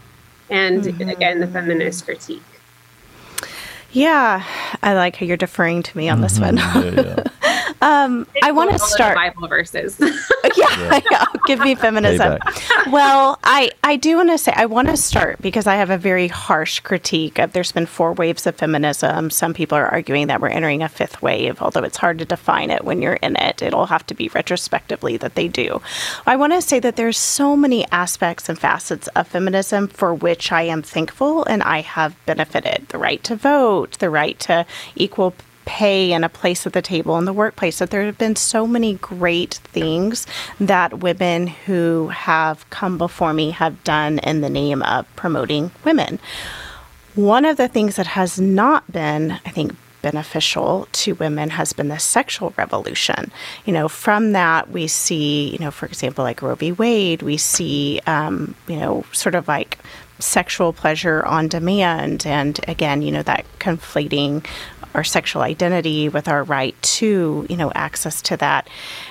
and 0.51 0.83
mm-hmm. 0.83 1.09
again 1.09 1.41
the 1.41 1.47
feminist 1.47 2.05
critique 2.05 2.43
yeah, 3.95 4.45
I 4.83 4.95
like 4.95 5.15
how 5.17 5.25
you're 5.25 5.37
deferring 5.37 5.85
to 5.85 5.97
me 5.97 6.09
on 6.09 6.21
this 6.21 6.41
one. 6.41 6.59
Mm-hmm. 6.59 6.99
Yeah, 6.99 7.15
yeah. 7.17 7.23
um, 7.85 8.27
I 8.43 8.53
want 8.53 8.73
to 8.73 8.79
start 8.79 9.17
Bible 9.17 9.49
verses. 9.49 9.99
yeah, 10.57 11.01
yeah. 11.11 11.25
give 11.47 11.61
me 11.61 11.75
feminism. 11.75 12.39
well, 12.91 13.39
I 13.45 13.71
I 13.83 13.97
do 13.97 14.17
want 14.17 14.31
to 14.31 14.39
say 14.39 14.53
I 14.57 14.67
want 14.67 14.89
to 14.89 14.97
start 14.97 15.41
because 15.41 15.67
I 15.67 15.77
have 15.77 15.91
a 15.91 15.99
very 15.99 16.29
harsh 16.29 16.81
critique 16.81 17.39
of. 17.39 17.53
There's 17.53 17.73
been 17.73 17.87
four 17.87 18.13
waves 18.13 18.47
of 18.47 18.57
feminism. 18.57 19.31
Some 19.31 19.55
people 19.55 19.79
are 19.79 19.89
arguing 19.89 20.27
that 20.29 20.41
we're 20.41 20.49
entering 20.49 20.83
a 20.83 20.89
fifth 20.89 21.23
wave, 21.23 21.61
although 21.61 21.83
it's 21.83 21.99
hard 21.99 22.19
to 22.19 22.25
define 22.25 22.71
it 22.71 22.85
when 22.85 23.03
you're 23.03 23.15
in 23.15 23.37
it. 23.37 23.63
It'll 23.63 23.87
have 23.87 24.07
to 24.07 24.15
be 24.15 24.29
retrospectively 24.29 25.17
that 25.19 25.35
they 25.35 25.49
do. 25.49 25.81
I 26.27 26.37
want 26.37 26.53
to 26.53 26.63
say 26.63 26.81
that 26.81 26.97
there's 26.97 27.19
so 27.19 27.57
many 27.57 27.87
aspects 27.91 28.49
and 28.49 28.59
facets 28.59 29.09
of 29.09 29.29
feminism 29.29 29.89
for 29.89 30.15
which 30.15 30.53
I 30.53 30.63
am 30.63 30.83
thankful 30.83 31.45
and 31.45 31.63
I 31.63 31.81
have 31.81 32.17
benefited. 32.27 32.89
The 32.89 32.99
right 32.99 33.23
to 33.25 33.37
vote 33.37 33.55
vote, 33.55 33.99
the 33.99 34.11
right 34.11 34.39
to 34.41 34.67
equal 34.97 35.35
pay 35.65 36.13
and 36.13 36.25
a 36.25 36.29
place 36.29 36.67
at 36.67 36.73
the 36.73 36.83
table 36.83 37.17
in 37.19 37.25
the 37.25 37.33
workplace. 37.33 37.79
That 37.79 37.91
there 37.91 38.05
have 38.05 38.19
been 38.19 38.37
so 38.37 38.67
many 38.67 38.95
great 38.95 39.55
things 39.55 40.27
that 40.61 41.01
women 41.01 41.47
who 41.47 42.09
have 42.09 42.69
come 42.71 42.99
before 42.99 43.33
me 43.33 43.51
have 43.51 43.83
done 43.85 44.19
in 44.21 44.41
the 44.41 44.51
name 44.51 44.83
of 44.83 45.07
promoting 45.17 45.71
women. 45.85 46.19
One 47.15 47.45
of 47.45 47.57
the 47.57 47.69
things 47.69 47.97
that 47.97 48.09
has 48.09 48.41
not 48.41 48.91
been, 48.91 49.33
I 49.33 49.51
think, 49.51 49.77
beneficial 50.05 50.87
to 50.93 51.15
women 51.15 51.49
has 51.49 51.73
been 51.73 51.89
the 51.89 51.99
sexual 51.99 52.53
revolution. 52.59 53.33
You 53.65 53.73
know, 53.73 53.89
from 53.89 54.33
that 54.33 54.71
we 54.71 54.87
see, 54.87 55.49
you 55.49 55.59
know, 55.59 55.71
for 55.71 55.87
example, 55.87 56.25
like 56.25 56.43
Roe 56.43 56.55
v. 56.57 56.73
Wade, 56.73 57.23
we 57.23 57.39
see, 57.39 58.01
um, 58.07 58.55
you 58.69 58.77
know, 58.77 59.05
sort 59.13 59.35
of 59.35 59.49
like 59.49 59.79
sexual 60.25 60.73
pleasure 60.73 61.25
on 61.25 61.49
demand. 61.49 62.27
And 62.27 62.59
again, 62.69 63.03
you 63.03 63.13
know, 63.13 63.23
that 63.23 63.45
conflating 63.59 64.45
our 64.95 65.05
sexual 65.05 65.43
identity 65.43 66.09
with 66.09 66.29
our 66.29 66.45
right 66.45 66.81
to, 66.81 67.47
you 67.51 67.57
know, 67.57 67.73
access 67.75 68.23
to 68.23 68.37
that. 68.37 68.69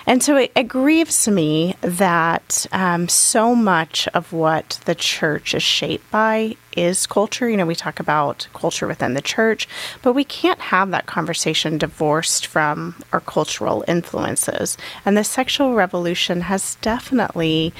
And 0.07 0.23
so 0.23 0.37
it, 0.37 0.51
it 0.55 0.63
grieves 0.63 1.27
me 1.27 1.75
that 1.81 2.65
um, 2.71 3.09
so 3.09 3.53
much 3.53 4.07
of 4.13 4.31
what 4.31 4.79
the 4.85 4.95
church 4.95 5.53
is 5.53 5.63
shaped 5.63 6.09
by 6.09 6.55
is 6.75 7.05
culture. 7.05 7.49
You 7.49 7.57
know, 7.57 7.65
we 7.65 7.75
talk 7.75 7.99
about 7.99 8.47
culture 8.53 8.87
within 8.87 9.13
the 9.13 9.21
church, 9.21 9.67
but 10.01 10.13
we 10.13 10.23
can't 10.23 10.59
have 10.59 10.91
that 10.91 11.05
conversation 11.05 11.77
divorced 11.77 12.45
from 12.45 12.95
our 13.11 13.19
cultural 13.19 13.83
influences. 13.87 14.77
And 15.05 15.17
the 15.17 15.23
sexual 15.23 15.73
revolution 15.73 16.41
has 16.41 16.75
definitely 16.75 17.73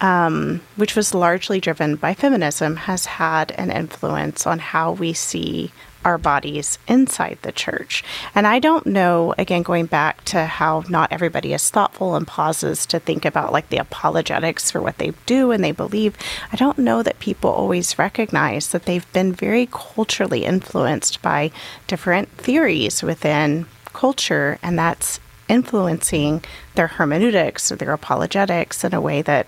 um, 0.00 0.60
which 0.76 0.94
was 0.94 1.14
largely 1.14 1.60
driven 1.60 1.96
by 1.96 2.14
feminism, 2.14 2.76
has 2.76 3.06
had 3.06 3.52
an 3.52 3.70
influence 3.70 4.46
on 4.46 4.58
how 4.58 4.92
we 4.92 5.12
see 5.12 5.72
our 6.04 6.18
bodies 6.18 6.78
inside 6.86 7.38
the 7.42 7.52
church. 7.52 8.04
And 8.34 8.46
I 8.46 8.60
don't 8.60 8.86
know, 8.86 9.34
again, 9.36 9.62
going 9.62 9.86
back 9.86 10.24
to 10.26 10.46
how 10.46 10.84
not 10.88 11.12
everybody 11.12 11.52
is 11.52 11.68
thoughtful 11.68 12.14
and 12.14 12.26
pauses 12.26 12.86
to 12.86 13.00
think 13.00 13.24
about 13.24 13.52
like 13.52 13.68
the 13.68 13.78
apologetics 13.78 14.70
for 14.70 14.80
what 14.80 14.98
they 14.98 15.12
do 15.26 15.50
and 15.50 15.62
they 15.62 15.72
believe, 15.72 16.16
I 16.52 16.56
don't 16.56 16.78
know 16.78 17.02
that 17.02 17.18
people 17.18 17.50
always 17.50 17.98
recognize 17.98 18.68
that 18.68 18.84
they've 18.84 19.12
been 19.12 19.32
very 19.32 19.68
culturally 19.70 20.44
influenced 20.44 21.20
by 21.20 21.50
different 21.88 22.28
theories 22.30 23.02
within 23.02 23.66
culture, 23.92 24.58
and 24.62 24.78
that's 24.78 25.18
influencing 25.48 26.44
their 26.74 26.86
hermeneutics 26.86 27.72
or 27.72 27.76
their 27.76 27.92
apologetics 27.92 28.84
in 28.84 28.94
a 28.94 29.00
way 29.00 29.22
that 29.22 29.46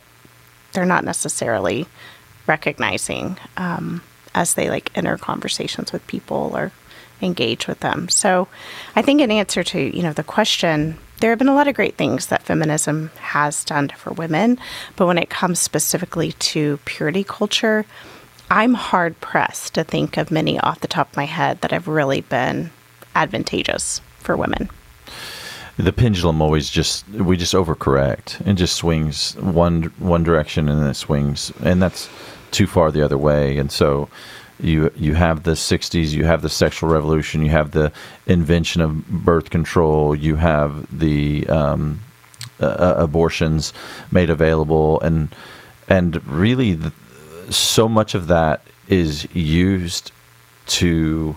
they're 0.73 0.85
not 0.85 1.05
necessarily 1.05 1.87
recognizing. 2.47 3.37
Um, 3.57 4.03
as 4.35 4.55
they 4.55 4.71
like 4.71 4.97
enter 4.97 5.17
conversations 5.17 5.93
with 5.93 6.07
people 6.07 6.53
or 6.55 6.73
engage 7.23 7.67
with 7.67 7.81
them. 7.81 8.09
So 8.09 8.49
I 8.97 9.03
think 9.03 9.21
in 9.21 9.31
answer 9.31 9.63
to, 9.63 9.97
you 9.97 10.03
know, 10.03 10.13
the 10.13 10.23
question, 10.23 10.99
there 11.21 11.31
have 11.31 11.39
been 11.39 11.49
a 11.49 11.55
lot 11.55 11.69
of 11.69 11.75
great 11.75 11.97
things 11.97 12.27
that 12.27 12.43
feminism 12.43 13.11
has 13.19 13.65
done 13.65 13.89
for 13.89 14.13
women, 14.13 14.59
but 14.97 15.07
when 15.07 15.19
it 15.19 15.29
comes 15.29 15.59
specifically 15.61 16.33
to 16.33 16.79
purity 16.85 17.25
culture, 17.25 17.85
I'm 18.51 18.75
hard 18.75 19.21
pressed 19.21 19.75
to 19.75 19.85
think 19.85 20.17
of 20.17 20.31
many 20.31 20.59
off 20.59 20.81
the 20.81 20.89
top 20.89 21.11
of 21.11 21.17
my 21.17 21.27
head 21.27 21.61
that 21.61 21.73
have 21.73 21.89
really 21.89 22.23
been 22.23 22.71
advantageous 23.15 24.01
for 24.19 24.37
women. 24.37 24.71
The 25.81 25.93
pendulum 25.93 26.43
always 26.43 26.69
just 26.69 27.09
we 27.09 27.37
just 27.37 27.55
overcorrect 27.55 28.41
and 28.47 28.59
just 28.59 28.77
swings 28.77 29.35
one 29.37 29.85
one 29.99 30.23
direction 30.23 30.69
and 30.69 30.81
then 30.81 30.91
it 30.91 30.95
swings 30.95 31.53
and 31.63 31.81
that's 31.83 32.09
too 32.51 32.67
far 32.67 32.91
the 32.91 33.03
other 33.03 33.19
way. 33.19 33.57
And 33.59 33.71
so 33.73 34.09
you 34.63 34.93
you 34.97 35.15
have 35.15 35.43
the 35.45 35.53
60s 35.53 36.11
you 36.11 36.25
have 36.25 36.43
the 36.43 36.49
sexual 36.49 36.91
revolution 36.91 37.43
you 37.43 37.51
have 37.51 37.71
the 37.71 37.93
invention 38.27 38.83
of 38.83 39.07
birth 39.09 39.51
control 39.51 40.15
you 40.15 40.37
have 40.37 40.87
the 40.99 41.47
um, 41.49 42.01
uh, 42.61 42.95
abortions 42.99 43.73
made 44.11 44.31
available 44.31 45.01
and 45.01 45.35
and 45.89 46.25
really 46.27 46.75
the, 46.75 46.93
so 47.51 47.89
much 47.89 48.15
of 48.15 48.29
that 48.29 48.63
is 48.89 49.27
used 49.35 50.13
to 50.67 51.37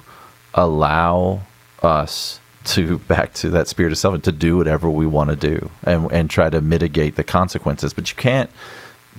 allow 0.53 1.41
us 1.81 2.39
to 2.63 2.97
back 2.99 3.33
to 3.33 3.49
that 3.49 3.67
spirit 3.67 3.91
of 3.91 3.97
self 3.97 4.13
and 4.13 4.23
to 4.23 4.31
do 4.31 4.57
whatever 4.57 4.89
we 4.89 5.05
want 5.05 5.29
to 5.29 5.35
do 5.35 5.69
and 5.83 6.11
and 6.11 6.29
try 6.29 6.49
to 6.49 6.61
mitigate 6.61 7.15
the 7.15 7.23
consequences. 7.23 7.93
But 7.93 8.09
you 8.09 8.15
can't 8.15 8.49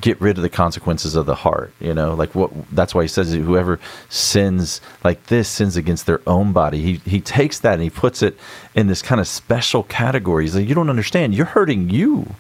get 0.01 0.21
rid 0.21 0.37
of 0.37 0.43
the 0.43 0.49
consequences 0.49 1.15
of 1.15 1.25
the 1.25 1.35
heart 1.37 1.73
you 1.79 1.95
know? 1.95 2.15
Like 2.15 2.35
what 2.35 2.51
that's 2.73 2.95
why 2.95 3.03
he 3.03 3.09
says 3.09 3.33
whoever 3.33 3.79
sins 4.09 4.81
like 5.05 5.27
this 5.27 5.49
sins 5.49 5.77
against 5.77 6.07
their 6.07 6.21
own 6.27 6.53
body. 6.53 6.81
He 6.81 6.95
he 7.09 7.21
takes 7.21 7.61
that 7.61 7.75
and 7.75 7.83
he 7.83 7.91
puts 7.91 8.23
it 8.23 8.37
in 8.75 8.87
this 8.87 9.03
kind 9.03 9.21
of 9.21 9.29
special 9.29 9.83
category. 9.85 10.45
He's 10.45 10.57
like 10.57 10.69
you 10.69 10.75
don't 10.75 10.91
understand. 10.91 11.35
You're 11.35 11.47
hurting 11.47 11.91
you. 11.91 12.35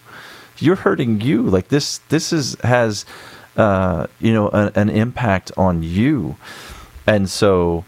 You're 0.59 0.77
hurting 0.77 1.21
you. 1.21 1.43
Like 1.43 1.69
this 1.69 1.99
this 2.09 2.33
is 2.33 2.57
has 2.63 3.05
uh 3.57 4.07
you 4.21 4.33
know 4.33 4.49
a, 4.49 4.73
an 4.75 4.89
impact 4.89 5.53
on 5.57 5.83
you. 5.83 6.37
And 7.07 7.29
so 7.29 7.85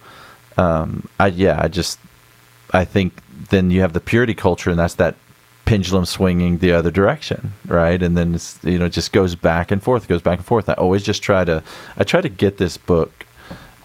um 0.58 1.08
i 1.20 1.26
yeah 1.26 1.58
i 1.62 1.68
just 1.68 1.98
I 2.72 2.84
think 2.84 3.14
then 3.50 3.70
you 3.70 3.80
have 3.80 3.92
the 3.92 4.00
purity 4.00 4.34
culture, 4.34 4.70
and 4.70 4.78
that's 4.78 4.94
that 4.94 5.16
pendulum 5.66 6.04
swinging 6.06 6.58
the 6.58 6.72
other 6.72 6.90
direction, 6.90 7.52
right? 7.66 8.00
And 8.00 8.16
then 8.16 8.36
it's, 8.36 8.58
you 8.62 8.78
know 8.78 8.86
it 8.86 8.92
just 8.92 9.12
goes 9.12 9.34
back 9.34 9.70
and 9.70 9.82
forth, 9.82 10.08
goes 10.08 10.22
back 10.22 10.38
and 10.38 10.46
forth. 10.46 10.68
I 10.68 10.74
always 10.74 11.02
just 11.02 11.22
try 11.22 11.44
to 11.44 11.62
I 11.96 12.04
try 12.04 12.20
to 12.20 12.28
get 12.28 12.56
this 12.56 12.76
book 12.76 13.26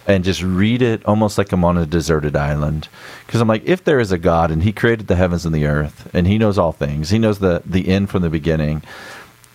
and 0.06 0.24
just 0.24 0.42
read 0.42 0.82
it 0.82 1.04
almost 1.04 1.38
like 1.38 1.52
I'm 1.52 1.64
on 1.64 1.78
a 1.78 1.86
deserted 1.86 2.34
island 2.34 2.88
because 3.26 3.40
I'm 3.40 3.48
like 3.48 3.64
if 3.64 3.84
there 3.84 4.00
is 4.00 4.12
a 4.12 4.18
God 4.18 4.50
and 4.50 4.62
he 4.62 4.72
created 4.72 5.08
the 5.08 5.16
heavens 5.16 5.44
and 5.44 5.54
the 5.54 5.66
earth 5.66 6.08
and 6.14 6.26
he 6.26 6.38
knows 6.38 6.56
all 6.56 6.72
things, 6.72 7.10
he 7.10 7.18
knows 7.18 7.40
the 7.40 7.62
the 7.66 7.88
end 7.88 8.10
from 8.10 8.22
the 8.22 8.30
beginning, 8.30 8.82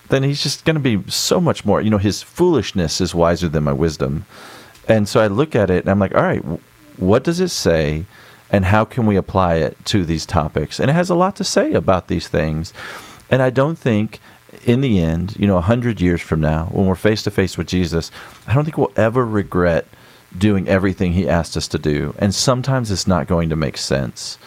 then 0.09 0.23
he's 0.23 0.43
just 0.43 0.65
going 0.65 0.75
to 0.75 0.81
be 0.81 1.09
so 1.09 1.39
much 1.39 1.65
more, 1.65 1.81
you 1.81 1.89
know, 1.89 1.97
his 1.97 2.21
foolishness 2.21 3.01
is 3.01 3.15
wiser 3.15 3.47
than 3.47 3.63
my 3.63 3.73
wisdom. 3.73 4.25
And 4.87 5.07
so 5.07 5.19
I 5.19 5.27
look 5.27 5.55
at 5.55 5.69
it 5.69 5.83
and 5.83 5.89
I'm 5.89 5.99
like, 5.99 6.15
all 6.15 6.23
right, 6.23 6.43
what 6.97 7.23
does 7.23 7.39
it 7.39 7.49
say? 7.49 8.05
And 8.49 8.65
how 8.65 8.85
can 8.85 9.05
we 9.05 9.15
apply 9.15 9.55
it 9.55 9.77
to 9.85 10.05
these 10.05 10.25
topics? 10.25 10.79
And 10.79 10.89
it 10.89 10.93
has 10.93 11.09
a 11.09 11.15
lot 11.15 11.35
to 11.37 11.43
say 11.43 11.73
about 11.73 12.07
these 12.07 12.27
things. 12.27 12.73
And 13.29 13.41
I 13.41 13.49
don't 13.49 13.77
think 13.77 14.19
in 14.65 14.81
the 14.81 14.99
end, 14.99 15.35
you 15.37 15.47
know, 15.47 15.55
100 15.55 15.99
years 15.99 16.21
from 16.21 16.41
now, 16.41 16.65
when 16.71 16.85
we're 16.85 16.95
face 16.95 17.23
to 17.23 17.31
face 17.31 17.57
with 17.57 17.67
Jesus, 17.67 18.11
I 18.47 18.53
don't 18.53 18.63
think 18.63 18.77
we'll 18.77 18.91
ever 18.95 19.25
regret 19.25 19.85
doing 20.37 20.67
everything 20.67 21.13
he 21.13 21.27
asked 21.27 21.57
us 21.57 21.67
to 21.69 21.79
do. 21.79 22.13
And 22.19 22.33
sometimes 22.33 22.91
it's 22.91 23.07
not 23.07 23.27
going 23.27 23.49
to 23.49 23.55
make 23.55 23.77
sense 23.77 24.37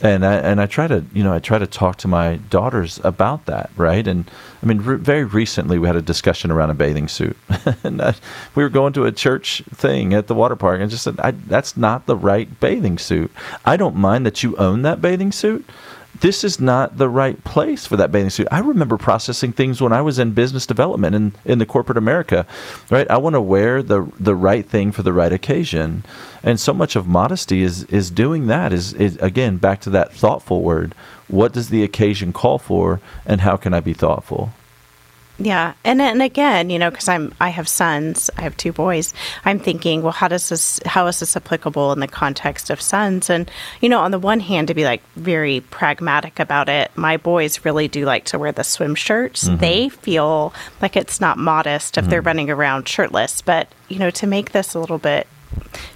and 0.00 0.24
I 0.24 0.34
and 0.34 0.60
I 0.60 0.66
try 0.66 0.86
to 0.86 1.04
you 1.12 1.22
know 1.24 1.32
I 1.32 1.38
try 1.38 1.58
to 1.58 1.66
talk 1.66 1.96
to 1.98 2.08
my 2.08 2.36
daughters 2.36 3.00
about 3.04 3.46
that 3.46 3.70
right? 3.76 4.06
And 4.06 4.30
I 4.62 4.66
mean 4.66 4.78
re- 4.78 4.96
very 4.96 5.24
recently 5.24 5.78
we 5.78 5.86
had 5.86 5.96
a 5.96 6.02
discussion 6.02 6.50
around 6.50 6.70
a 6.70 6.74
bathing 6.74 7.08
suit. 7.08 7.36
And 7.84 8.00
I, 8.00 8.14
we 8.54 8.62
were 8.62 8.70
going 8.70 8.92
to 8.94 9.04
a 9.04 9.12
church 9.12 9.62
thing 9.74 10.14
at 10.14 10.26
the 10.26 10.34
water 10.34 10.56
park 10.56 10.80
and 10.80 10.90
just 10.90 11.04
said 11.04 11.16
that's 11.16 11.76
not 11.76 12.06
the 12.06 12.16
right 12.16 12.58
bathing 12.60 12.98
suit. 12.98 13.30
I 13.64 13.76
don't 13.76 13.96
mind 13.96 14.26
that 14.26 14.42
you 14.42 14.56
own 14.56 14.82
that 14.82 15.00
bathing 15.00 15.32
suit 15.32 15.68
this 16.20 16.44
is 16.44 16.60
not 16.60 16.98
the 16.98 17.08
right 17.08 17.42
place 17.44 17.86
for 17.86 17.96
that 17.96 18.10
bathing 18.10 18.30
suit. 18.30 18.48
I 18.50 18.60
remember 18.60 18.96
processing 18.96 19.52
things 19.52 19.80
when 19.80 19.92
I 19.92 20.02
was 20.02 20.18
in 20.18 20.32
business 20.32 20.66
development 20.66 21.14
in, 21.14 21.32
in 21.44 21.58
the 21.58 21.66
corporate 21.66 21.98
America, 21.98 22.46
right? 22.90 23.08
I 23.10 23.18
want 23.18 23.34
to 23.34 23.40
wear 23.40 23.82
the 23.82 24.10
the 24.18 24.34
right 24.34 24.66
thing 24.66 24.92
for 24.92 25.02
the 25.02 25.12
right 25.12 25.32
occasion. 25.32 26.04
And 26.42 26.58
so 26.58 26.72
much 26.72 26.96
of 26.96 27.06
modesty 27.06 27.62
is 27.62 27.84
is 27.84 28.10
doing 28.10 28.46
that 28.48 28.72
is, 28.72 28.92
is 28.94 29.16
again 29.16 29.58
back 29.58 29.80
to 29.82 29.90
that 29.90 30.12
thoughtful 30.12 30.62
word. 30.62 30.94
What 31.28 31.52
does 31.52 31.68
the 31.68 31.84
occasion 31.84 32.32
call 32.32 32.58
for 32.58 33.00
and 33.26 33.40
how 33.40 33.56
can 33.56 33.74
I 33.74 33.80
be 33.80 33.92
thoughtful? 33.92 34.50
Yeah, 35.40 35.74
and 35.84 36.02
and 36.02 36.20
again, 36.20 36.68
you 36.68 36.80
know, 36.80 36.90
because 36.90 37.08
I'm 37.08 37.32
I 37.40 37.50
have 37.50 37.68
sons, 37.68 38.28
I 38.36 38.42
have 38.42 38.56
two 38.56 38.72
boys. 38.72 39.14
I'm 39.44 39.60
thinking, 39.60 40.02
well, 40.02 40.12
how 40.12 40.26
does 40.26 40.48
this 40.48 40.80
how 40.84 41.06
is 41.06 41.20
this 41.20 41.36
applicable 41.36 41.92
in 41.92 42.00
the 42.00 42.08
context 42.08 42.70
of 42.70 42.80
sons? 42.80 43.30
And 43.30 43.48
you 43.80 43.88
know, 43.88 44.00
on 44.00 44.10
the 44.10 44.18
one 44.18 44.40
hand, 44.40 44.66
to 44.66 44.74
be 44.74 44.84
like 44.84 45.02
very 45.14 45.60
pragmatic 45.60 46.40
about 46.40 46.68
it, 46.68 46.90
my 46.96 47.16
boys 47.16 47.64
really 47.64 47.86
do 47.86 48.04
like 48.04 48.24
to 48.26 48.38
wear 48.38 48.50
the 48.50 48.64
swim 48.64 48.96
shirts. 48.96 49.44
Mm-hmm. 49.44 49.58
They 49.58 49.88
feel 49.88 50.52
like 50.82 50.96
it's 50.96 51.20
not 51.20 51.38
modest 51.38 51.96
if 51.96 52.02
mm-hmm. 52.02 52.10
they're 52.10 52.22
running 52.22 52.50
around 52.50 52.88
shirtless. 52.88 53.40
But 53.40 53.68
you 53.88 54.00
know, 54.00 54.10
to 54.10 54.26
make 54.26 54.50
this 54.50 54.74
a 54.74 54.80
little 54.80 54.98
bit 54.98 55.28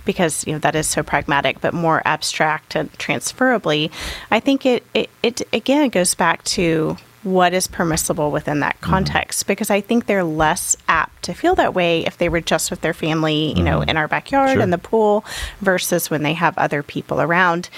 because 0.05 0.47
you 0.47 0.53
know 0.53 0.59
that 0.61 0.75
is 0.75 0.87
so 0.87 1.03
pragmatic 1.03 1.61
but 1.61 1.75
more 1.75 2.01
abstract 2.07 2.75
and 2.75 2.91
transferably 2.95 3.91
i 4.31 4.41
think 4.41 4.65
it, 4.65 4.83
it, 4.95 5.11
it 5.23 5.43
again 5.53 5.91
goes 5.91 6.15
back 6.15 6.43
to 6.43 6.97
what 7.23 7.55
is 7.55 7.67
permissible 7.67 8.31
within 8.31 8.61
that 8.61 8.77
mm-hmm. 8.77 8.91
context 8.91 9.41
mm-hmm. 9.41 9.49
because 9.49 9.71
I 9.71 9.81
think 9.81 10.07
they're 10.07 10.25
less 10.25 10.77
apt 10.89 11.25
to 11.25 11.35
feel 11.35 11.55
that 11.57 11.75
way 11.75 12.05
if 12.05 12.19
they 12.19 12.29
were 12.29 12.41
just 12.41 12.71
with 12.71 12.81
their 12.81 12.95
family, 12.95 13.49
you 13.49 13.55
mm-hmm. 13.55 13.65
know, 13.65 13.81
in 13.83 13.97
our 13.97 14.09
backyard 14.09 14.55
sure. 14.55 14.63
in 14.63 14.71
the 14.71 14.79
pool 14.79 15.25
versus 15.61 16.11
when 16.11 16.23
they 16.23 16.35
have 16.35 16.57
other 16.59 16.83
people 16.83 17.21
around. 17.21 17.69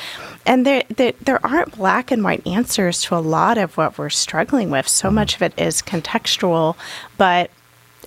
And 0.47 0.67
there, 0.67 0.83
there, 0.89 1.13
there 1.21 1.45
aren't 1.47 1.77
black 1.77 2.11
and 2.11 2.25
white 2.25 2.47
answers 2.47 3.03
to 3.03 3.17
a 3.17 3.19
lot 3.19 3.59
of 3.59 3.77
what 3.77 3.99
we're 3.99 4.11
struggling 4.11 4.71
with. 4.71 4.89
So 4.89 5.09
mm-hmm. 5.09 5.17
much 5.17 5.37
of 5.37 5.43
it 5.43 5.59
is 5.59 5.83
contextual, 5.83 6.77
but 7.19 7.51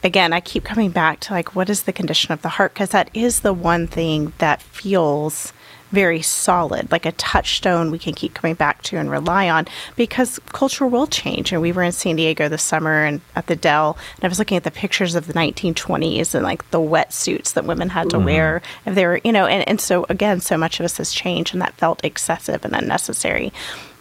again, 0.04 0.34
I 0.34 0.40
keep 0.42 0.64
coming 0.64 0.92
back 0.92 1.20
to 1.22 1.34
like, 1.34 1.56
what 1.56 1.70
is 1.70 1.84
the 1.84 1.94
condition 1.94 2.32
of 2.32 2.42
the 2.42 2.50
heart? 2.50 2.74
Because 2.74 2.90
that 2.90 3.10
is 3.14 3.42
the 3.42 3.54
one 3.54 3.88
thing 3.88 4.34
that 4.38 4.62
feels 4.62 5.54
very 5.92 6.22
solid, 6.22 6.92
like 6.92 7.06
a 7.06 7.12
touchstone 7.14 7.92
we 7.92 8.00
can 8.00 8.14
keep 8.14 8.34
coming 8.34 8.56
back 8.56 8.82
to 8.84 8.98
and 8.98 9.10
rely 9.10 9.50
on 9.50 9.68
because 9.96 10.40
culture 10.48 10.86
will 10.86 11.08
change. 11.08 11.52
And 11.52 11.62
we 11.62 11.72
were 11.72 11.84
in 11.84 11.92
San 11.92 12.16
Diego 12.16 12.50
this 12.50 12.64
summer 12.64 13.06
and 13.06 13.22
at 13.36 13.48
the 13.48 13.56
Del, 13.56 13.98
and 14.16 14.26
I 14.26 14.28
was 14.28 14.40
looking 14.40 14.58
at 14.58 14.64
the 14.64 14.72
pictures 14.72 15.16
of 15.16 15.28
the 15.28 15.34
1920s 15.34 16.36
and 16.36 16.44
like 16.44 16.70
the 16.72 16.80
wetsuits 16.80 17.54
that 17.54 17.66
women 17.66 17.90
had 17.90 18.10
to 18.10 18.18
mm-hmm. 18.18 18.26
wear 18.26 18.62
if 18.86 18.96
they 18.96 19.06
were, 19.06 19.22
you 19.24 19.32
know, 19.32 19.46
and, 19.46 19.68
and 19.68 19.80
so 19.80 20.06
again, 20.10 20.42
so 20.42 20.58
much 20.58 20.80
of 20.80 20.86
us 20.86 20.98
has 20.98 21.12
changed 21.12 21.54
and 21.54 21.62
that 21.62 21.74
felt 21.76 22.04
excessive 22.04 22.66
and 22.66 22.76
unnecessary 22.76 23.52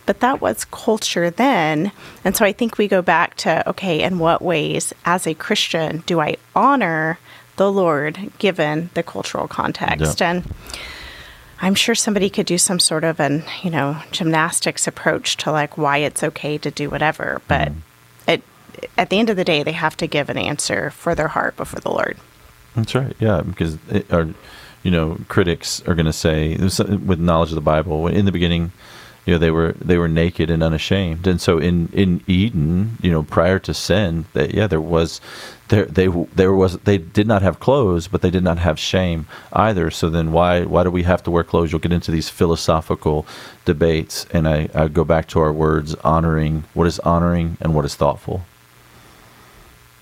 but 0.06 0.20
that 0.20 0.40
was 0.40 0.64
culture 0.66 1.30
then. 1.30 1.90
And 2.24 2.36
so 2.36 2.44
I 2.44 2.52
think 2.52 2.78
we 2.78 2.86
go 2.86 3.02
back 3.02 3.34
to 3.38 3.68
okay, 3.70 4.02
in 4.02 4.20
what 4.20 4.40
ways, 4.40 4.94
as 5.04 5.26
a 5.26 5.34
Christian, 5.34 6.04
do 6.06 6.20
I 6.20 6.36
honor 6.54 7.18
the 7.56 7.70
Lord 7.70 8.30
given 8.38 8.90
the 8.94 9.02
cultural 9.02 9.48
context? 9.48 10.22
And 10.22 10.44
I'm 11.60 11.74
sure 11.74 11.94
somebody 11.94 12.28
could 12.28 12.46
do 12.46 12.58
some 12.58 12.78
sort 12.78 13.04
of 13.04 13.18
an, 13.18 13.44
you 13.62 13.70
know, 13.70 13.98
gymnastics 14.12 14.86
approach 14.86 15.36
to 15.38 15.50
like 15.50 15.78
why 15.78 15.98
it's 15.98 16.22
okay 16.22 16.58
to 16.58 16.70
do 16.70 16.90
whatever, 16.90 17.40
but 17.48 17.68
mm. 17.68 17.76
it 18.26 18.42
at 18.98 19.10
the 19.10 19.18
end 19.18 19.30
of 19.30 19.36
the 19.36 19.44
day 19.44 19.62
they 19.62 19.72
have 19.72 19.96
to 19.98 20.06
give 20.06 20.28
an 20.28 20.36
answer 20.36 20.90
for 20.90 21.14
their 21.14 21.28
heart 21.28 21.56
before 21.56 21.80
the 21.80 21.90
Lord. 21.90 22.18
That's 22.74 22.94
right. 22.94 23.16
Yeah, 23.18 23.40
because 23.40 23.78
it, 23.88 24.12
our 24.12 24.28
you 24.82 24.90
know, 24.90 25.18
critics 25.26 25.82
are 25.88 25.96
going 25.96 26.06
to 26.06 26.12
say 26.12 26.56
with 26.56 27.18
knowledge 27.18 27.48
of 27.48 27.56
the 27.56 27.60
Bible, 27.60 28.06
in 28.06 28.24
the 28.24 28.30
beginning 28.30 28.70
you 29.26 29.34
know 29.34 29.38
they 29.38 29.50
were 29.50 29.72
they 29.72 29.98
were 29.98 30.08
naked 30.08 30.48
and 30.50 30.62
unashamed. 30.62 31.26
And 31.26 31.40
so 31.40 31.58
in 31.58 31.88
in 31.92 32.22
eden 32.26 32.96
you 33.02 33.10
know 33.10 33.22
prior 33.22 33.58
to 33.60 33.74
sin 33.74 34.24
that 34.32 34.54
yeah 34.54 34.66
there 34.66 34.80
was 34.80 35.20
there 35.68 35.84
they 35.84 36.06
there 36.34 36.54
was 36.54 36.78
they 36.78 36.96
did 36.96 37.26
not 37.26 37.42
have 37.42 37.60
clothes 37.60 38.08
but 38.08 38.22
they 38.22 38.30
did 38.30 38.44
not 38.44 38.58
have 38.58 38.78
shame 38.78 39.26
either. 39.52 39.90
So 39.90 40.08
then 40.08 40.32
why 40.32 40.62
why 40.62 40.84
do 40.84 40.90
we 40.90 41.02
have 41.02 41.22
to 41.24 41.30
wear 41.30 41.44
clothes? 41.44 41.72
You'll 41.72 41.80
get 41.80 41.92
into 41.92 42.10
these 42.10 42.28
philosophical 42.28 43.26
debates 43.66 44.26
and 44.32 44.48
i, 44.48 44.68
I 44.74 44.88
go 44.88 45.04
back 45.04 45.26
to 45.28 45.40
our 45.40 45.52
words 45.52 45.94
honoring 45.96 46.64
what 46.72 46.86
is 46.86 46.98
honoring 47.00 47.58
and 47.60 47.74
what 47.74 47.84
is 47.84 47.94
thoughtful 47.94 48.46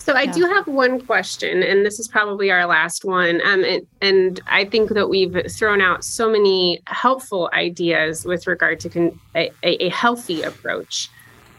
so 0.05 0.15
I 0.15 0.27
do 0.27 0.43
have 0.43 0.67
one 0.67 1.01
question, 1.01 1.63
and 1.63 1.85
this 1.85 1.99
is 1.99 2.09
probably 2.09 2.51
our 2.51 2.67
last 2.67 3.05
one. 3.05 3.41
Um, 3.45 3.65
and, 3.65 3.87
and 4.01 4.41
I 4.47 4.65
think 4.65 4.91
that 4.91 5.09
we've 5.09 5.51
thrown 5.51 5.81
out 5.81 6.05
so 6.05 6.31
many 6.31 6.83
helpful 6.87 7.51
ideas 7.53 8.25
with 8.25 8.47
regard 8.47 8.81
to 8.81 8.89
con- 8.89 9.21
a, 9.35 9.51
a, 9.63 9.89
healthy 9.89 10.43
approach 10.43 11.09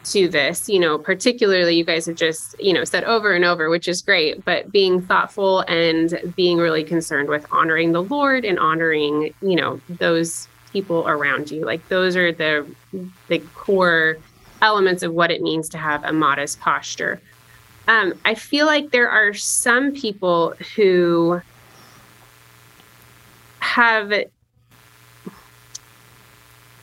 to 0.03 0.27
this 0.27 0.69
you 0.69 0.79
know 0.79 0.99
particularly 0.99 1.75
you 1.75 1.83
guys 1.83 2.05
have 2.05 2.15
just 2.15 2.55
you 2.59 2.71
know 2.71 2.83
said 2.83 3.03
over 3.05 3.33
and 3.33 3.43
over 3.43 3.71
which 3.71 3.87
is 3.87 4.03
great 4.03 4.45
but 4.45 4.71
being 4.71 5.01
thoughtful 5.01 5.61
and 5.61 6.19
being 6.35 6.59
really 6.59 6.83
concerned 6.83 7.27
with 7.27 7.43
honoring 7.51 7.91
the 7.91 8.03
lord 8.03 8.45
and 8.45 8.59
honoring 8.59 9.33
you 9.41 9.55
know 9.55 9.81
those 9.89 10.47
people 10.75 11.07
around 11.07 11.49
you. 11.51 11.63
Like 11.63 11.87
those 11.87 12.17
are 12.17 12.33
the 12.33 12.67
the 13.29 13.39
core 13.55 14.17
elements 14.61 15.03
of 15.03 15.13
what 15.13 15.31
it 15.31 15.41
means 15.41 15.69
to 15.69 15.77
have 15.77 16.03
a 16.03 16.11
modest 16.11 16.59
posture 16.59 17.21
um, 17.87 18.13
i 18.25 18.33
feel 18.33 18.65
like 18.65 18.91
there 18.91 19.09
are 19.09 19.33
some 19.33 19.93
people 19.93 20.53
who 20.75 21.41
have 23.59 24.11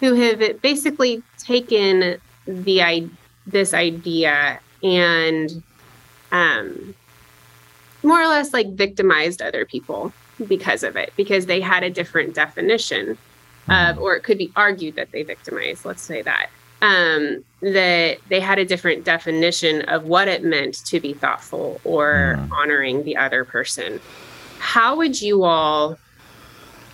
who 0.00 0.14
have 0.14 0.60
basically 0.60 1.22
taken 1.38 2.20
the 2.46 3.08
this 3.46 3.72
idea 3.72 4.60
and 4.82 5.62
um, 6.32 6.94
more 8.02 8.20
or 8.20 8.26
less 8.26 8.52
like 8.52 8.68
victimized 8.72 9.40
other 9.40 9.64
people 9.64 10.12
because 10.48 10.82
of 10.82 10.96
it 10.96 11.12
because 11.16 11.46
they 11.46 11.60
had 11.60 11.84
a 11.84 11.90
different 11.90 12.34
definition 12.34 13.16
of 13.68 13.98
or 13.98 14.16
it 14.16 14.24
could 14.24 14.38
be 14.38 14.50
argued 14.56 14.96
that 14.96 15.12
they 15.12 15.22
victimized 15.22 15.84
let's 15.84 16.02
say 16.02 16.20
that 16.20 16.50
um, 16.82 17.42
that 17.60 18.18
they 18.28 18.40
had 18.40 18.58
a 18.58 18.64
different 18.64 19.04
definition 19.04 19.82
of 19.82 20.04
what 20.04 20.28
it 20.28 20.44
meant 20.44 20.84
to 20.84 21.00
be 21.00 21.14
thoughtful 21.14 21.80
or 21.84 22.36
mm. 22.38 22.52
honoring 22.52 23.04
the 23.04 23.16
other 23.16 23.44
person 23.44 24.00
how 24.58 24.96
would 24.96 25.20
you 25.20 25.44
all 25.44 25.98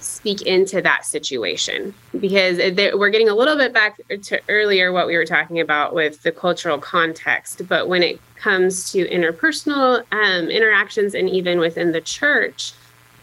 speak 0.01 0.43
into 0.43 0.80
that 0.80 1.05
situation 1.05 1.93
because 2.18 2.59
we're 2.95 3.11
getting 3.11 3.28
a 3.28 3.34
little 3.34 3.57
bit 3.57 3.72
back 3.72 4.01
to 4.22 4.41
earlier 4.49 4.93
what 4.93 5.07
we 5.07 5.16
were 5.16 5.26
talking 5.26 5.61
about 5.61 5.95
with 5.95 6.22
the 6.22 6.32
cultural 6.32 6.78
context 6.78 7.62
but 7.68 7.89
when 7.89 8.03
it 8.03 8.20
comes 8.36 8.91
to 8.93 9.09
interpersonal 9.09 10.03
um, 10.12 10.49
interactions 10.49 11.14
and 11.14 11.28
even 11.28 11.59
within 11.59 11.93
the 11.93 12.01
church 12.01 12.72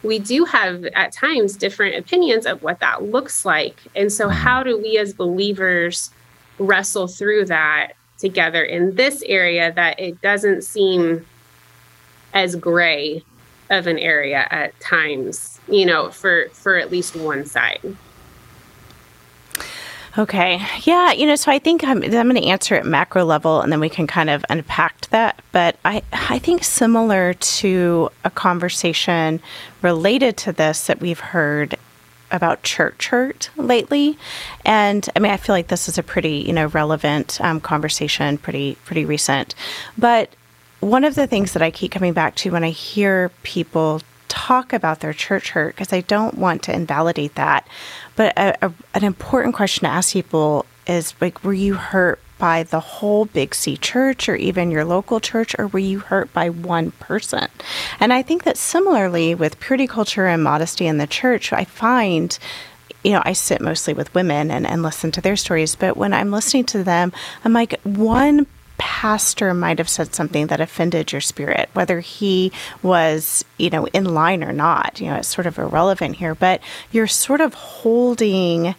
we 0.04 0.20
do 0.20 0.46
have 0.46 0.86
at 0.86 1.12
times 1.12 1.56
different 1.56 1.96
opinions 1.96 2.46
of 2.46 2.62
what 2.62 2.80
that 2.80 3.04
looks 3.04 3.46
like 3.46 3.80
and 3.96 4.12
so 4.12 4.28
mm-hmm. 4.28 4.38
how 4.38 4.62
do 4.62 4.78
we 4.78 4.98
as 4.98 5.14
believers 5.14 6.12
wrestle 6.60 7.08
through 7.08 7.46
that 7.46 7.94
together 8.18 8.64
in 8.64 8.96
this 8.96 9.22
area 9.24 9.74
that 9.74 10.00
it 10.00 10.22
doesn't 10.22 10.64
seem 10.64 11.26
as 12.34 12.56
gray 12.56 13.24
of 13.70 13.88
an 13.88 13.98
area 13.98 14.48
at 14.52 14.80
times 14.80 15.60
you 15.68 15.86
know 15.86 16.10
for 16.12 16.48
for 16.54 16.76
at 16.76 16.92
least 16.92 17.16
one 17.16 17.46
side. 17.46 17.82
Okay. 20.18 20.62
Yeah 20.84 21.12
you 21.12 21.26
know 21.26 21.36
so 21.36 21.52
i 21.52 21.60
think 21.60 21.84
i'm, 21.84 22.02
I'm 22.02 22.12
going 22.12 22.36
to 22.36 22.46
answer 22.46 22.76
at 22.76 22.86
macro 22.86 23.26
level 23.26 23.60
and 23.60 23.70
then 23.72 23.82
we 23.82 23.90
can 23.90 24.08
kind 24.08 24.30
of 24.30 24.46
unpack 24.50 25.08
that 25.08 25.42
but 25.52 25.78
i 25.84 26.02
i 26.14 26.40
think 26.40 26.64
similar 26.64 27.34
to 27.34 28.10
a 28.24 28.30
conversation 28.30 29.42
related 29.82 30.38
to 30.38 30.54
this 30.54 30.88
that 30.88 31.02
we've 31.02 31.20
heard 31.20 31.78
about 32.36 32.64
church 32.64 33.08
hurt 33.08 33.50
lately. 33.56 34.18
And 34.64 35.08
i 35.16 35.20
mean 35.20 35.32
i 35.32 35.38
feel 35.38 35.56
like 35.56 35.68
this 35.68 35.88
is 35.88 35.98
a 35.98 36.04
pretty 36.04 36.38
you 36.38 36.54
know 36.54 36.68
relevant 36.68 37.40
um, 37.42 37.60
conversation 37.60 38.38
pretty 38.38 38.76
pretty 38.86 39.06
recent. 39.06 39.56
But 39.98 40.30
one 40.82 41.04
of 41.04 41.16
the 41.16 41.26
things 41.26 41.54
that 41.54 41.62
I 41.62 41.72
keep 41.72 41.92
coming 41.92 42.14
back 42.14 42.36
to 42.36 42.52
when 42.52 42.64
I 42.64 42.70
hear 42.70 43.30
people 43.44 44.02
talk 44.28 44.74
about 44.74 45.00
their 45.00 45.14
church 45.14 45.52
hurt, 45.52 45.76
because 45.76 45.94
I 45.94 46.02
don't 46.02 46.38
want 46.38 46.62
to 46.64 46.76
invalidate 46.76 47.36
that, 47.36 47.68
but 48.16 48.38
a, 48.38 48.66
a, 48.66 48.74
an 48.94 49.04
important 49.04 49.56
question 49.56 49.86
to 49.86 49.90
ask 49.90 50.14
people 50.14 50.66
is 50.86 51.14
like, 51.20 51.44
were 51.44 51.54
you 51.54 51.76
hurt 51.76 52.20
by 52.38 52.64
the 52.64 52.80
whole 52.80 53.26
Big 53.26 53.56
C 53.56 53.78
church 53.78 54.28
or 54.28 54.36
even 54.36 54.72
your 54.72 54.86
local 54.86 55.20
church, 55.20 55.56
or 55.58 55.68
were 55.68 55.80
you 55.80 56.00
hurt 56.00 56.32
by 56.34 56.50
one 56.50 56.92
person? 56.92 57.48
And 58.00 58.12
I 58.14 58.22
think 58.22 58.44
that 58.44 58.58
similarly 58.58 59.36
with 59.36 59.60
purity 59.60 59.88
culture 59.88 60.28
and 60.28 60.44
modesty 60.44 60.88
in 60.88 60.98
the 60.98 61.08
church, 61.08 61.54
I 61.54 61.64
find 61.64 62.38
you 63.04 63.12
know, 63.12 63.22
I 63.24 63.34
sit 63.34 63.62
mostly 63.62 63.94
with 63.94 64.14
women 64.16 64.50
and, 64.50 64.66
and 64.66 64.82
listen 64.82 65.12
to 65.12 65.22
their 65.22 65.36
stories, 65.36 65.76
but 65.76 65.96
when 65.96 66.12
I'm 66.12 66.32
listening 66.32 66.66
to 66.66 66.84
them, 66.84 67.14
I'm 67.44 67.54
like, 67.54 67.80
one 67.84 68.48
pastor 68.78 69.54
might 69.54 69.78
have 69.78 69.88
said 69.88 70.14
something 70.14 70.48
that 70.48 70.60
offended 70.60 71.12
your 71.12 71.22
spirit, 71.22 71.70
whether 71.74 72.00
he 72.00 72.52
was, 72.82 73.46
you 73.58 73.70
know, 73.70 73.86
in 73.88 74.06
line 74.06 74.44
or 74.44 74.52
not. 74.52 75.00
You 75.00 75.12
know, 75.12 75.16
it's 75.18 75.28
sort 75.28 75.48
of 75.48 75.60
irrelevant 75.60 76.16
here, 76.16 76.36
but 76.36 76.62
you're 76.92 77.08
sort 77.08 77.42
of 77.42 77.54
holding 77.54 78.76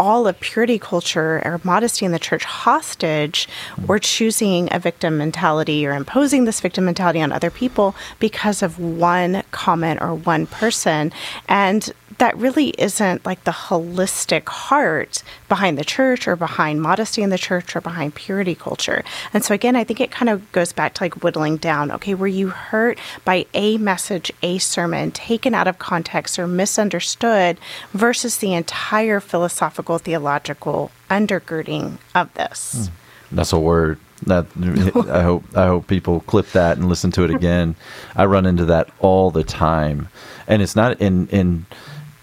all 0.00 0.26
of 0.26 0.40
purity 0.40 0.78
culture 0.78 1.42
or 1.44 1.60
modesty 1.62 2.06
in 2.06 2.12
the 2.12 2.18
church 2.18 2.44
hostage 2.44 3.46
or 3.86 3.98
choosing 3.98 4.66
a 4.72 4.78
victim 4.78 5.18
mentality 5.18 5.86
or 5.86 5.92
imposing 5.92 6.46
this 6.46 6.58
victim 6.58 6.86
mentality 6.86 7.20
on 7.20 7.30
other 7.30 7.50
people 7.50 7.94
because 8.18 8.62
of 8.62 8.78
one 8.78 9.42
comment 9.50 10.00
or 10.00 10.14
one 10.14 10.46
person. 10.46 11.12
And 11.48 11.92
that 12.20 12.36
really 12.36 12.68
isn't 12.76 13.24
like 13.24 13.44
the 13.44 13.50
holistic 13.50 14.46
heart 14.46 15.22
behind 15.48 15.78
the 15.78 15.84
church 15.84 16.28
or 16.28 16.36
behind 16.36 16.82
modesty 16.82 17.22
in 17.22 17.30
the 17.30 17.38
church 17.38 17.74
or 17.74 17.80
behind 17.80 18.14
purity 18.14 18.54
culture. 18.54 19.02
And 19.32 19.42
so 19.42 19.54
again, 19.54 19.74
I 19.74 19.84
think 19.84 20.02
it 20.02 20.10
kind 20.10 20.28
of 20.28 20.52
goes 20.52 20.70
back 20.70 20.92
to 20.94 21.04
like 21.04 21.22
whittling 21.22 21.56
down. 21.56 21.90
Okay, 21.90 22.14
were 22.14 22.26
you 22.26 22.48
hurt 22.48 22.98
by 23.24 23.46
a 23.54 23.78
message, 23.78 24.30
a 24.42 24.58
sermon 24.58 25.12
taken 25.12 25.54
out 25.54 25.66
of 25.66 25.78
context 25.78 26.38
or 26.38 26.46
misunderstood 26.46 27.56
versus 27.94 28.36
the 28.36 28.52
entire 28.52 29.18
philosophical 29.18 29.96
theological 29.96 30.90
undergirding 31.08 31.96
of 32.14 32.32
this? 32.34 32.90
Hmm. 33.30 33.36
That's 33.36 33.54
a 33.54 33.58
word 33.58 33.98
that 34.26 34.44
I 35.10 35.22
hope 35.22 35.44
I 35.56 35.66
hope 35.66 35.86
people 35.86 36.20
clip 36.20 36.50
that 36.50 36.76
and 36.76 36.90
listen 36.90 37.12
to 37.12 37.24
it 37.24 37.30
again. 37.30 37.76
I 38.14 38.26
run 38.26 38.44
into 38.44 38.66
that 38.66 38.90
all 38.98 39.30
the 39.30 39.44
time, 39.44 40.08
and 40.46 40.60
it's 40.60 40.76
not 40.76 41.00
in 41.00 41.28
in 41.28 41.64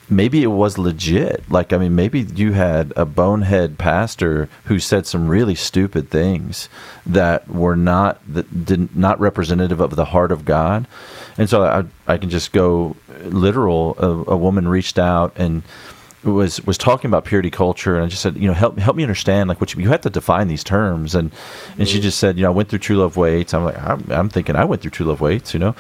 maybe 0.09 0.43
it 0.43 0.47
was 0.47 0.77
legit. 0.77 1.49
Like, 1.49 1.73
I 1.73 1.77
mean, 1.77 1.95
maybe 1.95 2.21
you 2.21 2.53
had 2.53 2.93
a 2.95 3.05
bonehead 3.05 3.77
pastor 3.77 4.49
who 4.65 4.79
said 4.79 5.05
some 5.05 5.27
really 5.27 5.55
stupid 5.55 6.09
things 6.09 6.69
that 7.05 7.49
were 7.49 7.75
not 7.75 8.21
that 8.31 8.65
didn't 8.65 8.95
not 8.95 9.19
representative 9.19 9.79
of 9.79 9.95
the 9.95 10.05
heart 10.05 10.31
of 10.31 10.45
God. 10.45 10.87
And 11.37 11.49
so 11.49 11.63
I, 11.63 12.13
I 12.13 12.17
can 12.17 12.29
just 12.29 12.51
go 12.51 12.95
literal. 13.21 13.95
A, 13.99 14.33
a 14.33 14.37
woman 14.37 14.67
reached 14.67 14.97
out 14.97 15.33
and 15.35 15.63
was 16.23 16.65
was 16.65 16.77
talking 16.77 17.09
about 17.09 17.25
purity 17.25 17.49
culture, 17.49 17.95
and 17.95 18.05
I 18.05 18.07
just 18.07 18.21
said, 18.21 18.35
you 18.37 18.47
know, 18.47 18.53
help 18.53 18.77
help 18.77 18.95
me 18.95 19.03
understand 19.03 19.49
like 19.49 19.61
what 19.61 19.73
you, 19.73 19.81
you 19.81 19.89
have 19.89 20.01
to 20.01 20.09
define 20.09 20.47
these 20.47 20.63
terms, 20.63 21.15
and 21.15 21.31
and 21.77 21.87
she 21.87 21.99
mm. 21.99 22.03
just 22.03 22.17
said, 22.17 22.37
you 22.37 22.43
know, 22.43 22.49
I 22.49 22.53
went 22.53 22.69
through 22.69 22.79
True 22.79 22.97
Love 22.97 23.17
Waits. 23.17 23.53
I'm 23.53 23.65
like, 23.65 23.81
I'm, 23.81 24.05
I'm 24.09 24.29
thinking 24.29 24.55
I 24.55 24.65
went 24.65 24.81
through 24.81 24.91
True 24.91 25.05
Love 25.05 25.21
Waits, 25.21 25.53
you 25.53 25.59
know, 25.59 25.75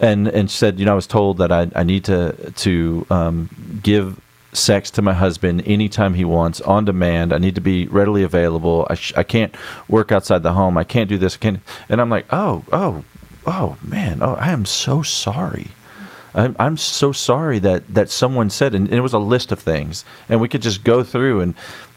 and 0.00 0.28
and 0.28 0.50
said, 0.50 0.78
you 0.80 0.86
know, 0.86 0.92
I 0.92 0.96
was 0.96 1.06
told 1.06 1.38
that 1.38 1.52
I 1.52 1.70
I 1.76 1.84
need 1.84 2.04
to 2.04 2.52
to 2.56 3.06
um, 3.10 3.80
give 3.82 4.20
sex 4.52 4.90
to 4.92 5.02
my 5.02 5.12
husband 5.12 5.62
anytime 5.66 6.14
he 6.14 6.24
wants 6.24 6.60
on 6.62 6.84
demand. 6.84 7.32
I 7.32 7.38
need 7.38 7.54
to 7.54 7.60
be 7.60 7.86
readily 7.86 8.22
available. 8.22 8.86
I, 8.90 8.94
sh- 8.94 9.12
I 9.16 9.22
can't 9.22 9.54
work 9.88 10.10
outside 10.10 10.42
the 10.42 10.52
home. 10.52 10.76
I 10.76 10.84
can't 10.84 11.08
do 11.08 11.18
this. 11.18 11.36
I 11.36 11.38
can't. 11.38 11.60
And 11.88 12.00
I'm 12.00 12.10
like, 12.10 12.26
oh, 12.30 12.64
oh, 12.72 13.04
oh, 13.46 13.76
man. 13.82 14.22
Oh, 14.22 14.34
I 14.34 14.50
am 14.50 14.64
so 14.64 15.02
sorry. 15.02 15.68
I'm, 16.34 16.56
I'm 16.58 16.76
so 16.76 17.12
sorry 17.12 17.58
that, 17.60 17.92
that 17.94 18.10
someone 18.10 18.50
said, 18.50 18.74
and, 18.74 18.88
and 18.88 18.96
it 18.96 19.02
was 19.02 19.12
a 19.12 19.18
list 19.18 19.52
of 19.52 19.58
things, 19.60 20.04
and 20.28 20.40
we 20.40 20.48
could 20.48 20.62
just 20.62 20.84
go 20.84 21.02
through 21.02 21.40
and 21.40 21.54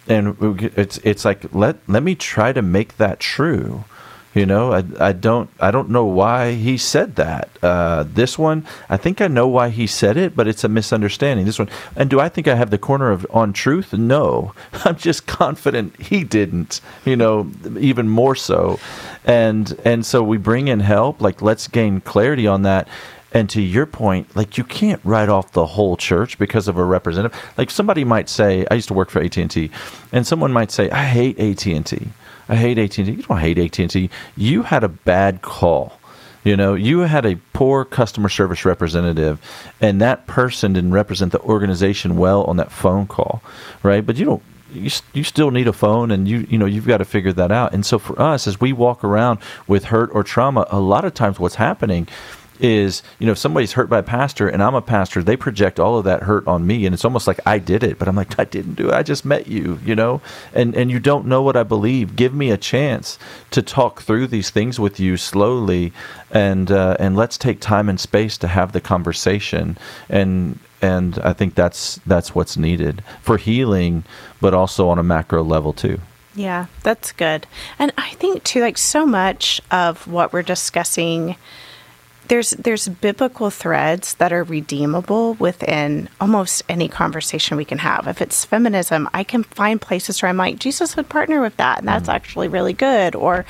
and 0.08 0.36
it's 0.76 0.98
it's 1.00 1.24
like 1.24 1.54
let 1.54 1.78
let 1.88 2.04
me 2.04 2.16
try 2.16 2.52
to 2.52 2.62
make 2.62 2.98
that 2.98 3.20
true 3.22 3.86
you 4.34 4.48
know, 4.48 4.74
I, 4.74 4.84
I 5.00 5.14
don't 5.14 5.50
I 5.60 5.70
don't 5.70 5.90
know 5.90 6.06
why 6.06 6.54
he 6.54 6.78
said 6.78 7.16
that. 7.18 7.50
Uh, 7.62 8.04
this 8.08 8.38
one, 8.38 8.66
I 8.90 8.98
think 8.98 9.22
I 9.22 9.28
know 9.28 9.48
why 9.48 9.70
he 9.70 9.86
said 9.86 10.18
it, 10.18 10.36
but 10.36 10.48
it's 10.48 10.64
a 10.64 10.70
misunderstanding. 10.70 11.46
This 11.46 11.60
one, 11.60 11.70
and 11.96 12.10
do 12.10 12.20
I 12.20 12.30
think 12.30 12.48
I 12.48 12.56
have 12.56 12.72
the 12.72 12.80
corner 12.80 13.12
of 13.12 13.28
on 13.30 13.54
truth? 13.54 13.94
No, 13.94 14.54
I'm 14.86 14.96
just 14.96 15.28
confident 15.28 16.02
he 16.02 16.24
didn't. 16.24 16.82
You 17.06 17.16
know, 17.16 17.52
even 17.80 18.10
more 18.10 18.36
so, 18.36 18.80
and 19.24 19.80
and 19.86 20.06
so 20.06 20.24
we 20.24 20.38
bring 20.38 20.68
in 20.68 20.80
help. 20.80 21.22
Like 21.22 21.42
let's 21.42 21.68
gain 21.68 22.02
clarity 22.02 22.48
on 22.48 22.64
that. 22.64 22.88
And 23.36 23.50
to 23.50 23.62
your 23.62 23.88
point, 23.88 24.36
like 24.36 24.60
you 24.60 24.64
can't 24.64 25.02
write 25.04 25.30
off 25.30 25.54
the 25.54 25.66
whole 25.66 25.98
church 25.98 26.38
because 26.38 26.68
of 26.68 26.78
a 26.78 26.84
representative. 26.84 27.40
Like 27.58 27.72
somebody 27.72 28.04
might 28.04 28.30
say, 28.30 28.64
I 28.70 28.76
used 28.76 28.90
to 28.90 28.94
work 28.94 29.10
for 29.10 29.24
AT 29.24 29.36
and 29.38 30.28
someone 30.28 30.54
might 30.54 30.70
say, 30.70 30.88
I 30.92 31.06
hate 31.06 31.40
AT 31.40 31.66
and 31.66 31.84
T 31.84 32.10
I 32.50 32.56
hate 32.56 32.78
AT&T. 32.78 33.04
You 33.04 33.24
don't 33.24 33.38
hate 33.40 33.58
AT&T. 33.58 34.10
You 34.36 34.64
had 34.64 34.84
a 34.84 34.90
bad 34.90 35.42
call. 35.42 36.00
You 36.44 36.58
know, 36.58 36.74
you 36.74 37.00
had 37.00 37.26
a 37.26 37.38
poor 37.54 37.86
customer 37.86 38.28
service 38.28 38.66
representative, 38.66 39.40
and 39.80 40.02
that 40.02 40.28
person 40.28 40.74
didn't 40.74 40.92
represent 40.92 41.32
the 41.32 41.40
organization 41.40 42.18
well 42.18 42.44
on 42.44 42.58
that 42.58 42.72
phone 42.72 43.08
call, 43.08 43.42
right? 43.82 44.06
But 44.06 44.18
you 44.18 44.26
don't. 44.26 44.44
You, 44.74 44.90
you 45.14 45.24
still 45.24 45.52
need 45.52 45.68
a 45.68 45.74
phone, 45.74 46.12
and 46.12 46.28
you 46.28 46.46
you 46.50 46.58
know 46.58 46.66
you've 46.66 46.88
got 46.88 46.98
to 46.98 47.06
figure 47.06 47.32
that 47.32 47.52
out. 47.52 47.74
And 47.74 47.86
so 47.86 47.98
for 47.98 48.20
us, 48.22 48.46
as 48.48 48.60
we 48.60 48.74
walk 48.74 49.04
around 49.04 49.40
with 49.68 49.86
hurt 49.86 50.10
or 50.14 50.24
trauma, 50.24 50.68
a 50.70 50.80
lot 50.82 51.06
of 51.06 51.14
times 51.14 51.40
what's 51.40 51.56
happening 51.56 52.10
is 52.60 53.04
you 53.20 53.26
know 53.26 53.32
if 53.32 53.38
somebody's 53.38 53.74
hurt 53.74 53.90
by 53.90 54.00
a 54.00 54.04
pastor 54.04 54.48
and 54.48 54.62
I'm 54.62 54.76
a 54.76 54.82
pastor, 54.82 55.24
they 55.24 55.38
project 55.38 55.80
all 55.80 55.98
of 55.98 56.06
that 56.06 56.24
hurt 56.24 56.48
on 56.48 56.66
me, 56.66 56.86
and 56.86 56.94
it's 56.94 57.06
almost 57.06 57.28
like 57.28 57.40
I 57.46 57.60
did 57.60 57.84
it, 57.84 58.00
but 58.00 58.08
I'm 58.08 58.16
like 58.16 58.40
I 58.40 58.46
didn't 58.46 58.76
do 58.76 58.90
it. 58.90 58.94
I 58.94 59.04
just 59.04 59.26
met 59.26 59.48
you, 59.48 59.80
you 59.86 59.96
know, 59.96 60.22
and 60.54 60.76
and 60.76 60.92
you 60.92 61.00
don't 61.00 61.26
know 61.26 61.42
what 61.42 61.56
I 61.56 61.64
believe. 61.64 62.16
Give 62.16 62.34
me 62.34 62.52
a 62.52 62.58
chance 62.58 63.18
to 63.52 63.62
talk 63.62 64.02
through 64.02 64.28
these 64.28 64.50
things 64.50 64.80
with 64.80 65.00
you 65.00 65.18
slowly, 65.18 65.94
and 66.32 66.72
uh, 66.72 66.98
and 67.00 67.16
let's 67.16 67.38
take 67.38 67.60
time 67.60 67.90
and 67.90 68.00
space 68.00 68.38
to 68.40 68.48
have 68.48 68.72
the 68.72 68.82
conversation 68.82 69.78
and 70.10 70.60
and 70.82 71.18
I 71.20 71.32
think 71.32 71.56
that's 71.56 72.00
that's 72.06 72.36
what's 72.36 72.58
needed 72.58 73.04
for 73.22 73.38
healing, 73.38 74.04
but 74.42 74.54
also 74.54 74.90
on 74.90 75.00
a 75.00 75.04
macro 75.04 75.42
level 75.42 75.72
too. 75.72 76.00
Yeah, 76.36 76.66
that's 76.82 77.12
good. 77.12 77.48
And 77.80 77.94
I 77.98 78.10
think 78.12 78.44
too, 78.44 78.62
like 78.62 78.78
so 78.78 79.06
much 79.06 79.62
of 79.72 80.08
what 80.08 80.34
we're 80.34 80.42
discussing 80.42 81.38
there's 82.28 82.52
there's 82.52 82.88
biblical 82.88 83.50
threads 83.50 84.16
that 84.16 84.32
are 84.32 84.44
redeemable 84.44 85.36
within 85.36 86.10
almost 86.22 86.64
any 86.70 86.88
conversation 86.88 87.58
we 87.58 87.66
can 87.66 87.80
have. 87.80 88.08
If 88.08 88.22
it's 88.22 88.46
feminism, 88.46 89.10
I 89.14 89.24
can 89.24 89.44
find 89.44 89.80
places 89.80 90.22
where 90.22 90.30
I'm 90.30 90.38
like 90.38 90.60
Jesus 90.60 90.96
would 90.96 91.10
partner 91.10 91.42
with 91.42 91.58
that, 91.58 91.80
and 91.80 91.88
that's 91.88 92.10
mm. 92.10 92.14
actually 92.14 92.48
really 92.48 92.74
good. 92.74 93.16
Or, 93.16 93.46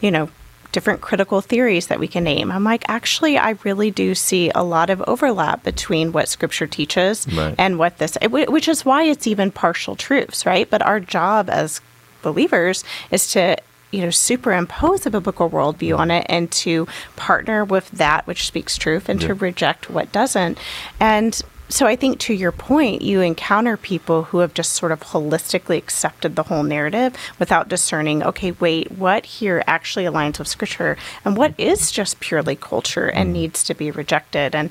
you 0.00 0.10
know, 0.10 0.28
different 0.72 1.00
critical 1.00 1.40
theories 1.40 1.86
that 1.86 1.98
we 1.98 2.08
can 2.08 2.24
name. 2.24 2.52
I'm 2.52 2.64
like, 2.64 2.84
actually, 2.88 3.38
I 3.38 3.56
really 3.64 3.90
do 3.90 4.14
see 4.14 4.50
a 4.54 4.62
lot 4.62 4.90
of 4.90 5.02
overlap 5.02 5.62
between 5.64 6.12
what 6.12 6.28
Scripture 6.28 6.66
teaches 6.66 7.26
right. 7.32 7.54
and 7.58 7.78
what 7.78 7.98
this, 7.98 8.18
which 8.30 8.68
is 8.68 8.84
why 8.84 9.04
it's 9.04 9.26
even 9.26 9.50
partial 9.50 9.96
truths, 9.96 10.44
right? 10.44 10.68
But 10.68 10.82
our 10.82 11.00
job 11.00 11.48
as 11.48 11.80
believers 12.22 12.84
is 13.10 13.32
to 13.32 13.56
you 13.90 14.00
know 14.00 14.10
superimpose 14.10 15.06
a 15.06 15.10
biblical 15.10 15.50
worldview 15.50 15.98
on 15.98 16.10
it 16.10 16.26
and 16.28 16.50
to 16.50 16.86
partner 17.16 17.64
with 17.64 17.90
that 17.90 18.26
which 18.26 18.46
speaks 18.46 18.76
truth 18.76 19.08
and 19.08 19.20
yeah. 19.20 19.28
to 19.28 19.34
reject 19.34 19.90
what 19.90 20.10
doesn't 20.12 20.58
and 21.00 21.42
so 21.70 21.86
I 21.86 21.96
think 21.96 22.18
to 22.20 22.34
your 22.34 22.52
point, 22.52 23.02
you 23.02 23.20
encounter 23.20 23.76
people 23.76 24.24
who 24.24 24.38
have 24.38 24.54
just 24.54 24.72
sort 24.72 24.90
of 24.90 25.00
holistically 25.00 25.76
accepted 25.76 26.34
the 26.34 26.44
whole 26.44 26.62
narrative 26.62 27.14
without 27.38 27.68
discerning, 27.68 28.22
okay, 28.22 28.52
wait, 28.52 28.92
what 28.92 29.26
here 29.26 29.62
actually 29.66 30.04
aligns 30.04 30.38
with 30.38 30.48
scripture 30.48 30.96
and 31.24 31.36
what 31.36 31.52
is 31.58 31.90
just 31.90 32.20
purely 32.20 32.56
culture 32.56 33.08
and 33.08 33.30
mm. 33.30 33.32
needs 33.34 33.62
to 33.64 33.74
be 33.74 33.90
rejected. 33.90 34.54
And 34.54 34.70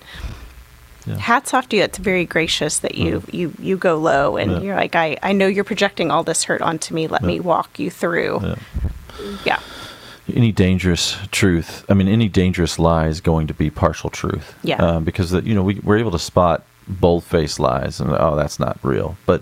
yeah. 1.05 1.17
hats 1.17 1.53
off 1.53 1.69
to 1.69 1.77
you. 1.77 1.83
It's 1.83 1.99
very 1.99 2.25
gracious 2.25 2.79
that 2.79 2.95
you 2.95 3.21
mm. 3.21 3.33
you 3.33 3.53
you 3.59 3.77
go 3.77 3.97
low 3.97 4.35
and 4.35 4.51
yeah. 4.51 4.61
you're 4.61 4.75
like, 4.75 4.95
I, 4.95 5.17
I 5.21 5.33
know 5.33 5.47
you're 5.47 5.63
projecting 5.63 6.09
all 6.09 6.23
this 6.23 6.45
hurt 6.45 6.61
onto 6.61 6.95
me. 6.95 7.07
Let 7.07 7.23
me 7.23 7.39
walk 7.39 7.79
you 7.79 7.91
through 7.91 8.55
yeah. 9.45 9.59
Any 10.33 10.51
dangerous 10.51 11.15
truth, 11.31 11.85
I 11.89 11.93
mean, 11.93 12.07
any 12.07 12.27
dangerous 12.27 12.77
lie 12.77 13.07
is 13.07 13.21
going 13.21 13.47
to 13.47 13.53
be 13.53 13.69
partial 13.69 14.09
truth. 14.09 14.55
Yeah. 14.63 14.75
Um, 14.77 15.03
because, 15.05 15.31
that 15.31 15.45
you 15.45 15.55
know, 15.55 15.63
we, 15.63 15.75
we're 15.75 15.97
able 15.97 16.11
to 16.11 16.19
spot 16.19 16.65
bold 16.87 17.23
faced 17.23 17.59
lies 17.59 17.99
and, 17.99 18.11
oh, 18.11 18.35
that's 18.35 18.59
not 18.59 18.77
real. 18.83 19.17
But, 19.25 19.41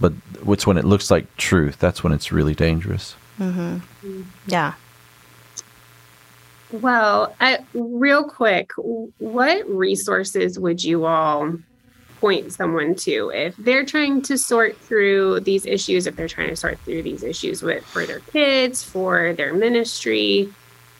but 0.00 0.12
it's 0.46 0.66
when 0.66 0.78
it 0.78 0.84
looks 0.84 1.10
like 1.10 1.36
truth, 1.36 1.78
that's 1.78 2.02
when 2.02 2.12
it's 2.12 2.32
really 2.32 2.54
dangerous. 2.54 3.16
Mm-hmm. 3.38 4.22
Yeah. 4.46 4.74
Well, 6.72 7.36
I, 7.40 7.58
real 7.74 8.24
quick, 8.24 8.72
what 8.76 9.68
resources 9.68 10.58
would 10.58 10.82
you 10.82 11.04
all 11.04 11.52
point 12.24 12.50
someone 12.54 12.94
to 12.94 13.30
if 13.34 13.54
they're 13.58 13.84
trying 13.84 14.22
to 14.22 14.38
sort 14.38 14.74
through 14.78 15.40
these 15.40 15.66
issues, 15.66 16.06
if 16.06 16.16
they're 16.16 16.26
trying 16.26 16.48
to 16.48 16.56
sort 16.56 16.78
through 16.78 17.02
these 17.02 17.22
issues 17.22 17.62
with 17.62 17.84
for 17.84 18.06
their 18.06 18.20
kids, 18.20 18.82
for 18.82 19.34
their 19.34 19.52
ministry, 19.52 20.48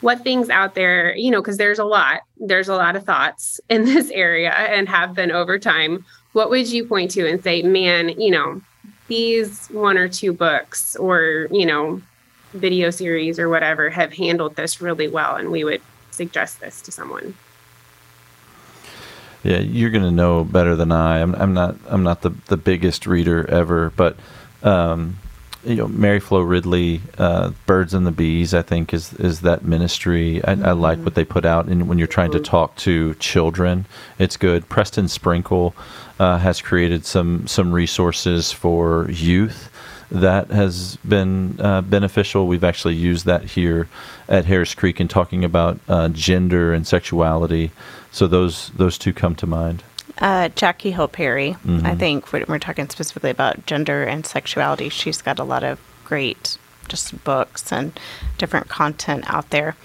what 0.01 0.21
things 0.21 0.51
out 0.51 0.75
there, 0.75 1.15
you 1.15 1.31
know, 1.31 1.41
because 1.41 1.57
there's 1.57 1.79
a 1.79 1.83
lot, 1.83 2.21
there's 2.37 2.67
a 2.67 2.75
lot 2.75 2.95
of 2.95 3.03
thoughts 3.05 3.59
in 3.69 3.85
this 3.85 4.11
area 4.11 4.51
and 4.51 4.87
have 4.87 5.15
been 5.15 5.31
over 5.31 5.57
time. 5.57 6.05
What 6.33 6.51
would 6.51 6.71
you 6.71 6.85
point 6.85 7.09
to 7.11 7.27
and 7.27 7.41
say, 7.43 7.63
man, 7.63 8.09
you 8.21 8.29
know, 8.29 8.61
these 9.07 9.65
one 9.69 9.97
or 9.97 10.07
two 10.07 10.31
books 10.31 10.95
or, 10.95 11.47
you 11.49 11.65
know, 11.65 12.03
video 12.53 12.91
series 12.91 13.39
or 13.39 13.49
whatever 13.49 13.89
have 13.89 14.13
handled 14.13 14.57
this 14.57 14.79
really 14.79 15.07
well 15.07 15.37
and 15.37 15.49
we 15.49 15.63
would 15.63 15.81
suggest 16.11 16.59
this 16.59 16.81
to 16.81 16.91
someone? 16.91 17.33
Yeah, 19.45 19.59
you're 19.59 19.91
going 19.91 20.03
to 20.03 20.11
know 20.11 20.43
better 20.43 20.75
than 20.75 20.91
I. 20.91 21.21
I'm, 21.21 21.35
I'm 21.35 21.53
not. 21.53 21.75
I'm 21.87 22.01
not 22.01 22.23
the, 22.23 22.31
the 22.47 22.57
biggest 22.57 23.05
reader 23.05 23.47
ever, 23.47 23.91
but 23.95 24.17
um, 24.63 25.19
you 25.63 25.75
know, 25.75 25.87
Mary 25.87 26.19
Flo 26.19 26.41
Ridley, 26.41 27.01
uh, 27.19 27.51
Birds 27.67 27.93
and 27.93 28.07
the 28.07 28.11
Bees. 28.11 28.55
I 28.55 28.63
think 28.63 28.91
is 28.91 29.13
is 29.13 29.41
that 29.41 29.63
ministry. 29.63 30.43
I, 30.43 30.55
mm-hmm. 30.55 30.65
I 30.65 30.71
like 30.71 30.97
what 30.99 31.13
they 31.13 31.25
put 31.25 31.45
out, 31.45 31.67
and 31.67 31.87
when 31.87 31.99
you're 31.99 32.07
trying 32.07 32.31
to 32.31 32.39
talk 32.39 32.75
to 32.77 33.13
children, 33.15 33.85
it's 34.17 34.35
good. 34.35 34.67
Preston 34.67 35.07
Sprinkle 35.07 35.75
uh, 36.17 36.39
has 36.39 36.59
created 36.59 37.05
some 37.05 37.45
some 37.45 37.71
resources 37.71 38.51
for 38.51 39.11
youth 39.11 39.69
that 40.09 40.49
has 40.49 40.97
been 41.07 41.59
uh, 41.59 41.81
beneficial. 41.81 42.47
We've 42.47 42.63
actually 42.63 42.95
used 42.95 43.25
that 43.27 43.43
here 43.43 43.87
at 44.27 44.45
Harris 44.45 44.73
Creek 44.73 44.99
in 44.99 45.07
talking 45.07 45.43
about 45.43 45.79
uh, 45.87 46.09
gender 46.09 46.73
and 46.73 46.87
sexuality. 46.87 47.71
So 48.15 48.27
those 48.27 48.69
those 48.69 48.97
two 48.97 49.11
come 49.11 49.35
to 49.35 49.45
mind. 49.45 49.83
Uh, 50.19 50.47
Jackie 50.47 50.91
Hill 50.91 51.09
Perry, 51.09 51.57
mm-hmm. 51.65 51.85
I 51.85 51.95
think 51.95 52.31
when 52.31 52.45
we're 52.47 52.59
talking 52.59 52.89
specifically 52.89 53.29
about 53.29 53.65
gender 53.65 54.03
and 54.03 54.25
sexuality, 54.25 54.87
she's 54.87 55.21
got 55.21 55.37
a 55.37 55.43
lot 55.43 55.65
of 55.65 55.77
great 56.05 56.57
just 56.87 57.23
books 57.23 57.71
and 57.71 57.99
different 58.37 58.67
content 58.67 59.23
out 59.27 59.49
there. 59.49 59.75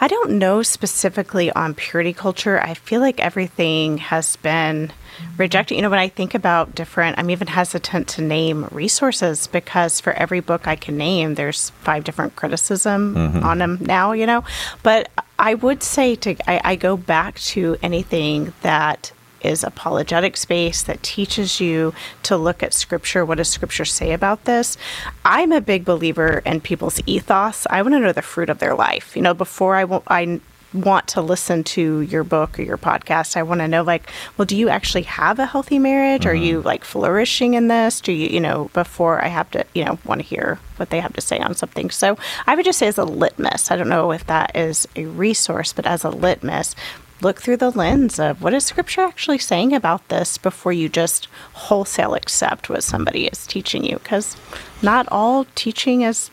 I 0.00 0.08
don't 0.08 0.38
know 0.38 0.62
specifically 0.62 1.50
on 1.52 1.74
purity 1.74 2.12
culture. 2.12 2.60
I 2.60 2.74
feel 2.74 3.00
like 3.00 3.20
everything 3.20 3.98
has 3.98 4.36
been 4.36 4.92
rejected. 5.36 5.76
You 5.76 5.82
know, 5.82 5.90
when 5.90 5.98
I 5.98 6.08
think 6.08 6.34
about 6.34 6.74
different, 6.74 7.18
I'm 7.18 7.30
even 7.30 7.48
hesitant 7.48 8.08
to 8.08 8.22
name 8.22 8.66
resources 8.70 9.46
because 9.46 10.00
for 10.00 10.12
every 10.12 10.40
book 10.40 10.66
I 10.66 10.76
can 10.76 10.96
name, 10.96 11.34
there's 11.34 11.70
five 11.70 12.04
different 12.04 12.36
criticism 12.36 13.14
mm-hmm. 13.14 13.44
on 13.44 13.58
them 13.58 13.78
now, 13.80 14.12
you 14.12 14.26
know. 14.26 14.44
But 14.82 15.10
I 15.38 15.54
would 15.54 15.82
say 15.82 16.16
to 16.16 16.36
I, 16.50 16.60
I 16.72 16.76
go 16.76 16.96
back 16.96 17.38
to 17.40 17.76
anything 17.82 18.52
that 18.62 19.12
is 19.40 19.64
apologetic 19.64 20.36
space 20.36 20.82
that 20.82 21.02
teaches 21.02 21.60
you 21.60 21.94
to 22.24 22.36
look 22.36 22.62
at 22.62 22.74
scripture. 22.74 23.24
What 23.24 23.38
does 23.38 23.48
scripture 23.48 23.84
say 23.84 24.12
about 24.12 24.44
this? 24.44 24.76
I'm 25.24 25.52
a 25.52 25.60
big 25.60 25.84
believer 25.84 26.42
in 26.44 26.60
people's 26.60 27.00
ethos. 27.06 27.66
I 27.70 27.82
want 27.82 27.94
to 27.94 28.00
know 28.00 28.12
the 28.12 28.22
fruit 28.22 28.50
of 28.50 28.58
their 28.58 28.74
life. 28.74 29.16
You 29.16 29.22
know, 29.22 29.34
before 29.34 29.76
I, 29.76 29.82
w- 29.82 30.02
I 30.08 30.40
want 30.72 31.08
to 31.08 31.20
listen 31.20 31.64
to 31.64 32.00
your 32.02 32.24
book 32.24 32.58
or 32.58 32.62
your 32.62 32.78
podcast, 32.78 33.36
I 33.36 33.42
want 33.42 33.60
to 33.60 33.68
know 33.68 33.82
like, 33.82 34.08
well, 34.36 34.46
do 34.46 34.56
you 34.56 34.68
actually 34.68 35.02
have 35.02 35.38
a 35.38 35.46
healthy 35.46 35.78
marriage? 35.78 36.22
Mm-hmm. 36.22 36.30
Are 36.30 36.34
you 36.34 36.58
mm-hmm. 36.58 36.66
like 36.66 36.84
flourishing 36.84 37.54
in 37.54 37.68
this? 37.68 38.00
Do 38.00 38.12
you, 38.12 38.28
you 38.28 38.40
know, 38.40 38.70
before 38.72 39.22
I 39.24 39.28
have 39.28 39.50
to, 39.52 39.64
you 39.74 39.84
know, 39.84 39.98
want 40.04 40.20
to 40.20 40.26
hear 40.26 40.58
what 40.76 40.90
they 40.90 41.00
have 41.00 41.12
to 41.12 41.20
say 41.20 41.38
on 41.38 41.54
something. 41.54 41.90
So 41.90 42.16
I 42.46 42.54
would 42.56 42.64
just 42.64 42.78
say 42.78 42.88
as 42.88 42.98
a 42.98 43.04
litmus, 43.04 43.70
I 43.70 43.76
don't 43.76 43.88
know 43.88 44.12
if 44.12 44.26
that 44.26 44.56
is 44.56 44.88
a 44.96 45.04
resource, 45.04 45.72
but 45.72 45.86
as 45.86 46.04
a 46.04 46.10
litmus, 46.10 46.74
look 47.22 47.40
through 47.40 47.56
the 47.56 47.70
lens 47.70 48.18
of 48.18 48.42
what 48.42 48.54
is 48.54 48.64
scripture 48.64 49.02
actually 49.02 49.38
saying 49.38 49.74
about 49.74 50.08
this 50.08 50.38
before 50.38 50.72
you 50.72 50.88
just 50.88 51.26
wholesale 51.52 52.14
accept 52.14 52.68
what 52.68 52.82
somebody 52.82 53.26
is 53.26 53.46
teaching 53.46 53.84
you 53.84 53.96
because 53.98 54.36
not 54.82 55.06
all 55.10 55.46
teaching 55.54 56.02
is 56.02 56.30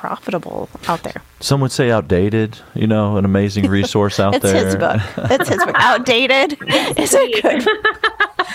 profitable 0.00 0.70
out 0.88 1.02
there. 1.02 1.22
Some 1.40 1.60
would 1.60 1.72
say 1.72 1.90
outdated, 1.90 2.58
you 2.74 2.86
know, 2.86 3.18
an 3.18 3.26
amazing 3.26 3.68
resource 3.68 4.18
out 4.20 4.34
it's 4.34 4.42
there. 4.42 4.56
It's 4.56 4.64
his 4.64 4.76
book. 4.76 5.00
It's 5.30 5.48
his 5.48 5.58
book. 5.58 5.74
Outdated 5.78 6.58
is 6.98 7.14
a 7.14 7.40
good. 7.42 7.68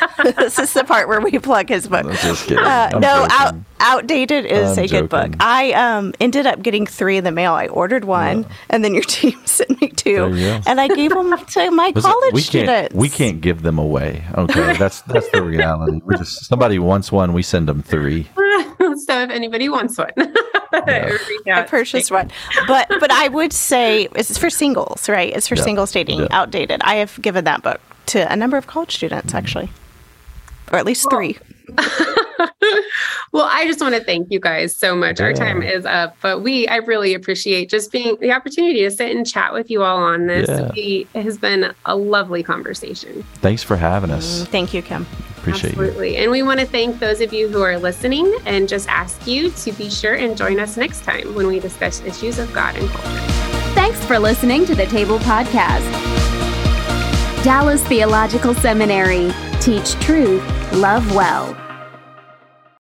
this 0.24 0.60
is 0.60 0.74
the 0.74 0.84
part 0.84 1.08
where 1.08 1.22
we 1.22 1.40
plug 1.40 1.70
his 1.70 1.88
book. 1.88 2.06
No, 2.06 2.12
uh, 2.12 3.00
no 3.00 3.28
out, 3.30 3.56
outdated 3.80 4.46
is 4.46 4.78
I'm 4.78 4.84
a 4.84 4.88
joking. 4.88 5.02
good 5.02 5.10
book. 5.10 5.36
I 5.40 5.72
um, 5.74 6.14
ended 6.20 6.46
up 6.46 6.62
getting 6.62 6.86
three 6.86 7.18
in 7.18 7.24
the 7.24 7.32
mail. 7.32 7.54
I 7.54 7.68
ordered 7.68 8.06
one, 8.06 8.44
yeah. 8.44 8.50
and 8.70 8.84
then 8.84 8.94
your 8.94 9.04
team 9.08 9.40
sent 9.46 9.82
me 9.82 9.90
two, 9.90 10.26
and 10.66 10.80
I 10.80 10.88
gave 10.88 11.12
them 11.12 11.36
to 11.38 11.72
my 11.72 11.92
Was 11.94 12.06
college 12.06 12.30
it, 12.30 12.34
we 12.34 12.42
students. 12.42 12.70
Can't, 12.70 12.94
we 12.94 13.10
can't 13.10 13.42
give 13.42 13.62
them 13.62 13.78
away. 13.78 14.24
Okay, 14.36 14.78
that's 14.78 15.02
that's 15.02 15.30
the 15.32 15.44
reality. 15.44 16.02
We 16.04 16.18
just 16.18 16.46
somebody 16.46 16.80
wants 16.80 17.12
one, 17.12 17.34
we 17.34 17.44
send 17.44 17.68
them 17.68 17.82
three. 17.82 18.28
so 18.36 19.22
if 19.22 19.30
anybody 19.30 19.70
wants 19.70 19.98
one. 19.98 20.12
Yeah. 21.46 21.60
I 21.60 21.62
purchased 21.64 22.12
one, 22.12 22.32
but 22.68 22.88
but 22.90 23.10
I 23.10 23.30
would 23.30 23.54
say 23.54 24.10
it's 24.14 24.38
for 24.38 24.50
singles, 24.50 25.08
right? 25.08 25.34
It's 25.34 25.48
for 25.48 25.56
singles 25.56 25.92
dating. 25.92 26.28
Outdated. 26.32 26.82
I 26.84 26.96
have 26.96 27.22
given 27.22 27.46
that 27.46 27.64
book 27.64 27.80
to 28.08 28.32
a 28.32 28.36
number 28.36 28.58
of 28.58 28.68
college 28.68 28.96
students, 28.96 29.34
actually 29.34 29.70
or 30.76 30.78
at 30.78 30.86
least 30.86 31.10
three. 31.10 31.38
well, 33.32 33.48
I 33.50 33.64
just 33.66 33.82
want 33.82 33.96
to 33.96 34.04
thank 34.04 34.32
you 34.32 34.40
guys 34.40 34.76
so 34.76 34.96
much. 34.96 35.20
Yeah. 35.20 35.28
Our 35.28 35.34
time 35.34 35.64
is 35.64 35.86
up, 35.86 36.16
but 36.22 36.42
we 36.42 36.68
I 36.68 36.78
really 36.78 37.14
appreciate 37.14 37.70
just 37.70 37.92
being 37.92 38.18
the 38.20 38.32
opportunity 38.32 38.82
to 38.82 38.92
sit 38.92 39.16
and 39.16 39.26
chat 39.26 39.54
with 39.54 39.72
you 39.72 39.84
all 39.84 39.98
on 39.98 40.28
this. 40.28 40.48
Yeah. 40.50 40.72
We, 40.76 41.08
it 41.14 41.24
has 41.24 41.38
been 41.38 41.74
a 41.86 41.96
lovely 41.96 42.44
conversation. 42.44 43.24
Thanks 43.36 43.64
for 43.64 43.78
having 43.78 44.12
us. 44.12 44.44
Mm, 44.44 44.48
thank 44.48 44.74
you, 44.74 44.82
Kim. 44.82 45.08
Appreciate 45.38 45.72
Absolutely. 45.72 46.18
You. 46.18 46.24
And 46.24 46.32
we 46.32 46.44
want 46.44 46.60
to 46.60 46.66
thank 46.66 47.00
those 47.00 47.22
of 47.22 47.34
you 47.34 47.48
who 47.48 47.62
are 47.62 47.78
listening 47.78 48.36
and 48.46 48.68
just 48.68 48.90
ask 48.90 49.26
you 49.26 49.50
to 49.52 49.72
be 49.72 49.90
sure 49.90 50.16
and 50.16 50.38
join 50.38 50.60
us 50.60 50.76
next 50.76 51.04
time 51.04 51.34
when 51.36 51.48
we 51.48 51.60
discuss 51.60 52.02
issues 52.02 52.38
of 52.38 52.52
God 52.54 52.76
and 52.76 52.90
culture. 52.90 53.32
Thanks 53.76 54.04
for 54.06 54.20
listening 54.20 54.66
to 54.66 54.76
the 54.76 54.86
Table 54.88 55.20
Podcast. 55.20 56.35
Dallas 57.46 57.86
Theological 57.86 58.56
Seminary. 58.56 59.32
Teach 59.62 59.94
truth, 60.00 60.42
love 60.74 61.14
well. 61.14 61.56